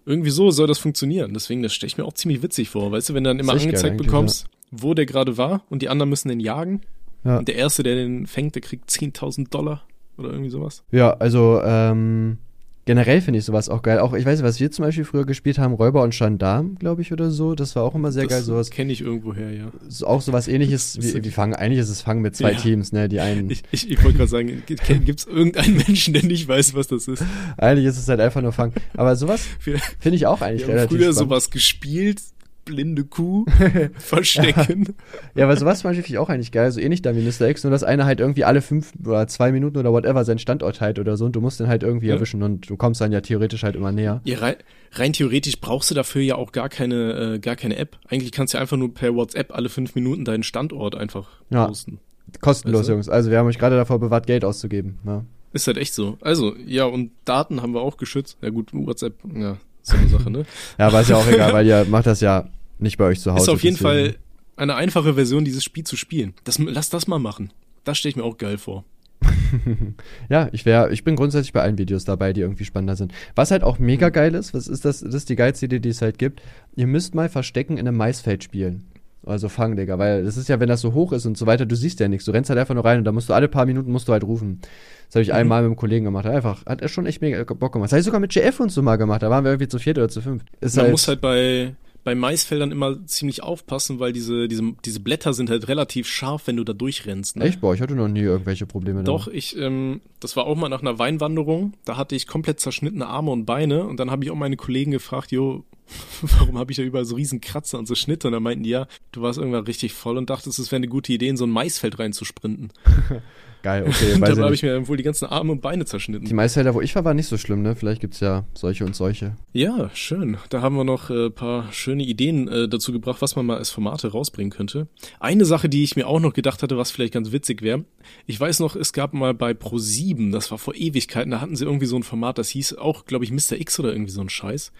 [0.06, 1.34] irgendwie so soll das funktionieren.
[1.34, 2.92] Deswegen, das stelle ich mir auch ziemlich witzig vor.
[2.92, 4.50] Weißt du, wenn du dann immer angezeigt bekommst, ja.
[4.72, 6.82] wo der gerade war und die anderen müssen den jagen.
[7.26, 7.38] Ja.
[7.38, 9.84] Und der Erste, der den fängt, der kriegt 10.000 Dollar
[10.18, 10.84] oder irgendwie sowas.
[10.92, 12.38] Ja, also ähm,
[12.86, 14.00] generell finde ich sowas auch geil.
[14.00, 17.02] Auch, ich weiß nicht, was wir zum Beispiel früher gespielt haben, Räuber und Gendarm, glaube
[17.02, 17.56] ich, oder so.
[17.56, 18.42] Das war auch immer sehr das geil.
[18.44, 19.72] Sowas kenne ich irgendwoher, ja.
[19.88, 21.54] So, auch sowas ähnliches wie, wie Fangen.
[21.54, 22.60] Eigentlich ist es Fangen mit zwei ja.
[22.60, 23.10] Teams, ne?
[23.10, 23.50] Die einen.
[23.50, 27.08] Ich, ich, ich wollte gerade sagen, gibt es irgendeinen Menschen, der nicht weiß, was das
[27.08, 27.24] ist?
[27.58, 28.74] Eigentlich ist es halt einfach nur Fangen.
[28.96, 31.30] Aber sowas finde ich auch eigentlich wir relativ früher spannend.
[31.30, 32.22] sowas gespielt,
[32.66, 33.46] blinde Kuh
[33.98, 34.96] verstecken.
[35.36, 37.48] ja, aber sowas zum Beispiel finde ich auch eigentlich geil, so ähnlich da wie Mr.
[37.50, 40.82] X, nur dass einer halt irgendwie alle fünf oder zwei Minuten oder whatever seinen Standort
[40.82, 42.16] halt oder so und du musst den halt irgendwie ja.
[42.16, 44.22] erwischen und du kommst dann ja theoretisch halt immer näher.
[44.24, 44.56] Ja, rein,
[44.94, 47.98] rein theoretisch brauchst du dafür ja auch gar keine, äh, gar keine App.
[48.08, 51.68] Eigentlich kannst du ja einfach nur per WhatsApp alle fünf Minuten deinen Standort einfach ja.
[51.68, 52.00] posten.
[52.42, 52.94] Kostenlos, weißt du?
[52.94, 53.10] Jungs.
[53.10, 55.00] Also wir haben euch gerade davor bewahrt, Geld auszugeben.
[55.06, 55.26] Ja.
[55.54, 56.18] Ist halt echt so.
[56.22, 58.38] Also, ja, und Daten haben wir auch geschützt.
[58.42, 60.46] Ja gut, WhatsApp, ja, so eine Sache, ne?
[60.80, 63.32] ja, aber ist ja auch egal, weil ihr macht das ja nicht bei euch zu
[63.32, 63.44] Hause.
[63.44, 64.14] Ist auf jeden deswegen.
[64.14, 64.16] Fall
[64.56, 66.34] eine einfache Version, dieses Spiel zu spielen.
[66.44, 67.52] Das, lass das mal machen.
[67.84, 68.86] Das stelle ich mir auch geil vor.
[70.30, 73.14] ja, ich wäre, ich bin grundsätzlich bei allen Videos dabei, die irgendwie spannender sind.
[73.36, 75.90] Was halt auch mega geil ist, was ist das, das ist die geilste Idee, die
[75.90, 76.42] es halt gibt.
[76.76, 78.86] Ihr müsst mal Verstecken in einem Maisfeld spielen.
[79.26, 81.66] Also fangen, Digga, weil das ist ja, wenn das so hoch ist und so weiter,
[81.66, 82.26] du siehst ja nichts.
[82.26, 84.12] Du rennst halt einfach nur rein und da musst du alle paar Minuten musst du
[84.12, 84.60] halt rufen.
[85.08, 85.36] Das habe ich mhm.
[85.36, 86.26] einmal mit einem Kollegen gemacht.
[86.26, 87.88] Einfach, hat er schon echt mega Bock gemacht.
[87.88, 89.24] Das habe ich sogar mit JF und so mal gemacht.
[89.24, 90.44] Da waren wir irgendwie zu viert oder zu fünf.
[90.60, 95.00] Ist Man halt, muss halt bei, bei Maisfeldern immer ziemlich aufpassen, weil diese, diese, diese
[95.00, 97.38] Blätter sind halt relativ scharf, wenn du da durchrennst.
[97.38, 97.46] Ne?
[97.46, 97.62] Echt?
[97.62, 99.38] Boah, ich hatte noch nie irgendwelche Probleme Doch, damit.
[99.38, 103.32] ich, ähm, das war auch mal nach einer Weinwanderung, da hatte ich komplett zerschnittene Arme
[103.32, 105.64] und Beine und dann habe ich auch meine Kollegen gefragt, jo,
[106.22, 108.28] warum habe ich da überall so riesen Kratzer und so Schnitte?
[108.28, 110.88] Und dann meinten die, ja, du warst irgendwann richtig voll und dachtest, es wäre eine
[110.88, 112.72] gute Idee, in so ein Maisfeld reinzusprinten.
[113.64, 114.20] Geil, okay.
[114.20, 116.28] da habe ich mir wohl die ganzen Arme und Beine zerschnitten.
[116.28, 117.78] Die Maisfelder, wo ich war, waren nicht so schlimm, ne?
[117.78, 119.38] Vielleicht gibt's ja solche und solche.
[119.54, 120.38] Ja, schön.
[120.50, 123.58] Da haben wir noch ein äh, paar schöne Ideen äh, dazu gebracht, was man mal
[123.58, 124.88] als Formate rausbringen könnte.
[125.22, 127.86] Eine Sache, die ich mir auch noch gedacht hatte, was vielleicht ganz witzig wäre.
[128.28, 131.64] Ich weiß noch, es gab mal bei Pro7, das war vor Ewigkeiten, da hatten sie
[131.64, 133.58] irgendwie so ein Format, das hieß auch, glaube ich, Mr.
[133.58, 134.74] X oder irgendwie so ein Scheiß.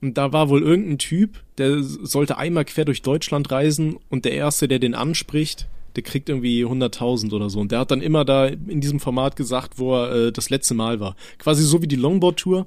[0.00, 4.32] Und da war wohl irgendein Typ, der sollte einmal quer durch Deutschland reisen und der
[4.32, 7.60] Erste, der den anspricht, der kriegt irgendwie 100.000 oder so.
[7.60, 10.74] Und der hat dann immer da in diesem Format gesagt, wo er äh, das letzte
[10.74, 11.16] Mal war.
[11.38, 12.66] Quasi so wie die Longboard-Tour.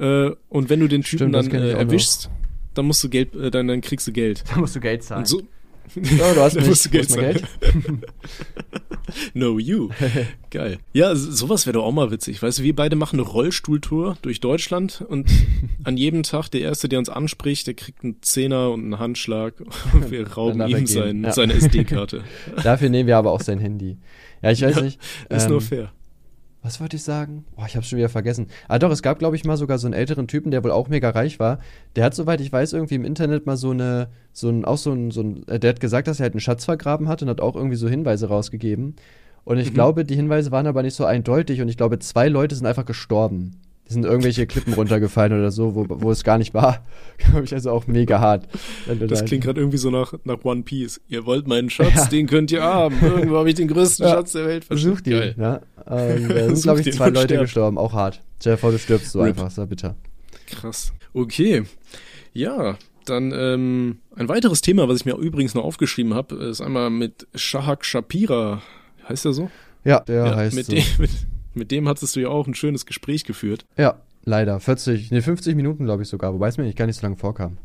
[0.00, 2.30] Äh, und wenn du den Typen Stimmt, dann äh, erwischst,
[2.74, 4.44] dann musst du Geld, äh, dann, dann kriegst du Geld.
[4.50, 5.20] Dann musst du Geld zahlen.
[5.20, 5.42] Und so,
[5.96, 7.44] Oh, du hast mich, musst Geld, Geld?
[9.34, 9.90] no you.
[10.50, 10.78] Geil.
[10.92, 12.42] Ja, sowas wäre doch auch mal witzig.
[12.42, 15.30] Weißt du, wir beide machen eine Rollstuhltour durch Deutschland und
[15.84, 19.54] an jedem Tag der Erste, der uns anspricht, der kriegt einen Zehner und einen Handschlag
[19.92, 21.32] und wir rauben ihm sein, ja.
[21.32, 22.24] seine SD-Karte.
[22.62, 23.98] Dafür nehmen wir aber auch sein Handy.
[24.42, 25.00] Ja, ich weiß ja, nicht.
[25.28, 25.92] Ist ähm, nur fair
[26.68, 27.46] was wollte ich sagen?
[27.56, 28.48] Boah, ich hab's schon wieder vergessen.
[28.68, 30.88] Ah doch, es gab, glaube ich, mal sogar so einen älteren Typen, der wohl auch
[30.88, 31.60] mega reich war.
[31.96, 34.92] Der hat, soweit ich weiß, irgendwie im Internet mal so eine, so ein, auch so
[34.92, 37.30] ein, so ein, äh, der hat gesagt, dass er halt einen Schatz vergraben hat und
[37.30, 38.96] hat auch irgendwie so Hinweise rausgegeben.
[39.44, 39.74] Und ich mhm.
[39.74, 42.84] glaube, die Hinweise waren aber nicht so eindeutig und ich glaube, zwei Leute sind einfach
[42.84, 43.52] gestorben.
[43.88, 46.84] Sind irgendwelche Klippen runtergefallen oder so, wo, wo es gar nicht war.
[47.18, 48.46] Glaube ich also auch mega hart.
[49.08, 51.00] Das klingt gerade irgendwie so nach, nach One Piece.
[51.08, 52.04] Ihr wollt meinen Schatz, ja.
[52.06, 52.96] den könnt ihr haben.
[53.02, 54.12] Irgendwo habe ich den größten ja.
[54.12, 55.34] Schatz der Welt Versucht ihn.
[55.38, 55.62] Ja.
[55.88, 57.42] Ähm, da sind, glaube ich, zwei Leute sterben.
[57.44, 57.78] gestorben.
[57.78, 58.20] Auch hart.
[58.40, 59.30] Stell dir vor, du stirbst so Rip.
[59.30, 59.50] einfach.
[59.50, 59.96] So bitter.
[60.46, 60.92] Krass.
[61.14, 61.62] Okay.
[62.34, 62.76] Ja,
[63.06, 67.26] dann ähm, ein weiteres Thema, was ich mir übrigens noch aufgeschrieben habe, ist einmal mit
[67.34, 68.62] Shahak Shapira.
[69.08, 69.50] Heißt der so?
[69.84, 70.72] Ja, der ja, heißt mit so.
[70.72, 71.10] Dem, mit,
[71.54, 73.66] mit dem hattest du ja auch ein schönes Gespräch geführt.
[73.76, 74.60] Ja, leider.
[74.60, 77.16] 40, ne, 50 Minuten, glaube ich sogar, wobei es mir nicht gar nicht so lange
[77.16, 77.58] vorkam.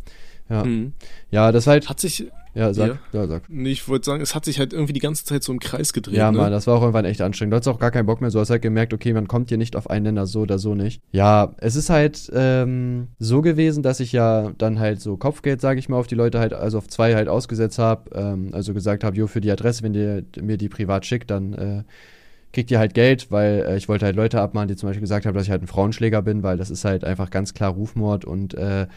[0.50, 0.64] Ja.
[0.64, 0.94] Mhm.
[1.32, 1.90] Ja, das halt.
[1.90, 2.28] Hat sich.
[2.56, 3.00] Ja, sag.
[3.14, 3.50] Ja, ja sag.
[3.50, 5.92] Nee, ich wollte sagen, es hat sich halt irgendwie die ganze Zeit so im Kreis
[5.92, 6.16] gedreht.
[6.16, 6.38] Ja, ne?
[6.38, 7.54] Mann, das war auch irgendwann echt anstrengend.
[7.54, 8.30] Du hast auch gar keinen Bock mehr.
[8.30, 10.76] So hast halt gemerkt, okay, man kommt hier nicht auf einen Nenner, so oder so
[10.76, 11.02] nicht.
[11.12, 15.80] Ja, es ist halt ähm, so gewesen, dass ich ja dann halt so Kopfgeld, sage
[15.80, 18.12] ich mal, auf die Leute halt, also auf zwei halt ausgesetzt habe.
[18.14, 21.54] Ähm, also gesagt habe, jo, für die Adresse, wenn ihr mir die privat schickt, dann
[21.54, 21.84] äh,
[22.54, 25.26] kriegt ihr halt Geld, weil äh, ich wollte halt Leute abmahnen, die zum Beispiel gesagt
[25.26, 28.24] haben, dass ich halt ein Frauenschläger bin, weil das ist halt einfach ganz klar Rufmord
[28.24, 28.88] und äh,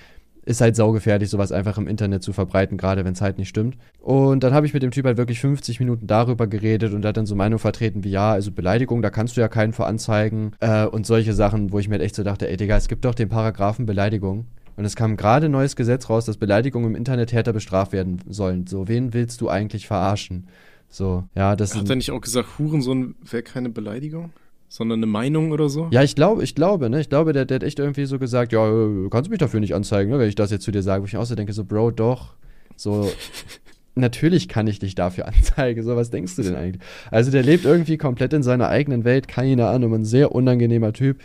[0.44, 3.76] ist halt saugefährlich, sowas einfach im Internet zu verbreiten, gerade wenn es halt nicht stimmt.
[4.00, 7.16] Und dann habe ich mit dem Typ halt wirklich 50 Minuten darüber geredet und hat
[7.16, 10.52] dann so Meinung vertreten wie, ja, also Beleidigung, da kannst du ja keinen vor anzeigen
[10.60, 13.04] äh, und solche Sachen, wo ich mir halt echt so dachte, ey Digga, es gibt
[13.04, 14.46] doch den Paragraphen Beleidigung.
[14.76, 18.20] Und es kam gerade ein neues Gesetz raus, dass Beleidigungen im Internet härter bestraft werden
[18.28, 18.66] sollen.
[18.66, 20.48] So, wen willst du eigentlich verarschen?
[20.88, 24.30] So, ja, das Hat er nicht auch gesagt, Hurensohn wäre keine Beleidigung?
[24.68, 25.88] sondern eine Meinung oder so?
[25.90, 27.00] Ja, ich glaube, ich glaube, ne?
[27.00, 29.74] Ich glaube, der, der hat echt irgendwie so gesagt, ja, du kannst mich dafür nicht
[29.74, 31.02] anzeigen, ne, wenn ich das jetzt zu dir sage.
[31.02, 32.34] Wo ich auch so denke, so, Bro, doch.
[32.76, 33.10] So,
[33.94, 35.82] natürlich kann ich dich dafür anzeigen.
[35.82, 36.82] So, was denkst du denn eigentlich?
[37.10, 41.20] Also, der lebt irgendwie komplett in seiner eigenen Welt, keine Ahnung, ein sehr unangenehmer Typ.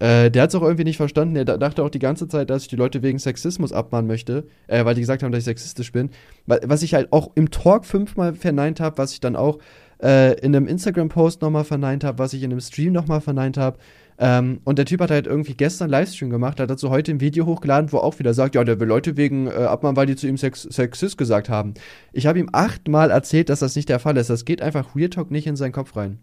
[0.00, 1.36] Äh, der hat es auch irgendwie nicht verstanden.
[1.36, 4.84] Er dachte auch die ganze Zeit, dass ich die Leute wegen Sexismus abmahnen möchte, äh,
[4.84, 6.10] weil die gesagt haben, dass ich sexistisch bin.
[6.46, 9.58] Was ich halt auch im Talk fünfmal verneint habe, was ich dann auch
[10.02, 13.78] äh, in einem Instagram-Post nochmal verneint habe, was ich in einem Stream nochmal verneint habe.
[14.18, 17.46] Ähm, und der Typ hat halt irgendwie gestern Livestream gemacht, hat dazu heute ein Video
[17.46, 20.26] hochgeladen, wo auch wieder sagt, ja, der will Leute wegen äh, abmachen, weil die zu
[20.26, 21.74] ihm Sex Sexist gesagt haben.
[22.12, 24.30] Ich habe ihm achtmal erzählt, dass das nicht der Fall ist.
[24.30, 26.18] Das geht einfach Weird Talk nicht in seinen Kopf rein.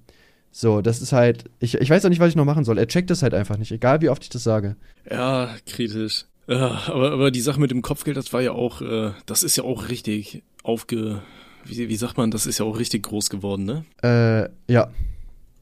[0.60, 2.80] So, das ist halt, ich, ich weiß auch nicht, was ich noch machen soll.
[2.80, 4.76] Er checkt das halt einfach nicht, egal wie oft ich das sage.
[5.08, 6.26] Ja, kritisch.
[6.48, 9.56] Ja, aber, aber die Sache mit dem Kopfgeld, das war ja auch, äh, das ist
[9.56, 11.22] ja auch richtig aufge,
[11.64, 13.86] wie, wie sagt man, das ist ja auch richtig groß geworden, ne?
[14.02, 14.90] Äh, ja.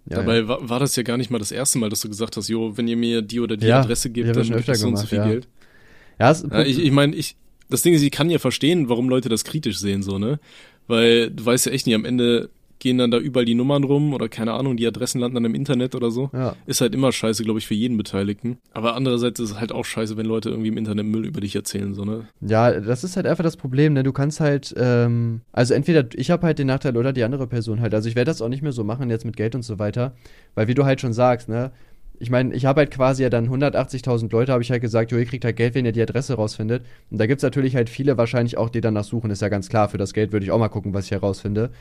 [0.08, 0.48] Ja, Dabei ja.
[0.48, 2.78] War, war das ja gar nicht mal das erste Mal, dass du gesagt hast, jo,
[2.78, 5.24] wenn ihr mir die oder die ja, Adresse gebt, dann es so und so viel
[5.24, 5.50] Geld.
[6.20, 7.36] Ja, ja ich, ich meine, ich,
[7.70, 10.39] das Ding ist, ich kann ja verstehen, warum Leute das kritisch sehen, so, ne?
[10.88, 14.13] Weil du weißt ja echt nicht, am Ende gehen dann da überall die Nummern rum
[14.13, 16.30] oder keine Ahnung, die Adressen landen dann im Internet oder so.
[16.34, 16.55] Ja.
[16.65, 18.57] Ist halt immer scheiße, glaube ich, für jeden Beteiligten.
[18.73, 21.55] Aber andererseits ist es halt auch scheiße, wenn Leute irgendwie im Internet Müll über dich
[21.55, 22.28] erzählen, so, ne?
[22.41, 24.03] Ja, das ist halt einfach das Problem, ne?
[24.03, 27.82] Du kannst halt, ähm, also entweder ich habe halt den Nachteil oder die andere Person
[27.82, 27.93] halt.
[27.93, 30.15] Also ich werde das auch nicht mehr so machen jetzt mit Geld und so weiter.
[30.53, 31.71] Weil wie du halt schon sagst, ne?
[32.19, 35.17] ich meine, ich habe halt quasi ja dann 180.000 Leute, habe ich halt gesagt, jo,
[35.17, 36.86] ihr kriegt halt Geld, wenn ihr die Adresse rausfindet.
[37.11, 39.69] Und da gibt es natürlich halt viele wahrscheinlich auch, die danach suchen, ist ja ganz
[39.69, 39.89] klar.
[39.89, 41.71] Für das Geld würde ich auch mal gucken, was ich herausfinde.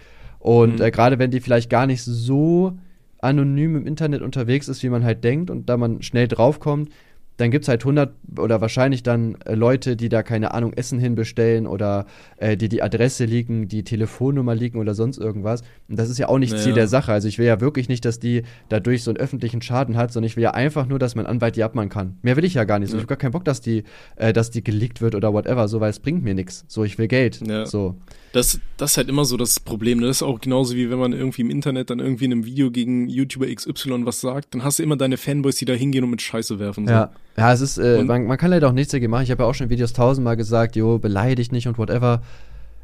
[0.45, 0.85] Und mhm.
[0.85, 2.77] äh, gerade wenn die vielleicht gar nicht so
[3.19, 6.91] anonym im Internet unterwegs ist, wie man halt denkt und da man schnell draufkommt,
[7.39, 10.99] dann gibt es halt 100 oder wahrscheinlich dann äh, Leute, die da keine Ahnung Essen
[10.99, 12.05] hinbestellen oder
[12.37, 15.63] äh, die die Adresse liegen, die Telefonnummer liegen oder sonst irgendwas.
[15.89, 16.63] Und das ist ja auch nicht naja.
[16.63, 17.11] Ziel der Sache.
[17.11, 20.27] Also ich will ja wirklich nicht, dass die dadurch so einen öffentlichen Schaden hat, sondern
[20.27, 22.19] ich will ja einfach nur, dass mein Anwalt die abmachen kann.
[22.21, 22.91] Mehr will ich ja gar nicht.
[22.91, 22.99] So, ja.
[22.99, 23.85] Ich habe gar keinen Bock, dass die,
[24.17, 26.67] äh, dass die geleakt wird oder whatever, so weil es bringt mir nichts.
[26.69, 27.41] So, ich will Geld.
[27.49, 27.65] Ja.
[27.65, 27.97] So.
[28.35, 30.01] Das, das ist halt immer so das Problem.
[30.01, 30.09] Ne?
[30.09, 32.69] Das ist auch genauso wie wenn man irgendwie im Internet dann irgendwie in einem Video
[32.73, 36.11] gegen YouTuber XY was sagt, dann hast du immer deine Fanboys, die da hingehen und
[36.11, 36.89] mit Scheiße werfen.
[36.89, 36.93] So.
[36.93, 37.13] Ja.
[37.37, 39.23] ja, es ist, äh, man, man, kann leider auch nichts dagegen machen.
[39.23, 42.23] Ich habe ja auch schon Videos tausendmal gesagt, jo, beleidigt nicht und whatever.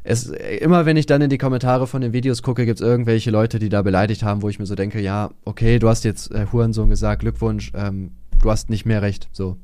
[0.05, 3.29] Es, immer wenn ich dann in die Kommentare von den Videos gucke, gibt es irgendwelche
[3.29, 6.31] Leute, die da beleidigt haben, wo ich mir so denke, ja, okay, du hast jetzt
[6.31, 9.27] äh, Hurensohn gesagt, Glückwunsch, ähm, du hast nicht mehr recht.
[9.33, 9.57] So.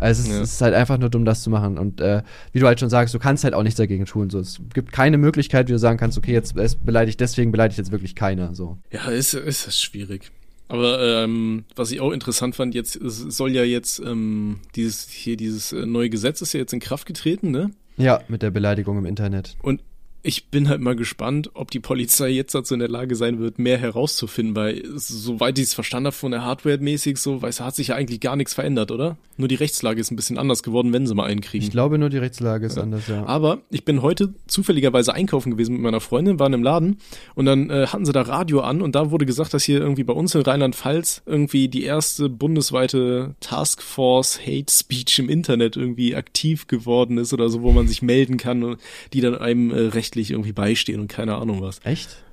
[0.00, 0.42] Also es ist, ja.
[0.42, 1.78] es ist, halt einfach nur dumm, das zu machen.
[1.78, 2.22] Und äh,
[2.52, 4.30] wie du halt schon sagst, du kannst halt auch nichts dagegen tun.
[4.30, 7.92] So, es gibt keine Möglichkeit, wie du sagen kannst, okay, jetzt beleidigt, deswegen beleidigt jetzt
[7.92, 8.54] wirklich keiner.
[8.54, 8.78] So.
[8.90, 10.30] Ja, ist, ist, ist schwierig.
[10.68, 15.72] Aber ähm, was ich auch interessant fand, jetzt soll ja jetzt ähm, dieses hier dieses
[15.72, 17.72] äh, neue Gesetz ist ja jetzt in Kraft getreten, ne?
[17.96, 19.56] Ja, mit der Beleidigung im Internet.
[19.62, 19.82] Und
[20.22, 23.58] ich bin halt mal gespannt, ob die Polizei jetzt dazu in der Lage sein wird,
[23.58, 27.74] mehr herauszufinden, weil soweit ich es verstanden habe von der Hardware mäßig, so, weiß, hat
[27.74, 29.16] sich ja eigentlich gar nichts verändert, oder?
[29.38, 31.64] Nur die Rechtslage ist ein bisschen anders geworden, wenn sie mal einen kriegen.
[31.64, 32.82] Ich glaube, nur die Rechtslage ist ja.
[32.82, 33.24] anders, ja.
[33.24, 36.98] Aber ich bin heute zufälligerweise einkaufen gewesen mit meiner Freundin, waren im Laden
[37.34, 40.04] und dann äh, hatten sie da Radio an und da wurde gesagt, dass hier irgendwie
[40.04, 46.66] bei uns in Rheinland-Pfalz irgendwie die erste bundesweite Taskforce Hate Speech im Internet irgendwie aktiv
[46.66, 48.80] geworden ist oder so, wo man sich melden kann und
[49.14, 51.80] die dann einem äh, recht rechtlich irgendwie beistehen und keine Ahnung was.
[51.84, 52.24] Echt?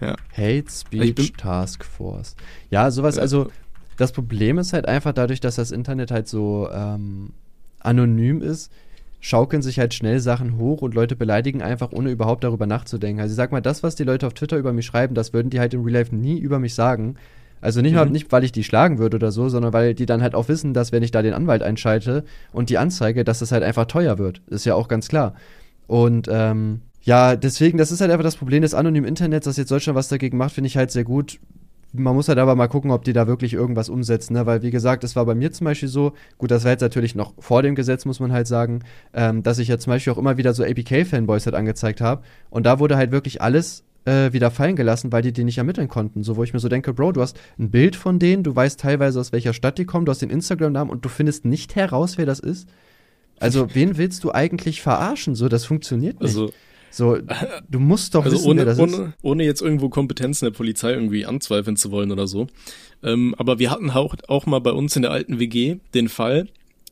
[0.00, 0.14] Ja.
[0.32, 2.36] Hate Speech Task Force.
[2.70, 3.22] Ja, sowas, ja.
[3.22, 3.50] also
[3.96, 7.32] das Problem ist halt einfach dadurch, dass das Internet halt so ähm,
[7.80, 8.72] anonym ist,
[9.20, 13.20] schaukeln sich halt schnell Sachen hoch und Leute beleidigen einfach, ohne überhaupt darüber nachzudenken.
[13.20, 15.50] Also ich sag mal, das, was die Leute auf Twitter über mich schreiben, das würden
[15.50, 17.16] die halt im Real Life nie über mich sagen.
[17.60, 17.98] Also nicht, mhm.
[17.98, 20.48] mal, nicht, weil ich die schlagen würde oder so, sondern weil die dann halt auch
[20.48, 23.86] wissen, dass wenn ich da den Anwalt einschalte und die anzeige, dass das halt einfach
[23.86, 24.40] teuer wird.
[24.46, 25.34] Ist ja auch ganz klar.
[25.88, 29.70] Und ähm, ja, deswegen, das ist halt einfach das Problem des anonymen Internets, dass jetzt
[29.70, 31.40] Deutschland was dagegen macht, finde ich halt sehr gut.
[31.94, 34.44] Man muss halt aber mal gucken, ob die da wirklich irgendwas umsetzen, ne?
[34.44, 37.14] weil wie gesagt, es war bei mir zum Beispiel so, gut, das war jetzt natürlich
[37.14, 38.80] noch vor dem Gesetz, muss man halt sagen,
[39.14, 42.66] ähm, dass ich ja zum Beispiel auch immer wieder so APK-Fanboys halt angezeigt habe und
[42.66, 46.22] da wurde halt wirklich alles äh, wieder fallen gelassen, weil die die nicht ermitteln konnten.
[46.22, 48.78] So, wo ich mir so denke, Bro, du hast ein Bild von denen, du weißt
[48.78, 52.18] teilweise aus welcher Stadt die kommen, du hast den Instagram-Namen und du findest nicht heraus,
[52.18, 52.68] wer das ist.
[53.40, 55.34] Also, wen willst du eigentlich verarschen?
[55.34, 56.28] So, das funktioniert nicht.
[56.28, 56.52] Also,
[56.90, 57.18] so,
[57.68, 59.14] du musst doch also wissen, ohne, wer das ohne, ist.
[59.22, 62.46] Ohne jetzt irgendwo Kompetenzen der Polizei irgendwie anzweifeln zu wollen oder so.
[63.02, 66.48] Ähm, aber wir hatten auch, auch mal bei uns in der alten WG den Fall,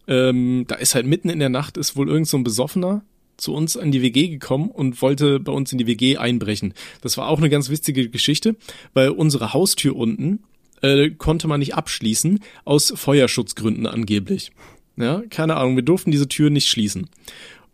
[0.09, 3.03] ähm, da ist halt mitten in der Nacht ist wohl irgend so ein Besoffener
[3.36, 6.74] zu uns in die WG gekommen und wollte bei uns in die WG einbrechen.
[7.03, 8.57] Das war auch eine ganz witzige Geschichte,
[8.94, 10.40] weil unsere Haustür unten
[10.82, 14.53] äh, konnte man nicht abschließen, aus Feuerschutzgründen angeblich.
[14.97, 17.09] Ja, keine Ahnung, wir durften diese Tür nicht schließen.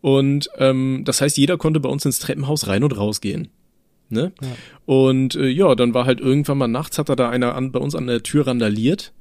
[0.03, 3.49] Und ähm, das heißt, jeder konnte bei uns ins Treppenhaus rein und rausgehen.
[4.11, 4.33] Ne?
[4.43, 4.49] Ja.
[4.85, 7.79] Und äh, ja, dann war halt irgendwann mal nachts, hat er da einer an, bei
[7.81, 9.15] uns an der Tür randaliert,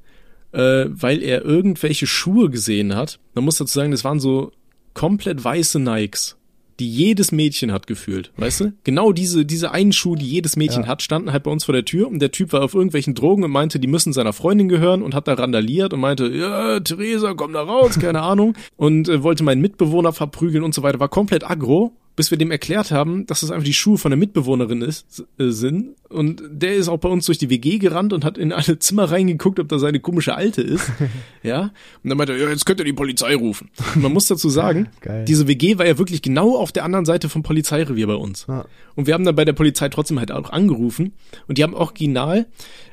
[0.52, 3.20] äh, weil er irgendwelche Schuhe gesehen hat.
[3.34, 4.52] Man muss dazu sagen, das waren so
[4.94, 6.36] komplett weiße Nikes
[6.82, 8.74] die jedes Mädchen hat gefühlt, weißt du?
[8.84, 10.88] Genau diese, diese einen Schuh, die jedes Mädchen ja.
[10.88, 13.44] hat, standen halt bei uns vor der Tür und der Typ war auf irgendwelchen Drogen
[13.44, 17.36] und meinte, die müssen seiner Freundin gehören und hat da randaliert und meinte, ja, Theresa,
[17.36, 21.10] komm da raus, keine Ahnung und äh, wollte meinen Mitbewohner verprügeln und so weiter, war
[21.10, 24.82] komplett aggro bis wir dem erklärt haben, dass das einfach die Schuhe von der Mitbewohnerin
[24.82, 25.96] ist, äh, sind.
[26.10, 29.06] Und der ist auch bei uns durch die WG gerannt und hat in alle Zimmer
[29.06, 30.92] reingeguckt, ob da seine komische Alte ist.
[31.44, 31.72] ja.
[32.04, 33.70] Und dann meinte er, ja, jetzt könnt ihr die Polizei rufen.
[33.96, 34.90] Und man muss dazu sagen,
[35.28, 38.46] diese WG war ja wirklich genau auf der anderen Seite vom Polizeirevier bei uns.
[38.48, 38.66] Ja.
[38.96, 41.14] Und wir haben dann bei der Polizei trotzdem halt auch angerufen.
[41.48, 42.48] Und die haben original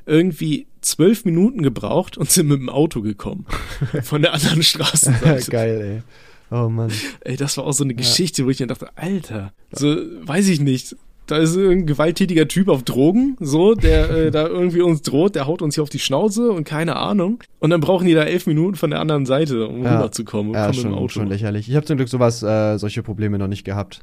[0.07, 3.47] irgendwie zwölf Minuten gebraucht und sind mit dem Auto gekommen.
[4.03, 5.51] von der anderen Straßenseite.
[5.51, 6.03] Geil, ey.
[6.51, 6.91] Oh Mann.
[7.21, 8.47] Ey, das war auch so eine Geschichte, ja.
[8.47, 10.97] wo ich mir dachte, Alter, so, weiß ich nicht.
[11.27, 15.47] Da ist ein gewalttätiger Typ auf Drogen, so, der äh, da irgendwie uns droht, der
[15.47, 17.43] haut uns hier auf die Schnauze und keine Ahnung.
[17.59, 19.97] Und dann brauchen die da elf Minuten von der anderen Seite, um ja.
[19.97, 20.55] rüberzukommen.
[20.55, 21.09] Ja, schon, Auto.
[21.09, 21.69] schon lächerlich.
[21.69, 24.01] Ich habe zum Glück sowas, äh, solche Probleme noch nicht gehabt.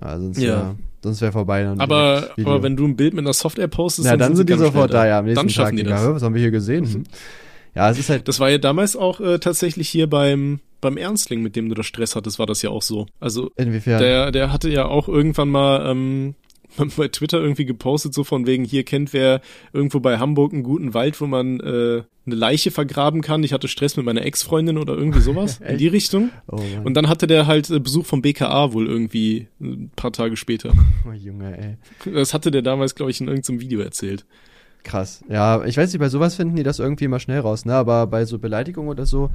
[0.00, 0.48] Ja, sonst ja.
[0.48, 1.62] Wär, sonst wäre vorbei.
[1.62, 4.48] Dann aber, aber wenn du ein Bild mit einer Software postest, ja, dann, dann sind
[4.48, 5.18] die sofort da, ja.
[5.18, 6.06] Am nächsten dann schaffen Tag, die das.
[6.06, 6.84] was haben wir hier gesehen?
[6.84, 7.04] Mhm.
[7.74, 8.28] Ja, es ist halt.
[8.28, 11.82] Das war ja damals auch äh, tatsächlich hier beim beim Ernstling, mit dem du da
[11.82, 13.06] Stress hattest, war das ja auch so.
[13.18, 14.00] Also inwiefern?
[14.00, 16.34] Der der hatte ja auch irgendwann mal ähm,
[16.96, 19.40] bei Twitter irgendwie gepostet, so von wegen, hier kennt wer
[19.72, 23.42] irgendwo bei Hamburg einen guten Wald, wo man äh, eine Leiche vergraben kann.
[23.44, 26.30] Ich hatte Stress mit meiner Ex-Freundin oder irgendwie sowas in die Richtung.
[26.50, 30.36] Oh und dann hatte der halt äh, Besuch vom BKA wohl irgendwie ein paar Tage
[30.36, 30.72] später.
[31.08, 32.12] Oh Junge, ey.
[32.12, 34.24] Das hatte der damals, glaube ich, in irgendeinem Video erzählt.
[34.84, 35.24] Krass.
[35.28, 37.74] Ja, ich weiß nicht, bei sowas finden die das irgendwie immer schnell raus, ne?
[37.74, 39.30] Aber bei so Beleidigung oder so,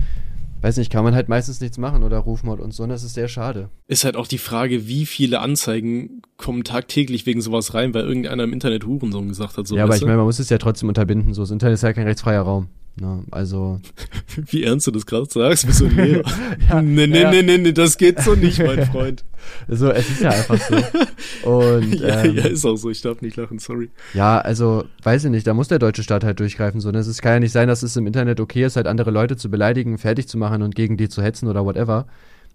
[0.61, 3.15] weiß nicht, kann man halt meistens nichts machen oder Rufmord und so, und das ist
[3.15, 3.69] sehr schade.
[3.87, 8.43] Ist halt auch die Frage, wie viele Anzeigen kommen tagtäglich wegen sowas rein, weil irgendeiner
[8.43, 9.67] im Internet Hurensohn gesagt hat.
[9.67, 11.41] So, ja, aber ich meine, man muss es ja trotzdem unterbinden, so.
[11.41, 12.67] Das Internet ist ja kein rechtsfreier Raum.
[12.99, 13.23] Ne?
[13.31, 13.79] Also.
[14.35, 16.23] Wie ernst du das gerade sagst, bist du ein Lehrer.
[16.69, 17.31] ja, nee, nee, ja.
[17.31, 19.23] nee, nee, nee, das geht so nicht, mein Freund.
[19.67, 21.49] Also, es ist ja einfach so.
[21.49, 23.89] Und, ja, ähm, ja, ist auch so, ich darf nicht lachen, sorry.
[24.13, 26.91] Ja, also, weiß ich nicht, da muss der deutsche Staat halt durchgreifen, so.
[26.91, 26.99] Ne?
[26.99, 29.49] Es kann ja nicht sein, dass es im Internet okay ist, halt andere Leute zu
[29.49, 32.05] beleidigen, fertig zu machen und gegen die zu hetzen oder whatever.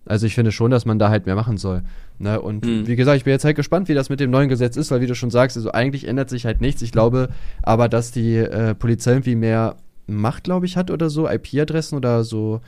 [0.06, 1.82] Also ich finde schon, dass man da halt mehr machen soll.
[2.18, 2.40] Ne?
[2.40, 2.86] Und mhm.
[2.86, 5.00] wie gesagt, ich bin jetzt halt gespannt, wie das mit dem neuen Gesetz ist, weil
[5.00, 6.82] wie du schon sagst, also eigentlich ändert sich halt nichts.
[6.82, 7.30] Ich glaube
[7.62, 9.76] aber, dass die äh, Polizei irgendwie mehr
[10.06, 12.60] Macht, glaube ich, hat oder so, IP-Adressen oder so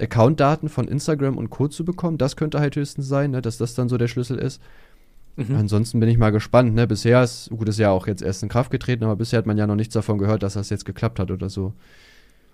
[0.00, 1.68] Account-Daten von Instagram und Co.
[1.68, 2.18] zu bekommen.
[2.18, 4.60] Das könnte halt höchstens sein, ne, dass das dann so der Schlüssel ist.
[5.36, 5.56] Mhm.
[5.56, 6.74] Ansonsten bin ich mal gespannt.
[6.74, 6.86] Ne?
[6.86, 9.58] Bisher ist, gut, ist ja auch jetzt erst in Kraft getreten, aber bisher hat man
[9.58, 11.74] ja noch nichts davon gehört, dass das jetzt geklappt hat oder so.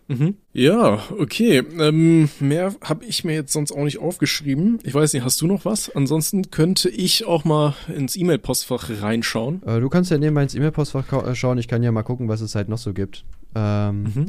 [0.09, 0.36] Mhm.
[0.52, 1.62] Ja, okay.
[1.78, 4.78] Ähm, mehr habe ich mir jetzt sonst auch nicht aufgeschrieben.
[4.84, 5.94] Ich weiß nicht, hast du noch was?
[5.94, 9.62] Ansonsten könnte ich auch mal ins E-Mail-Postfach reinschauen.
[9.64, 11.59] Äh, du kannst ja nebenbei ins E-Mail-Postfach äh, schauen.
[11.59, 13.24] Ich kann ja mal gucken, was es halt noch so gibt.
[13.54, 14.26] Ähm, mhm.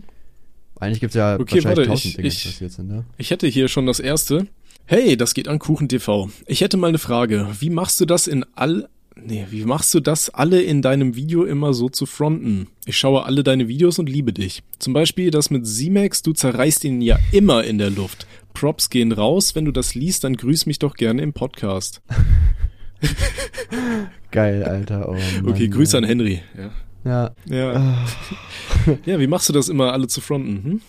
[0.79, 2.87] Eigentlich gibt es ja okay, wahrscheinlich warte, ich, Dinge, ich, passiert sind.
[2.87, 3.05] Ne?
[3.17, 4.47] Ich hätte hier schon das erste.
[4.85, 6.29] Hey, das geht an Kuchen TV.
[6.45, 7.47] Ich hätte mal eine Frage.
[7.59, 8.87] Wie machst du das in all
[9.29, 12.67] Nee, wie machst du das, alle in deinem Video immer so zu fronten?
[12.85, 14.63] Ich schaue alle deine Videos und liebe dich.
[14.79, 18.25] Zum Beispiel das mit Z-Max, du zerreißt ihn ja immer in der Luft.
[18.53, 22.01] Props gehen raus, wenn du das liest, dann grüß mich doch gerne im Podcast.
[24.31, 25.09] Geil, Alter.
[25.09, 26.41] Oh Mann, okay, Grüße an Henry.
[26.57, 26.71] Ja.
[27.03, 27.31] Ja.
[27.49, 28.05] Ja.
[29.05, 30.63] ja, wie machst du das immer, alle zu fronten?
[30.63, 30.81] Hm?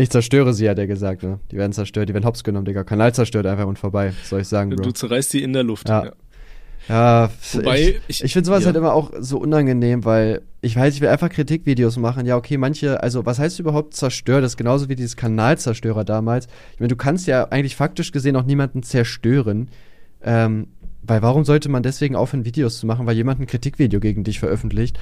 [0.00, 1.22] Ich zerstöre sie, hat er gesagt.
[1.24, 1.40] Ne?
[1.50, 2.84] Die werden zerstört, die werden hops genommen, Digga.
[2.84, 4.14] Kanal zerstört einfach und vorbei.
[4.24, 4.82] Soll ich sagen, Bro?
[4.82, 5.90] Du zerreißt sie in der Luft.
[5.90, 6.06] Ja.
[6.06, 6.12] ja.
[6.88, 8.66] Ja, Wobei, ich, ich, finde sowas ja.
[8.66, 12.26] halt immer auch so unangenehm, weil ich weiß, ich will einfach Kritikvideos machen.
[12.26, 14.42] Ja, okay, manche, also was heißt überhaupt zerstört?
[14.42, 16.46] Das ist genauso wie dieses Kanalzerstörer damals.
[16.74, 19.68] Ich meine, du kannst ja eigentlich faktisch gesehen auch niemanden zerstören.
[20.22, 20.68] Ähm,
[21.02, 24.38] weil warum sollte man deswegen aufhören, Videos zu machen, weil jemand ein Kritikvideo gegen dich
[24.38, 24.98] veröffentlicht?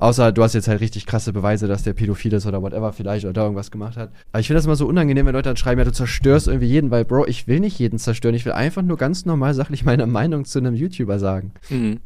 [0.00, 3.26] Außer du hast jetzt halt richtig krasse Beweise, dass der pädophil ist oder whatever vielleicht
[3.26, 4.10] oder da irgendwas gemacht hat.
[4.32, 6.68] Aber ich finde das immer so unangenehm, wenn Leute dann schreiben, ja, du zerstörst irgendwie
[6.68, 8.34] jeden, weil, Bro, ich will nicht jeden zerstören.
[8.34, 11.52] Ich will einfach nur ganz normal sachlich meine Meinung zu einem YouTuber sagen.
[11.68, 12.00] Mhm.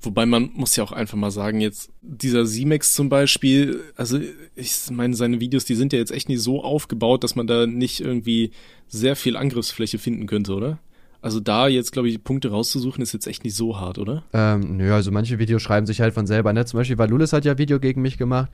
[0.00, 4.20] Wobei man muss ja auch einfach mal sagen, jetzt dieser Z-Max zum Beispiel, also
[4.54, 7.66] ich meine, seine Videos, die sind ja jetzt echt nicht so aufgebaut, dass man da
[7.66, 8.52] nicht irgendwie
[8.86, 10.78] sehr viel Angriffsfläche finden könnte, oder?
[11.24, 14.24] Also da jetzt, glaube ich, Punkte rauszusuchen, ist jetzt echt nicht so hart, oder?
[14.34, 16.66] Ähm, nö, also manche Videos schreiben sich halt von selber, ne?
[16.66, 18.50] Zum Beispiel Valulis hat ja Video gegen mich gemacht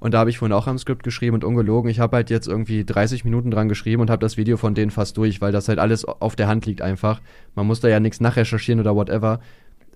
[0.00, 1.90] Und da habe ich vorhin auch am Skript geschrieben und ungelogen.
[1.90, 4.90] Ich habe halt jetzt irgendwie 30 Minuten dran geschrieben und habe das Video von denen
[4.90, 7.20] fast durch, weil das halt alles auf der Hand liegt einfach.
[7.56, 9.40] Man muss da ja nichts nachrecherchieren oder whatever.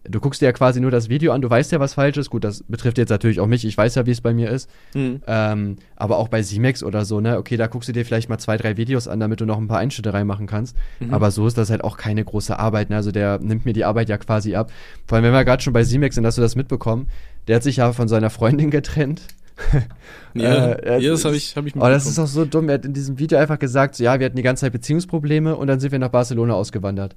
[0.05, 2.30] Du guckst dir ja quasi nur das Video an, du weißt ja, was falsch ist.
[2.30, 4.70] Gut, das betrifft jetzt natürlich auch mich, ich weiß ja, wie es bei mir ist.
[4.94, 5.22] Mhm.
[5.26, 7.38] Ähm, aber auch bei Simex oder so, ne?
[7.38, 9.68] Okay, da guckst du dir vielleicht mal zwei, drei Videos an, damit du noch ein
[9.68, 10.76] paar Einschnitte reinmachen kannst.
[11.01, 11.12] Mhm.
[11.12, 12.96] Aber so ist das halt auch keine große Arbeit, ne?
[12.96, 14.70] Also der nimmt mir die Arbeit ja quasi ab.
[15.07, 17.09] Vor allem, wenn wir gerade schon bei Simex sind, hast du das mitbekommen.
[17.46, 19.22] Der hat sich ja von seiner Freundin getrennt.
[20.34, 22.68] Ja, Äh, ja das habe ich, hab ich Oh, das ist auch so dumm.
[22.68, 25.57] Er hat in diesem Video einfach gesagt, so, ja, wir hatten die ganze Zeit Beziehungsprobleme
[25.57, 27.16] und dann sind wir nach Barcelona ausgewandert.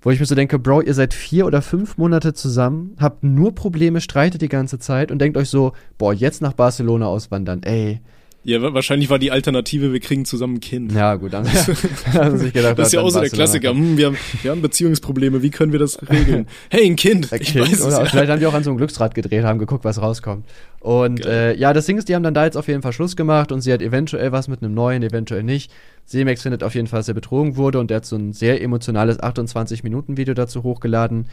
[0.00, 3.54] Wo ich mir so denke, Bro, ihr seid vier oder fünf Monate zusammen, habt nur
[3.54, 8.00] Probleme, streitet die ganze Zeit und denkt euch so, boah, jetzt nach Barcelona auswandern, ey.
[8.48, 10.92] Ja, wa- wahrscheinlich war die Alternative, wir kriegen zusammen ein Kind.
[10.92, 11.46] Ja, gut, dann,
[12.14, 13.70] haben sie sich gedacht, Das ist ja auch so der Klassiker.
[13.72, 16.46] Hm, wir, haben, wir haben Beziehungsprobleme, wie können wir das regeln?
[16.70, 17.30] Hey, ein Kind.
[17.30, 17.98] Ein Ich Kind, weiß es oder?
[17.98, 18.04] ja.
[18.06, 20.46] Vielleicht haben die auch an so einem Glücksrad gedreht, haben geguckt, was rauskommt.
[20.80, 23.16] Und äh, ja, das Ding ist, die haben dann da jetzt auf jeden Fall Schluss
[23.16, 25.70] gemacht und sie hat eventuell was mit einem neuen, eventuell nicht.
[26.06, 28.62] Semex findet auf jeden Fall, dass er betrogen wurde und der hat so ein sehr
[28.62, 31.26] emotionales 28-Minuten-Video dazu hochgeladen.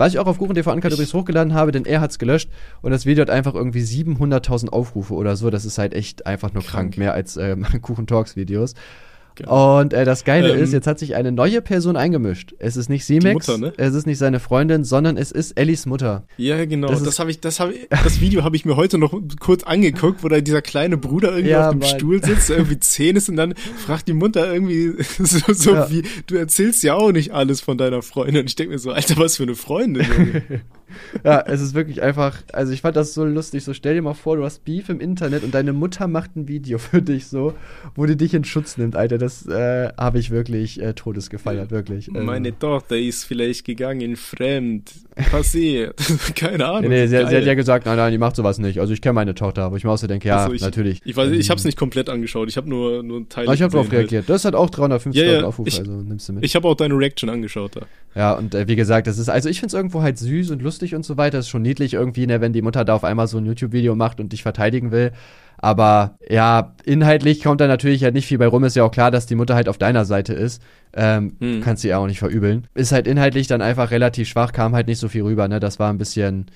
[0.00, 2.48] Was ich auch auf KuchenTV Uncut übrigens hochgeladen habe, denn er hat's gelöscht
[2.80, 5.50] und das Video hat einfach irgendwie 700.000 Aufrufe oder so.
[5.50, 6.96] Das ist halt echt einfach nur krank, Krank.
[6.96, 8.72] mehr als äh, Kuchen Talks Videos.
[9.42, 9.80] Geil.
[9.80, 12.54] Und äh, das Geile Ähm, ist, jetzt hat sich eine neue Person eingemischt.
[12.58, 13.72] Es ist nicht Simex, ne?
[13.76, 16.24] es ist nicht seine Freundin, sondern es ist Ellis Mutter.
[16.36, 16.88] Ja, genau.
[16.88, 19.62] Das Das, habe ich, das habe ich, das Video habe ich mir heute noch kurz
[19.64, 21.88] angeguckt, wo da dieser kleine Bruder irgendwie Ja, auf dem Mann.
[21.88, 25.90] Stuhl sitzt, irgendwie zehn ist und dann fragt die Mutter irgendwie so, so Ja.
[25.90, 28.38] wie, du erzählst ja auch nicht alles von deiner Freundin.
[28.42, 30.06] Und ich denke mir so, Alter, was für eine Freundin.
[31.24, 33.64] Ja, es ist wirklich einfach, also ich fand das so lustig.
[33.64, 36.48] So stell dir mal vor, du hast Beef im Internet und deine Mutter macht ein
[36.48, 37.54] Video für dich so,
[37.94, 39.18] wo die dich in Schutz nimmt, Alter.
[39.18, 42.08] Das äh, habe ich wirklich äh, todesgefeiert, wirklich.
[42.14, 44.90] Also- Meine Tochter ist vielleicht gegangen fremd.
[45.30, 45.98] Passiert.
[46.34, 46.82] Keine Ahnung.
[46.82, 48.80] Nee, nee, sie, sie hat ja gesagt, nein, nein, die macht sowas nicht.
[48.80, 51.02] Also ich kenne meine Tochter, wo ich mir auch so denke, ja, Also ich, natürlich.
[51.04, 52.48] Ich, weiß, ich Ähm, habe es nicht komplett angeschaut.
[52.48, 53.44] Ich habe nur nur einen Teil.
[53.44, 54.12] Aber ich habe darauf gesehen halt.
[54.12, 54.30] reagiert.
[54.30, 56.44] Das hat auch 350.000 Ja, ja, Aufrufe, ich- also nimmst du mit.
[56.44, 57.82] Ich habe auch deine Reaction angeschaut da.
[58.14, 60.79] Ja, und äh, wie gesagt, das ist, also ich find's irgendwo halt süß und lustig
[60.94, 61.38] und so weiter.
[61.38, 64.20] ist schon niedlich irgendwie, ne, wenn die Mutter da auf einmal so ein YouTube-Video macht
[64.20, 65.12] und dich verteidigen will.
[65.58, 68.64] Aber ja, inhaltlich kommt da natürlich halt nicht viel bei rum.
[68.64, 70.62] Ist ja auch klar, dass die Mutter halt auf deiner Seite ist.
[70.94, 71.60] Ähm, Hm.
[71.62, 72.66] Kannst du ja auch nicht verübeln.
[72.74, 75.60] Ist halt inhaltlich dann einfach relativ schwach, kam halt nicht so viel rüber, ne?
[75.60, 76.46] Das war ein bisschen.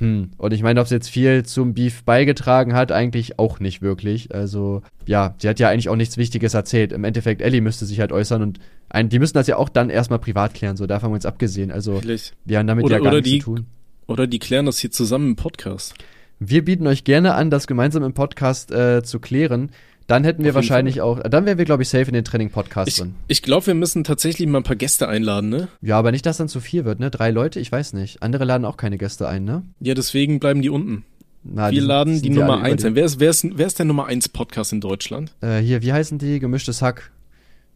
[0.00, 0.30] Hm.
[0.38, 4.34] Und ich meine, ob es jetzt viel zum Beef beigetragen hat, eigentlich auch nicht wirklich.
[4.34, 6.92] Also, ja, sie hat ja eigentlich auch nichts Wichtiges erzählt.
[6.92, 9.90] Im Endeffekt, Ellie müsste sich halt äußern und ein, die müssen das ja auch dann
[9.90, 11.70] erstmal privat klären, so davon haben wir uns abgesehen.
[11.70, 12.34] Also, Vielleicht.
[12.44, 13.66] wir haben damit Oder- ja gar nichts die- zu tun.
[14.06, 15.94] Oder die klären das hier zusammen im Podcast.
[16.40, 19.70] Wir bieten euch gerne an, das gemeinsam im Podcast äh, zu klären.
[20.10, 23.14] Dann hätten wir wahrscheinlich auch, dann wären wir, glaube ich, safe in den Training-Podcast drin.
[23.28, 25.68] ich glaube, wir müssen tatsächlich mal ein paar Gäste einladen, ne?
[25.80, 27.10] Ja, aber nicht, dass dann zu viel wird, ne?
[27.10, 28.22] Drei Leute, ich weiß nicht.
[28.22, 29.62] Andere laden auch keine Gäste ein, ne?
[29.80, 31.04] Ja, deswegen bleiben die unten.
[31.42, 32.94] Na, wir sind- laden die ja Nummer alle eins über ein.
[32.96, 35.32] Wer ist, wer, ist, wer ist der Nummer eins Podcast in Deutschland?
[35.42, 36.38] die- Äh, hier, wie heißen die?
[36.38, 37.10] Gemischtes Hack.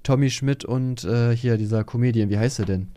[0.02, 2.88] Tommy Schmidt und äh, hier dieser Comedian, wie heißt er denn?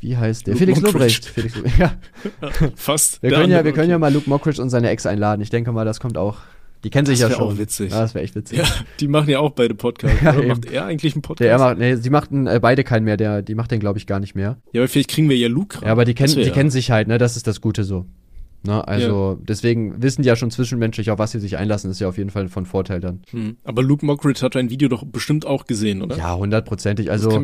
[0.00, 0.52] Wie heißt der?
[0.54, 0.80] Luke Felix.
[0.82, 1.24] Lobrecht.
[1.24, 1.54] Felix.
[1.78, 1.94] Ja.
[2.74, 3.22] Fast.
[3.22, 5.40] Wir können ja, wir können ja mal Luke Mockridge und seine Ex einladen.
[5.40, 6.36] Ich denke mal, das kommt auch.
[6.84, 7.44] Die kennen sich Das ja schon.
[7.54, 7.90] auch witzig.
[7.92, 8.58] Ja, das wäre echt witzig.
[8.58, 8.64] Ja,
[9.00, 10.20] die machen ja auch beide Podcasts.
[10.22, 10.32] Ja.
[10.42, 11.40] Macht er eigentlich einen Podcast?
[11.46, 13.98] Der er macht, nee, sie machten äh, beide keinen mehr, der, die macht den, glaube
[13.98, 14.58] ich, gar nicht mehr.
[14.72, 15.78] ja, aber vielleicht kriegen wir ja Luke.
[15.84, 17.18] Ja, aber die kennen, Das wär die ja- kennen sich halt, ne?
[17.18, 18.06] Das ist das Gute so.
[18.62, 18.86] Ne?
[18.88, 22.18] Also deswegen wissen die ja schon zwischenmenschlich, auf was sie sich einlassen, ist ja auf
[22.18, 23.20] jeden Fall von Vorteil dann.
[23.30, 23.56] Hm.
[23.62, 26.16] Aber Luke Mockridge hat dein Video doch bestimmt auch gesehen, oder?
[26.16, 27.06] Ja, hundertprozentig.
[27.06, 27.40] Das Also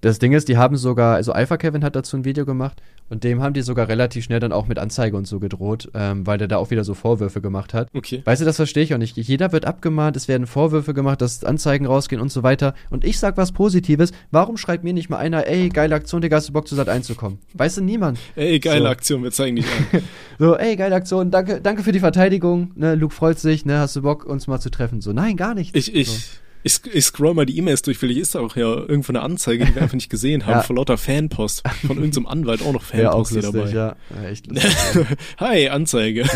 [0.00, 3.24] das Ding ist, die haben sogar, also Alpha Kevin hat dazu ein Video gemacht und
[3.24, 6.38] dem haben die sogar relativ schnell dann auch mit Anzeige und so gedroht, ähm, weil
[6.38, 7.88] der da auch wieder so Vorwürfe gemacht hat.
[7.94, 8.20] Okay.
[8.24, 9.16] Weißt du, das verstehe ich auch nicht.
[9.16, 12.74] Jeder wird abgemahnt, es werden Vorwürfe gemacht, dass Anzeigen rausgehen und so weiter.
[12.90, 14.12] Und ich sag was Positives.
[14.30, 16.88] Warum schreibt mir nicht mal einer, ey, geile Aktion, Digga, hast du Bock zu Sat
[16.88, 17.38] einzukommen?
[17.54, 18.18] Weißt du, niemand.
[18.34, 18.88] Ey, geile So.
[18.88, 20.02] Aktion, wir zeigen dich an.
[20.38, 22.72] So, ey, geile Aktion, danke, danke für die Verteidigung.
[22.76, 25.00] Ne, Luke freut sich, ne, hast du Bock, uns mal zu treffen?
[25.00, 25.74] So, nein, gar nicht.
[25.74, 26.18] Ich, ich, So.
[26.66, 29.64] Ich, ich scroll mal die E-Mails durch, vielleicht ist da auch ja irgendwo eine Anzeige,
[29.64, 30.62] die wir einfach nicht gesehen haben, Ja.
[30.62, 31.62] vor lauter Fanpost.
[31.86, 33.74] Von irgendeinem Anwalt auch noch Ja, auch Fanpost hier lustig, dabei.
[33.74, 33.96] ja.
[34.22, 34.48] ja echt.
[35.40, 36.24] Hi, Anzeige.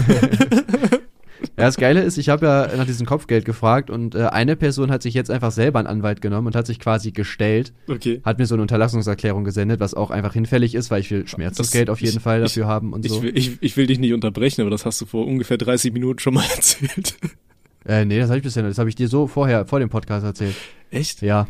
[1.57, 4.91] Ja, das Geile ist, ich habe ja nach diesem Kopfgeld gefragt und äh, eine Person
[4.91, 8.21] hat sich jetzt einfach selber einen Anwalt genommen und hat sich quasi gestellt, Okay.
[8.25, 11.89] hat mir so eine Unterlassungserklärung gesendet, was auch einfach hinfällig ist, weil ich will Schmerzensgeld
[11.89, 13.17] auf jeden ich- Fall ich- dafür haben und so.
[13.17, 15.95] Ich, will- ich, ich will dich nicht unterbrechen, aber das hast du vor ungefähr 30
[15.95, 17.15] Minuten schon mal erzählt.
[17.87, 18.73] Äh, nee, das habe ich bisher nicht.
[18.73, 20.55] Das habe ich dir so vorher, vor dem Podcast erzählt.
[20.91, 21.23] Echt?
[21.23, 21.47] Ja.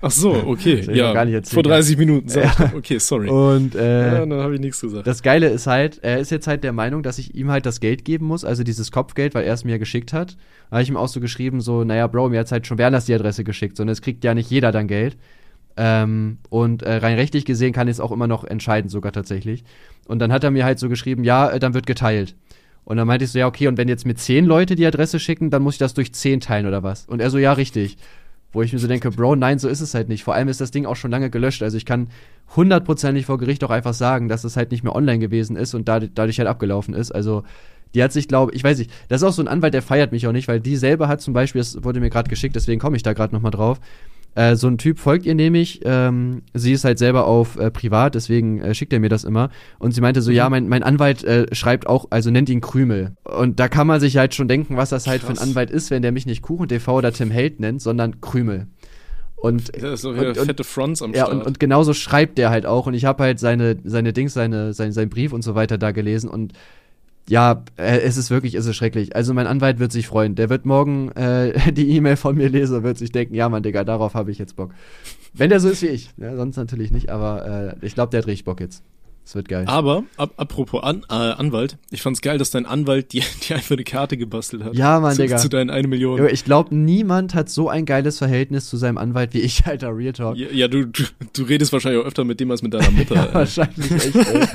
[0.00, 0.80] Ach so, okay.
[0.92, 2.28] Ja, gar nicht erzählt, vor 30 Minuten.
[2.28, 2.74] Sag ich doch.
[2.74, 3.28] Okay, sorry.
[3.28, 5.06] Und äh, ja, dann habe ich nichts gesagt.
[5.06, 7.80] Das Geile ist halt, er ist jetzt halt der Meinung, dass ich ihm halt das
[7.80, 10.36] Geld geben muss, also dieses Kopfgeld, weil er es mir geschickt hat.
[10.70, 13.06] Da habe ich ihm auch so geschrieben, so, naja, Bro, mir hat halt schon Werners
[13.06, 15.16] die Adresse geschickt, sondern es kriegt ja nicht jeder dann Geld.
[15.76, 19.64] Ähm, und äh, rein rechtlich gesehen kann ich es auch immer noch entscheiden, sogar tatsächlich.
[20.06, 22.36] Und dann hat er mir halt so geschrieben, ja, äh, dann wird geteilt.
[22.84, 25.18] Und dann meinte ich so, ja, okay, und wenn jetzt mir zehn Leute die Adresse
[25.18, 27.06] schicken, dann muss ich das durch zehn teilen oder was?
[27.06, 27.96] Und er so, ja, richtig.
[28.52, 30.22] Wo ich mir so denke, Bro, nein, so ist es halt nicht.
[30.22, 31.62] Vor allem ist das Ding auch schon lange gelöscht.
[31.62, 32.08] Also ich kann
[32.54, 35.88] hundertprozentig vor Gericht auch einfach sagen, dass es halt nicht mehr online gewesen ist und
[35.88, 37.10] dadurch halt abgelaufen ist.
[37.10, 37.42] Also
[37.94, 40.12] die hat sich, glaube ich, weiß nicht, das ist auch so ein Anwalt, der feiert
[40.12, 42.80] mich auch nicht, weil die selber hat zum Beispiel, das wurde mir gerade geschickt, deswegen
[42.80, 43.80] komme ich da gerade nochmal drauf,
[44.34, 45.80] äh, so ein Typ folgt ihr nämlich.
[45.84, 49.50] Ähm, sie ist halt selber auf äh, privat, deswegen äh, schickt er mir das immer.
[49.78, 50.36] Und sie meinte so, mhm.
[50.36, 53.16] ja, mein, mein Anwalt äh, schreibt auch, also nennt ihn Krümel.
[53.22, 55.38] Und da kann man sich halt schon denken, was das halt Krass.
[55.38, 58.20] für ein Anwalt ist, wenn der mich nicht Kuchen TV oder Tim Held nennt, sondern
[58.20, 58.66] Krümel.
[59.36, 61.32] Und, ja, so und, fette Fronts am ja, Start.
[61.32, 62.86] Und, und genauso schreibt der halt auch.
[62.86, 65.90] Und ich habe halt seine, seine Dings, seine, sein, sein Brief und so weiter da
[65.90, 66.30] gelesen.
[66.30, 66.54] Und
[67.28, 69.16] ja, äh, es ist wirklich, es ist schrecklich.
[69.16, 70.34] Also mein Anwalt wird sich freuen.
[70.34, 73.62] Der wird morgen äh, die E-Mail von mir lesen und wird sich denken, ja Mann,
[73.62, 74.72] Digga, darauf habe ich jetzt Bock.
[75.32, 76.10] Wenn der so ist wie ich.
[76.16, 78.82] Ja, sonst natürlich nicht, aber äh, ich glaube, der hat richtig Bock jetzt.
[79.24, 79.64] Das wird geil.
[79.66, 83.84] Aber, ab, apropos An, äh, Anwalt, ich fand's geil, dass dein Anwalt dir, einfach eine
[83.84, 84.74] Karte gebastelt hat.
[84.74, 85.38] Ja, Mann, zu, Digga.
[85.38, 86.28] Zu deinen eine Million.
[86.28, 90.12] Ich glaube, niemand hat so ein geiles Verhältnis zu seinem Anwalt wie ich, Alter, Real
[90.12, 90.36] Talk.
[90.36, 93.14] Ja, ja du, du, du, redest wahrscheinlich auch öfter mit dem als mit deiner Mutter.
[93.14, 94.46] ja, wahrscheinlich echt, ey.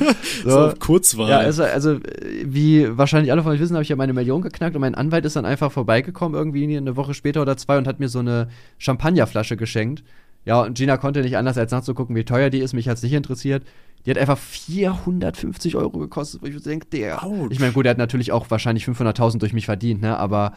[0.43, 1.29] So, so auf Kurzwahl.
[1.29, 1.99] Ja, also, also,
[2.45, 5.25] wie wahrscheinlich alle von euch wissen, habe ich ja meine Million geknackt und mein Anwalt
[5.25, 8.49] ist dann einfach vorbeigekommen, irgendwie eine Woche später oder zwei und hat mir so eine
[8.77, 10.03] Champagnerflasche geschenkt.
[10.45, 12.73] Ja, und Gina konnte nicht anders als nachzugucken, wie teuer die ist.
[12.73, 13.63] Mich hat's nicht interessiert.
[14.05, 17.23] Die hat einfach 450 Euro gekostet, wo ich denke, der.
[17.23, 17.47] Ouch.
[17.49, 20.17] Ich meine, gut, der hat natürlich auch wahrscheinlich 500.000 durch mich verdient, ne?
[20.17, 20.53] Aber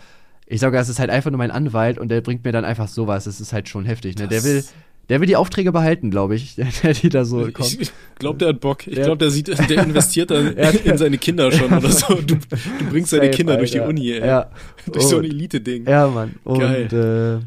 [0.47, 2.89] ich sage, das ist halt einfach nur mein Anwalt und der bringt mir dann einfach
[2.89, 3.25] sowas.
[3.25, 4.29] Das ist halt schon heftig, ne?
[4.29, 4.65] Der will.
[5.09, 7.77] Der will die Aufträge behalten, glaube ich, der, die da so kommt.
[7.81, 8.87] Ich glaube, der hat Bock.
[8.87, 10.39] Ich glaube, der sieht, der investiert da
[10.85, 12.15] in seine Kinder schon oder so.
[12.15, 13.63] Du, du bringst seine Kinder Alter.
[13.63, 14.25] durch die Uni, ey.
[14.25, 14.51] Ja.
[14.91, 15.89] Durch so ein Elite-Ding.
[15.89, 16.37] Ja, Mann.
[16.45, 17.41] Und, Geil.
[17.43, 17.45] Äh,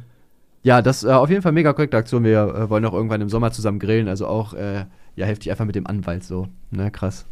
[0.68, 2.26] ja, das äh, auf jeden Fall mega korrekte Aktion.
[2.26, 4.86] Wir äh, wollen auch irgendwann im Sommer zusammen grillen, also auch äh,
[5.16, 6.48] ja heftig einfach mit dem Anwalt so.
[6.72, 7.26] Ne, krass.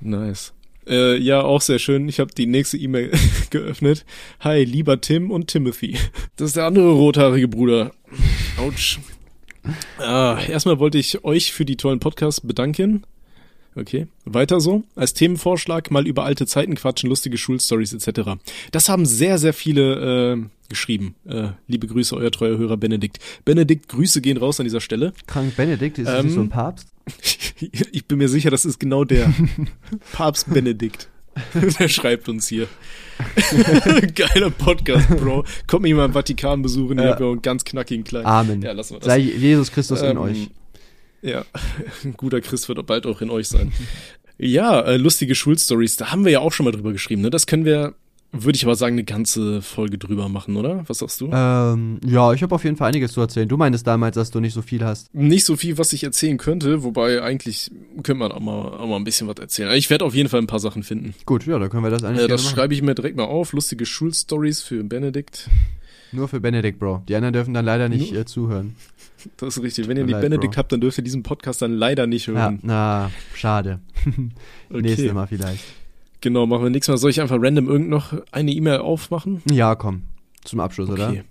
[0.00, 0.52] Nice.
[0.88, 2.08] Äh, ja, auch sehr schön.
[2.08, 3.10] Ich habe die nächste E-Mail
[3.50, 4.04] geöffnet.
[4.40, 5.98] Hi, lieber Tim und Timothy.
[6.36, 7.92] Das ist der andere rothaarige Bruder.
[8.56, 8.98] Autsch.
[9.98, 13.02] Ah, erstmal wollte ich euch für die tollen Podcasts bedanken.
[13.76, 14.84] Okay, weiter so.
[14.94, 18.30] Als Themenvorschlag mal über alte Zeiten quatschen, lustige Schulstories etc.
[18.72, 21.14] Das haben sehr, sehr viele äh, geschrieben.
[21.26, 23.18] Äh, liebe Grüße, euer treuer Hörer Benedikt.
[23.44, 25.12] Benedikt, Grüße gehen raus an dieser Stelle.
[25.26, 26.88] Krank Benedikt, ist das ähm, nicht so ein Papst?
[27.60, 29.32] ich bin mir sicher, das ist genau der.
[30.12, 31.08] Papst Benedikt.
[31.78, 32.66] der schreibt uns hier.
[34.14, 35.44] Geiler Podcast, Bro.
[35.66, 37.10] Kommt mich mal im Vatikan besuchen, ja.
[37.10, 38.26] ja einen ganz knackigen kleinen.
[38.26, 38.62] Amen.
[38.62, 39.06] Ja, lassen wir das.
[39.06, 40.50] Sei Jesus Christus ähm, in euch.
[41.22, 41.44] Ja,
[42.04, 43.72] ein guter Christ wird bald auch in euch sein.
[44.38, 47.30] Ja, äh, lustige Schulstories, da haben wir ja auch schon mal drüber geschrieben, ne?
[47.30, 47.94] Das können wir,
[48.32, 50.84] würde ich aber sagen, eine ganze Folge drüber machen, oder?
[50.88, 51.30] Was sagst du?
[51.32, 53.48] Ähm, ja, ich habe auf jeden Fall einiges zu erzählen.
[53.48, 55.14] Du meinst damals, dass du nicht so viel hast.
[55.14, 57.70] Nicht so viel, was ich erzählen könnte, wobei eigentlich
[58.02, 59.72] könnte man auch mal, auch mal ein bisschen was erzählen.
[59.72, 61.14] Ich werde auf jeden Fall ein paar Sachen finden.
[61.24, 62.20] Gut, ja, da können wir das eigentlich.
[62.20, 63.52] Ja, das schreibe ich mir direkt mal auf.
[63.52, 65.48] Lustige Schulstories für Benedikt.
[66.12, 67.02] Nur für Benedikt, Bro.
[67.08, 68.76] Die anderen dürfen dann leider nicht äh, zuhören.
[69.38, 69.88] Das ist richtig.
[69.88, 70.58] Wenn ihr nicht Benedikt Bro.
[70.58, 72.54] habt, dann dürft ihr diesen Podcast dann leider nicht hören.
[72.56, 73.80] Ja, na, schade.
[74.70, 74.82] okay.
[74.82, 75.64] Nächstes Mal vielleicht.
[76.20, 76.98] Genau, machen wir nächstes Mal.
[76.98, 79.42] Soll ich einfach random irgend noch eine E-Mail aufmachen?
[79.50, 80.02] Ja, komm.
[80.44, 81.02] Zum Abschluss, okay.
[81.02, 81.24] oder?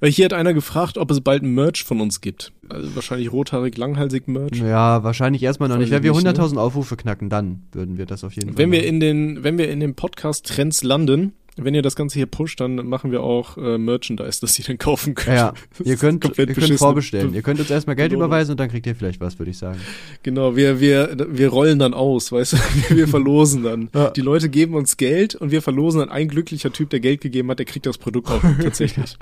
[0.00, 2.52] Weil hier hat einer gefragt, ob es bald ein Merch von uns gibt.
[2.68, 4.58] Also wahrscheinlich rothaarig, langhalsig Merch.
[4.58, 5.90] Ja, wahrscheinlich erstmal noch nicht.
[5.90, 6.60] Wenn wir 100.000 ne?
[6.60, 8.58] Aufrufe knacken, dann würden wir das auf jeden Fall.
[8.58, 8.80] Wenn machen.
[8.80, 11.32] wir in den, wenn wir in den Podcast Trends landen,
[11.64, 14.78] wenn ihr das Ganze hier pusht, dann machen wir auch äh, Merchandise, das ihr dann
[14.78, 15.36] kaufen könnt.
[15.36, 15.54] Ja,
[15.84, 17.34] ihr könnt, ihr könnt vorbestellen.
[17.34, 18.24] Ihr könnt uns erstmal Geld genau.
[18.24, 19.78] überweisen und dann kriegt ihr vielleicht was, würde ich sagen.
[20.22, 22.56] Genau, wir, wir, wir rollen dann aus, weißt du,
[22.96, 23.90] wir verlosen dann.
[23.94, 24.10] Ja.
[24.10, 27.50] Die Leute geben uns Geld und wir verlosen dann ein glücklicher Typ, der Geld gegeben
[27.50, 29.16] hat, der kriegt das Produkt auch tatsächlich.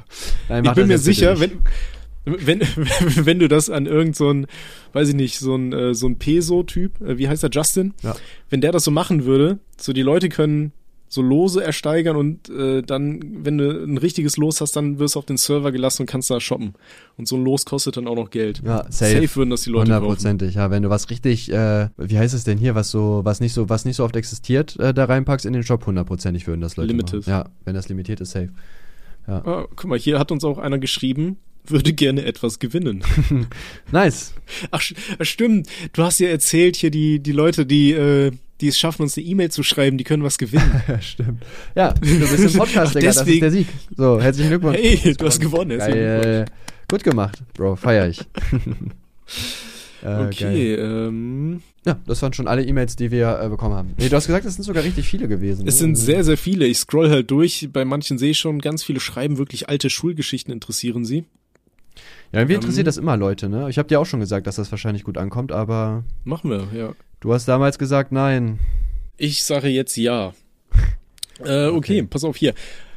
[0.49, 1.53] Nein, ich bin mir sicher, wenn,
[2.25, 2.61] wenn,
[3.25, 4.35] wenn du das an irgend so
[4.93, 7.95] weiß ich nicht, so ein, äh, so ein Peso-Typ, äh, wie heißt der, Justin?
[8.03, 8.17] Ja.
[8.51, 10.73] Wenn der das so machen würde, so die Leute können
[11.09, 15.21] so Lose ersteigern und äh, dann, wenn du ein richtiges Los hast, dann wirst du
[15.21, 16.75] auf den Server gelassen und kannst da shoppen.
[17.17, 18.63] Und so ein Los kostet dann auch noch Geld.
[18.65, 19.13] Ja, safe.
[19.13, 20.71] Safe würden das die Leute Hundertprozentig, ja.
[20.71, 23.69] Wenn du was richtig, äh, wie heißt es denn hier, was so, was nicht so,
[23.69, 26.89] was nicht so oft existiert, äh, da reinpackst in den Shop, hundertprozentig würden das Leute
[26.89, 27.21] Limited.
[27.21, 27.31] Machen.
[27.31, 28.51] Ja, wenn das limitiert ist, safe.
[29.29, 29.43] Ja.
[29.45, 33.03] Ah, guck mal, hier hat uns auch einer geschrieben, würde gerne etwas gewinnen.
[33.93, 34.35] nice.
[34.71, 34.81] Ach,
[35.21, 35.69] stimmt.
[35.93, 39.27] Du hast ja erzählt hier die, die Leute, die, äh, die es schaffen, uns eine
[39.27, 40.83] E-Mail zu schreiben, die können was gewinnen.
[40.89, 41.45] ja, stimmt.
[41.75, 43.69] Ja, du bist im Podcast, Digga, das ist der Sieg.
[43.97, 44.79] So, herzlichen Glückwunsch.
[44.79, 45.79] Hey, du hast gewonnen.
[45.79, 46.47] Geil.
[46.89, 48.21] Gut gemacht, Bro, feier ich.
[50.03, 51.63] äh, okay, ähm.
[51.85, 53.95] Ja, das waren schon alle E-Mails, die wir äh, bekommen haben.
[53.97, 55.69] Nee, du hast gesagt, es sind sogar richtig viele gewesen.
[55.69, 55.81] Es ne?
[55.81, 56.67] sind sehr, sehr viele.
[56.67, 57.69] Ich scroll halt durch.
[57.73, 61.25] Bei manchen sehe ich schon, ganz viele schreiben wirklich alte Schulgeschichten interessieren sie.
[62.33, 63.71] Ja, irgendwie interessiert ähm, das immer Leute, ne?
[63.71, 66.03] Ich habe dir auch schon gesagt, dass das wahrscheinlich gut ankommt, aber.
[66.25, 66.93] Machen wir, ja.
[67.21, 68.59] Du hast damals gesagt nein.
[69.17, 70.33] Ich sage jetzt ja.
[71.39, 72.55] Äh, okay, okay, pass auf hier.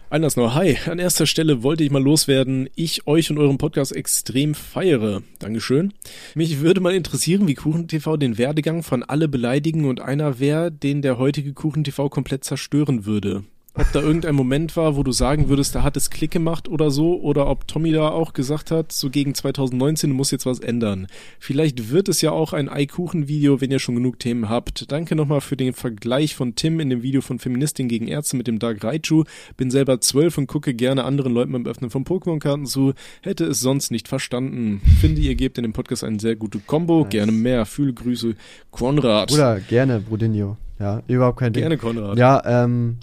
[0.09, 0.55] Anders noch.
[0.55, 2.69] Hi, an erster Stelle wollte ich mal loswerden.
[2.73, 5.23] Ich euch und euren Podcast extrem feiere.
[5.39, 5.93] Dankeschön.
[6.35, 11.01] Mich würde mal interessieren, wie KuchenTV den Werdegang von alle beleidigen und einer wäre, den
[11.01, 13.43] der heutige KuchenTV komplett zerstören würde
[13.79, 16.91] ob da irgendein Moment war, wo du sagen würdest, da hat es Klick gemacht oder
[16.91, 21.07] so, oder ob Tommy da auch gesagt hat, so gegen 2019 muss jetzt was ändern.
[21.39, 24.91] Vielleicht wird es ja auch ein Eikuchen-Video, wenn ihr schon genug Themen habt.
[24.91, 28.47] Danke nochmal für den Vergleich von Tim in dem Video von Feministin gegen Ärzte mit
[28.47, 29.23] dem Dark Raichu.
[29.55, 32.93] Bin selber zwölf und gucke gerne anderen Leuten beim Öffnen von Pokémon-Karten zu.
[33.21, 34.81] Hätte es sonst nicht verstanden.
[34.99, 37.01] Finde, ihr gebt in dem Podcast eine sehr gute Combo.
[37.01, 37.09] Nice.
[37.11, 37.65] Gerne mehr.
[37.65, 38.35] Fühle Grüße,
[38.71, 39.31] Konrad.
[39.31, 40.57] Oder gerne, Brudinho.
[40.79, 41.61] Ja, überhaupt kein Ding.
[41.61, 42.17] Gerne, Konrad.
[42.17, 42.97] Ja, ähm,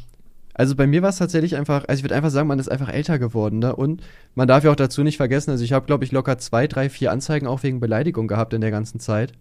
[0.59, 2.89] also bei mir war es tatsächlich einfach, also ich würde einfach sagen, man ist einfach
[2.89, 3.77] älter geworden, ne?
[3.77, 4.03] Und
[4.35, 6.89] man darf ja auch dazu nicht vergessen, also ich habe, glaube ich, locker zwei, drei,
[6.89, 9.33] vier Anzeigen auch wegen Beleidigung gehabt in der ganzen Zeit.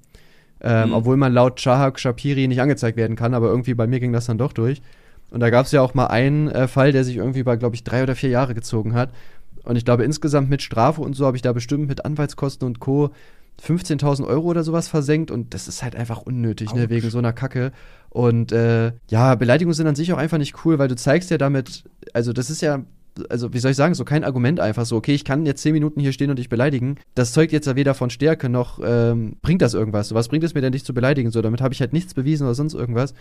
[0.62, 0.94] Ähm, mhm.
[0.94, 4.26] Obwohl man laut Chahak Shapiri nicht angezeigt werden kann, aber irgendwie bei mir ging das
[4.26, 4.82] dann doch durch.
[5.32, 7.76] Und da gab es ja auch mal einen äh, Fall, der sich irgendwie bei, glaube
[7.76, 9.12] ich, drei oder vier Jahre gezogen hat.
[9.64, 12.80] Und ich glaube, insgesamt mit Strafe und so habe ich da bestimmt mit Anwaltskosten und
[12.80, 13.12] Co.
[13.64, 17.32] 15.000 Euro oder sowas versenkt und das ist halt einfach unnötig, ne, wegen so einer
[17.32, 17.72] Kacke.
[18.16, 21.38] Und äh, ja, Beleidigungen sind an sich auch einfach nicht cool, weil du zeigst ja
[21.38, 22.86] damit, also das ist ja
[23.30, 25.74] also wie soll ich sagen, so kein Argument einfach so, okay, ich kann jetzt zehn
[25.74, 26.96] Minuten hier stehen und dich beleidigen.
[27.14, 30.14] Das zeugt jetzt ja weder von Stärke noch ähm, bringt das irgendwas.
[30.14, 31.30] was bringt es mir denn, dich zu beleidigen?
[31.32, 33.14] So, damit habe ich halt nichts bewiesen oder sonst irgendwas.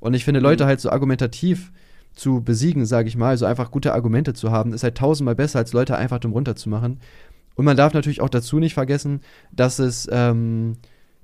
[0.00, 0.68] Und ich finde, Leute mhm.
[0.68, 1.70] halt so argumentativ
[2.14, 5.58] zu besiegen, sage ich mal, also einfach gute Argumente zu haben, ist halt tausendmal besser,
[5.58, 7.00] als Leute einfach dumm runterzumachen.
[7.54, 9.20] Und man darf natürlich auch dazu nicht vergessen,
[9.52, 10.76] dass es, ähm,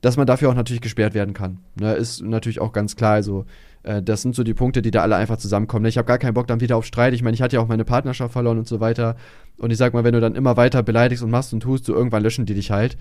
[0.04, 1.60] dass man dafür auch natürlich gesperrt werden kann.
[1.80, 3.14] Ne, ist natürlich auch ganz klar.
[3.14, 3.46] Also,
[3.84, 5.84] äh, das sind so die Punkte, die da alle einfach zusammenkommen.
[5.84, 5.88] Ne?
[5.88, 7.14] Ich habe gar keinen Bock dann wieder auf Streit.
[7.14, 9.16] Ich meine, ich hatte ja auch meine Partnerschaft verloren und so weiter.
[9.56, 11.94] Und ich sag mal, wenn du dann immer weiter beleidigst und machst und tust, so
[11.94, 12.98] irgendwann löschen die dich halt.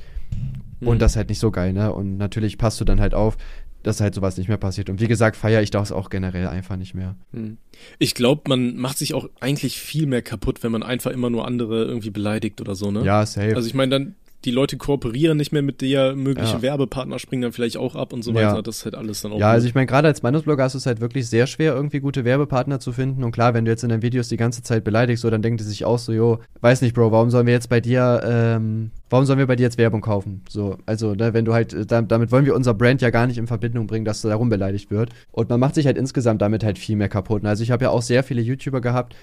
[0.79, 0.87] Mhm.
[0.87, 1.91] Und das ist halt nicht so geil, ne?
[1.91, 3.35] Und natürlich passt du dann halt auf,
[3.81, 4.89] dass halt sowas nicht mehr passiert.
[4.89, 7.17] Und wie gesagt, feiere ich das auch generell einfach nicht mehr.
[7.33, 7.57] Hm.
[7.99, 11.45] Ich glaube, man macht sich auch eigentlich viel mehr kaputt, wenn man einfach immer nur
[11.45, 13.03] andere irgendwie beleidigt oder so, ne?
[13.03, 13.57] Ja, safe.
[13.57, 14.15] Also ich meine, dann,
[14.45, 16.61] die Leute kooperieren nicht mehr mit dir, mögliche ja.
[16.61, 18.55] Werbepartner springen dann vielleicht auch ab und so weiter.
[18.55, 18.61] Ja.
[18.61, 19.39] Das ist halt alles dann auch.
[19.39, 19.53] Ja, gut.
[19.55, 22.79] also ich meine, gerade als Meinungsblogger ist es halt wirklich sehr schwer, irgendwie gute Werbepartner
[22.79, 23.23] zu finden.
[23.23, 25.61] Und klar, wenn du jetzt in deinen Videos die ganze Zeit beleidigst, so, dann denkt
[25.61, 28.91] die sich auch so, jo, weiß nicht, Bro, warum sollen wir jetzt bei dir, ähm,
[29.09, 30.41] warum sollen wir bei dir jetzt Werbung kaufen?
[30.49, 33.27] So, also, ne, wenn du halt, äh, da, damit wollen wir unser Brand ja gar
[33.27, 35.09] nicht in Verbindung bringen, dass darum beleidigt wird.
[35.31, 37.45] Und man macht sich halt insgesamt damit halt viel mehr kaputt.
[37.45, 39.15] Also ich habe ja auch sehr viele YouTuber gehabt,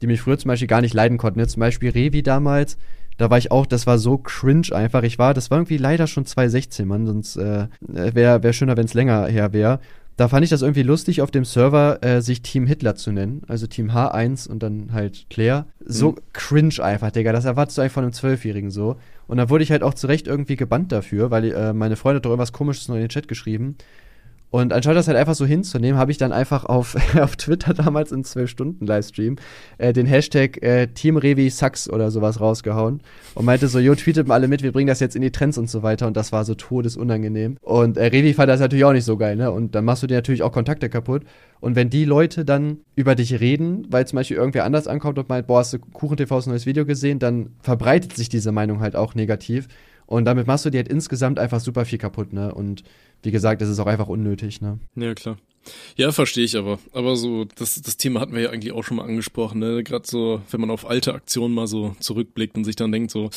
[0.00, 1.40] die mich früher zum Beispiel gar nicht leiden konnten.
[1.40, 2.76] Jetzt zum Beispiel Revi damals,
[3.18, 5.02] da war ich auch, das war so cringe einfach.
[5.02, 8.86] Ich war, das war irgendwie leider schon 2016, Mann, sonst äh, wäre wär schöner, wenn
[8.86, 9.80] es länger her wäre.
[10.16, 13.42] Da fand ich das irgendwie lustig, auf dem Server äh, sich Team Hitler zu nennen.
[13.46, 15.66] Also Team H1 und dann halt Claire.
[15.84, 16.16] So mhm.
[16.32, 17.32] cringe einfach, Digga.
[17.32, 18.96] Das erwartest du einfach von einem Zwölfjährigen so.
[19.28, 22.16] Und da wurde ich halt auch zu Recht irgendwie gebannt dafür, weil äh, meine Freunde
[22.16, 23.76] hat doch irgendwas komisches noch in den Chat geschrieben.
[24.50, 28.12] Und anstatt das halt einfach so hinzunehmen, habe ich dann einfach auf, auf Twitter damals
[28.12, 29.36] in 12-Stunden-Livestream
[29.76, 33.02] äh, den Hashtag äh, Team Revi Sucks oder sowas rausgehauen
[33.34, 35.58] und meinte so, jo, tweetet mal alle mit, wir bringen das jetzt in die Trends
[35.58, 36.06] und so weiter.
[36.06, 37.58] Und das war so todesunangenehm.
[37.60, 39.50] Und äh, Revi fand das natürlich auch nicht so geil, ne?
[39.50, 41.24] Und dann machst du dir natürlich auch Kontakte kaputt.
[41.60, 45.28] Und wenn die Leute dann über dich reden, weil zum Beispiel irgendwer anders ankommt und
[45.28, 49.14] meint, boah, hast du KuchenTVs neues Video gesehen, dann verbreitet sich diese Meinung halt auch
[49.14, 49.68] negativ.
[50.06, 52.54] Und damit machst du dir halt insgesamt einfach super viel kaputt, ne?
[52.54, 52.82] Und
[53.22, 54.78] wie gesagt, das ist auch einfach unnötig, ne?
[54.94, 55.38] Ja, klar.
[55.96, 56.78] Ja, verstehe ich aber.
[56.92, 59.82] Aber so, das, das Thema hatten wir ja eigentlich auch schon mal angesprochen, ne?
[59.82, 63.30] Gerade so, wenn man auf alte Aktionen mal so zurückblickt und sich dann denkt, so,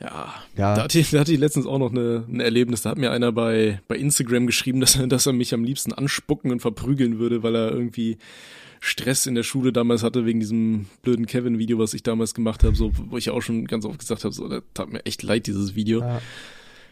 [0.00, 0.74] ja, ja.
[0.74, 2.82] Da, hatte ich, da hatte ich letztens auch noch eine, ein Erlebnis.
[2.82, 5.92] Da hat mir einer bei, bei Instagram geschrieben, dass er, dass er mich am liebsten
[5.92, 8.18] anspucken und verprügeln würde, weil er irgendwie
[8.80, 12.74] Stress in der Schule damals hatte wegen diesem blöden Kevin-Video, was ich damals gemacht habe,
[12.74, 15.46] so, wo ich auch schon ganz oft gesagt habe, so, das tat mir echt leid,
[15.46, 16.00] dieses Video.
[16.00, 16.20] Ja.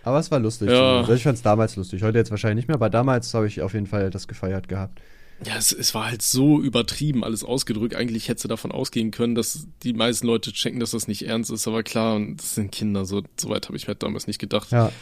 [0.02, 0.70] Aber es war lustig.
[0.70, 1.00] Ja.
[1.00, 2.02] Also ich fand es damals lustig.
[2.02, 5.00] Heute jetzt wahrscheinlich nicht mehr, aber damals habe ich auf jeden Fall das gefeiert gehabt.
[5.46, 7.94] Ja, es, es war halt so übertrieben alles ausgedrückt.
[7.94, 11.66] Eigentlich hätte davon ausgehen können, dass die meisten Leute checken, dass das nicht ernst ist.
[11.66, 13.06] Aber klar, und das sind Kinder.
[13.06, 14.70] So, so weit habe ich mir damals nicht gedacht.
[14.70, 14.92] Ja.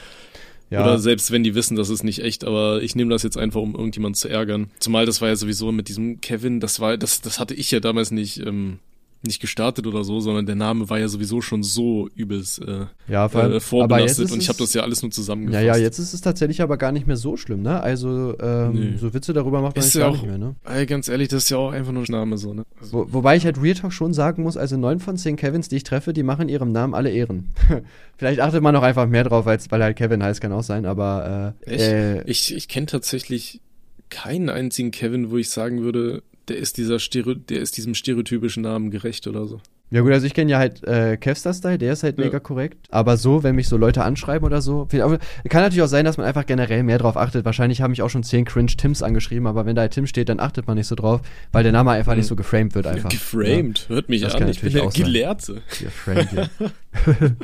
[0.70, 0.82] Ja.
[0.82, 3.61] Oder selbst wenn die wissen, das ist nicht echt, aber ich nehme das jetzt einfach,
[3.61, 4.70] um irgendjemand zu ärgern.
[4.80, 7.80] Zumal das war ja sowieso mit diesem Kevin, das war, das, das hatte ich ja
[7.80, 8.78] damals nicht ähm,
[9.22, 13.28] nicht gestartet oder so, sondern der Name war ja sowieso schon so übelst äh, ja,
[13.28, 15.64] vor allem, äh, vorbelastet und ich habe das ja alles nur zusammengefasst.
[15.64, 17.80] Ja, ja, jetzt ist es tatsächlich aber gar nicht mehr so schlimm, ne?
[17.80, 18.96] Also ähm, nee.
[18.96, 20.54] so Witze darüber macht man ist ja gar auch, nicht mehr, ne?
[20.64, 22.64] Ey, ganz ehrlich, das ist ja auch einfach nur ein Name so, ne?
[22.80, 25.68] Also, Wo, wobei ich halt Real Talk schon sagen muss, also neun von zehn Kevins,
[25.68, 27.48] die ich treffe, die machen ihrem Namen alle Ehren.
[28.16, 30.86] Vielleicht achtet man auch einfach mehr drauf, als weil halt Kevin heißt, kann auch sein,
[30.86, 33.60] aber äh, äh, ich, ich kenne tatsächlich
[34.10, 38.62] keinen einzigen Kevin, wo ich sagen würde, der ist dieser Stereo, der ist diesem stereotypischen
[38.62, 39.61] Namen gerecht oder so.
[39.90, 42.24] Ja gut, also ich kenne ja halt äh, Kevstar-Style, der ist halt Ja.
[42.26, 42.76] mega korrekt.
[42.90, 45.18] Aber so, wenn mich so Leute anschreiben oder so, kann
[45.62, 47.46] natürlich auch sein, dass man einfach generell mehr drauf achtet.
[47.46, 50.40] Wahrscheinlich haben mich auch schon zehn cringe Tims angeschrieben, aber wenn da Tim steht, dann
[50.40, 51.22] achtet man nicht so drauf,
[51.53, 53.09] weil der Name einfach nicht so geframed wird einfach.
[53.09, 54.46] Geframed, hört mich Das an.
[54.51, 54.88] Ich bin der.
[54.88, 55.62] Gelehrte.
[55.80, 56.49] Ja, geframed, ja.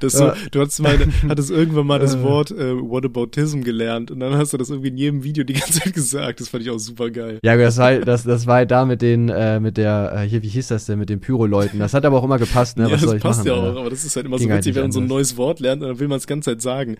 [0.00, 0.34] Das so, Ja.
[0.50, 4.56] Du hattest, mal, hattest irgendwann mal das Wort äh, Whataboutism gelernt und dann hast du
[4.56, 6.40] das irgendwie in jedem Video die ganze Zeit gesagt.
[6.40, 7.38] Das fand ich auch super geil.
[7.42, 10.42] Ja, das war, das, das war halt da mit den, äh, mit der, äh, hier,
[10.42, 11.78] wie hieß das denn, mit den Pyro-Leuten.
[11.78, 12.84] Das hat aber auch immer gepasst, ne?
[12.84, 13.80] ja, Was das soll ich passt machen, ja auch, Alter?
[13.80, 15.36] aber das ist halt immer Ging so halt witzig, nicht wenn man so ein neues
[15.36, 16.96] Wort lernt, dann will man es ganze Zeit sagen.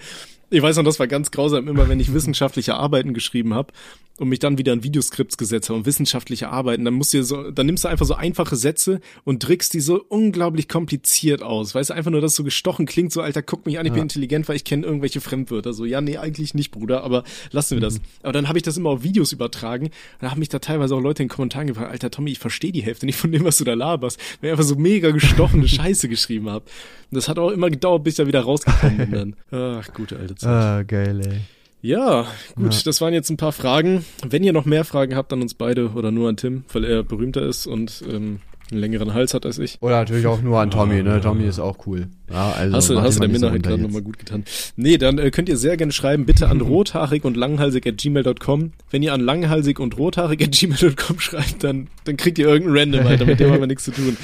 [0.51, 3.73] Ich weiß noch, das war ganz grausam, immer wenn ich wissenschaftliche Arbeiten geschrieben habe
[4.19, 7.51] und mich dann wieder in Videoskripts gesetzt habe und wissenschaftliche Arbeiten, dann musst du so,
[7.51, 11.75] dann nimmst du einfach so einfache Sätze und drückst die so unglaublich kompliziert aus.
[11.75, 13.99] Weißt du, einfach nur, dass so gestochen klingt, so, Alter, guck mich an, ich bin
[13.99, 14.03] Ja.
[14.05, 15.73] intelligent, weil ich kenne irgendwelche Fremdwörter.
[15.75, 17.95] So, ja, nee, eigentlich nicht, Bruder, aber lassen wir Mhm.
[17.95, 18.01] das.
[18.23, 19.91] Aber dann habe ich das immer auf Videos übertragen.
[20.21, 22.73] Da haben mich da teilweise auch Leute in den Kommentaren gefragt, Alter, Tommy, ich verstehe
[22.73, 24.19] die Hälfte nicht von dem, was du da laberst.
[24.41, 26.65] Weil ich einfach so mega gestochene Scheiße geschrieben habe.
[27.11, 29.37] Und das hat auch immer gedauert, bis ich da wieder rausgekommen bin dann.
[29.81, 30.51] Ach, gute alte Zeit.
[30.53, 31.41] Ah, geil, ey.
[31.83, 32.27] Ja,
[32.57, 32.81] gut, Ja.
[32.85, 34.05] das waren jetzt ein paar Fragen.
[34.29, 37.03] Wenn ihr noch mehr Fragen habt an uns beide oder nur an Tim, weil er
[37.05, 38.41] berühmter ist und ähm,
[38.73, 39.79] einen längeren Hals hat als ich.
[39.81, 41.21] Oder natürlich auch nur an Tommy, ne?
[41.21, 42.09] Tommy ist auch cool.
[42.29, 44.45] Ja, also Hast du, hast du der Minderheit gerade nochmal gut getan.
[44.75, 48.73] Nee, dann äh, könnt ihr sehr gerne schreiben, bitte an rothaarig und langhalsig at gmail.com.
[48.91, 53.07] Wenn ihr an langhalsig und rothaarig at gmail.com schreibt, dann, dann kriegt ihr irgendeinen Random,
[53.07, 54.17] Alter, mit dem haben wir nichts zu tun.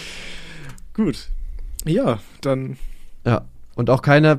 [0.94, 1.28] Gut.
[1.84, 2.76] Ja, dann
[3.24, 3.44] Ja.
[3.74, 4.38] Und auch keiner,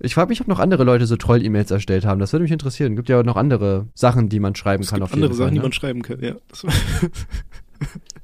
[0.00, 2.18] ich frage mich, ob noch andere Leute so Troll-E-Mails erstellt haben.
[2.18, 2.96] Das würde mich interessieren.
[2.96, 5.36] Gibt ja auch noch andere Sachen, die man schreiben es kann gibt auf andere jeden
[5.38, 5.52] Sachen, Fall.
[5.52, 5.62] die Ne?
[5.62, 6.20] man schreiben kann.
[6.20, 6.34] Ja,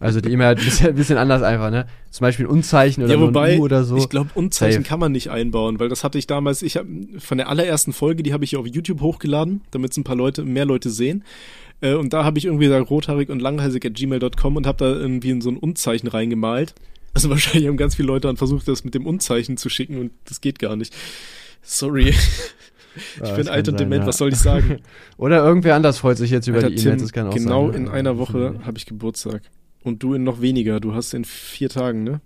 [0.00, 1.86] Also die E-Mail halt ein bisschen, ein bisschen anders einfach, ne?
[2.10, 3.96] Zum Beispiel ein Unzeichen oder ja, wobei, ein U oder so.
[3.98, 4.88] ich glaube, Unzeichen Safe.
[4.88, 6.88] kann man nicht einbauen, weil das hatte ich damals, ich habe
[7.18, 10.16] von der allerersten Folge, die habe ich ja auf YouTube hochgeladen, damit es ein paar
[10.16, 11.22] Leute, mehr Leute sehen.
[11.82, 14.86] Äh, Und da habe ich irgendwie gesagt, rothaarig und langhalsig at gmail.com und habe da
[14.90, 16.74] irgendwie in so ein Unzeichen reingemalt.
[17.14, 20.12] Also wahrscheinlich haben ganz viele Leute dann versucht, das mit dem Unzeichen zu schicken und
[20.24, 20.94] das geht gar nicht.
[21.62, 22.14] Sorry.
[23.24, 24.06] Ich bin alt und dement, ja.
[24.06, 24.80] was soll ich sagen?
[25.16, 27.68] Oder irgendwer anders freut sich jetzt über Alter, die E-Mails, Tim, das kann auch genau
[27.68, 27.76] sein.
[27.76, 27.90] in ne?
[27.92, 29.40] einer Woche habe ich Geburtstag.
[29.82, 30.78] Und du in noch weniger.
[30.78, 32.20] Du hast in vier Tagen, ne?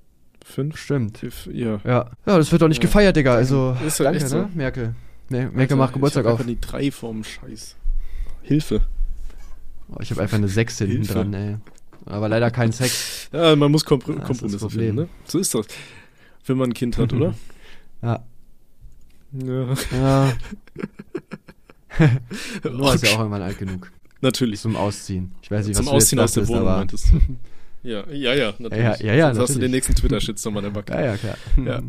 [0.45, 0.77] Fünf?
[0.77, 1.19] Stimmt.
[1.19, 1.81] Vier- Ja.
[1.85, 2.11] Ja.
[2.27, 3.37] Ja, das wird doch nicht gefeiert, Digga.
[3.37, 4.39] Also, Ist halt danke, echt so.
[4.39, 4.51] ne?
[4.55, 4.95] Merkel.
[5.29, 6.41] Mer Merkel Alter, macht Geburtstag ich hab auf.
[6.41, 7.77] einfach die drei vorm Scheiß.
[8.43, 8.81] Hilfe.
[9.89, 11.13] Oh, ich habe einfach eine 6 hinten Hilfe.
[11.13, 11.57] dran, ey.
[12.07, 13.29] Aber leider kein Sex.
[13.33, 15.09] Ja, man muss Kompr das Kompromisse finden, ne?
[15.27, 15.67] So ist das.
[16.47, 17.35] Wenn man ein Kind hat, oder?
[18.03, 18.25] Ja.
[19.33, 19.75] Ja.
[19.93, 20.33] Ja.
[22.71, 23.91] Noah ist ja auch irgendwann alt genug.
[24.21, 24.61] Natürlich.
[24.61, 25.33] Zum Ausziehen.
[25.43, 27.21] Ich weiß nicht, Zum was du jetzt Ausziehen aus der Wohnung, aber- meintest du.
[27.83, 28.83] Ja, ja, ja, natürlich.
[28.85, 29.71] Ja, ja, ja, Sonst hast du den natürlich.
[29.73, 30.93] nächsten Twitter-Shitstorm an der Backe.
[30.93, 31.37] Ja, ja, klar.
[31.65, 31.83] Ja.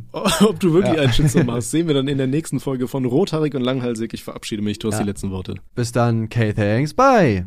[0.46, 1.02] Ob du wirklich Ja.
[1.02, 4.14] einen Shitstorm hast, sehen wir dann in der nächsten Folge von Rothaarig und Langhalsig.
[4.14, 5.04] Ich verabschiede mich, du hast Ja.
[5.04, 5.56] die letzten Worte.
[5.74, 7.46] Bis dann, K, thanks, bye.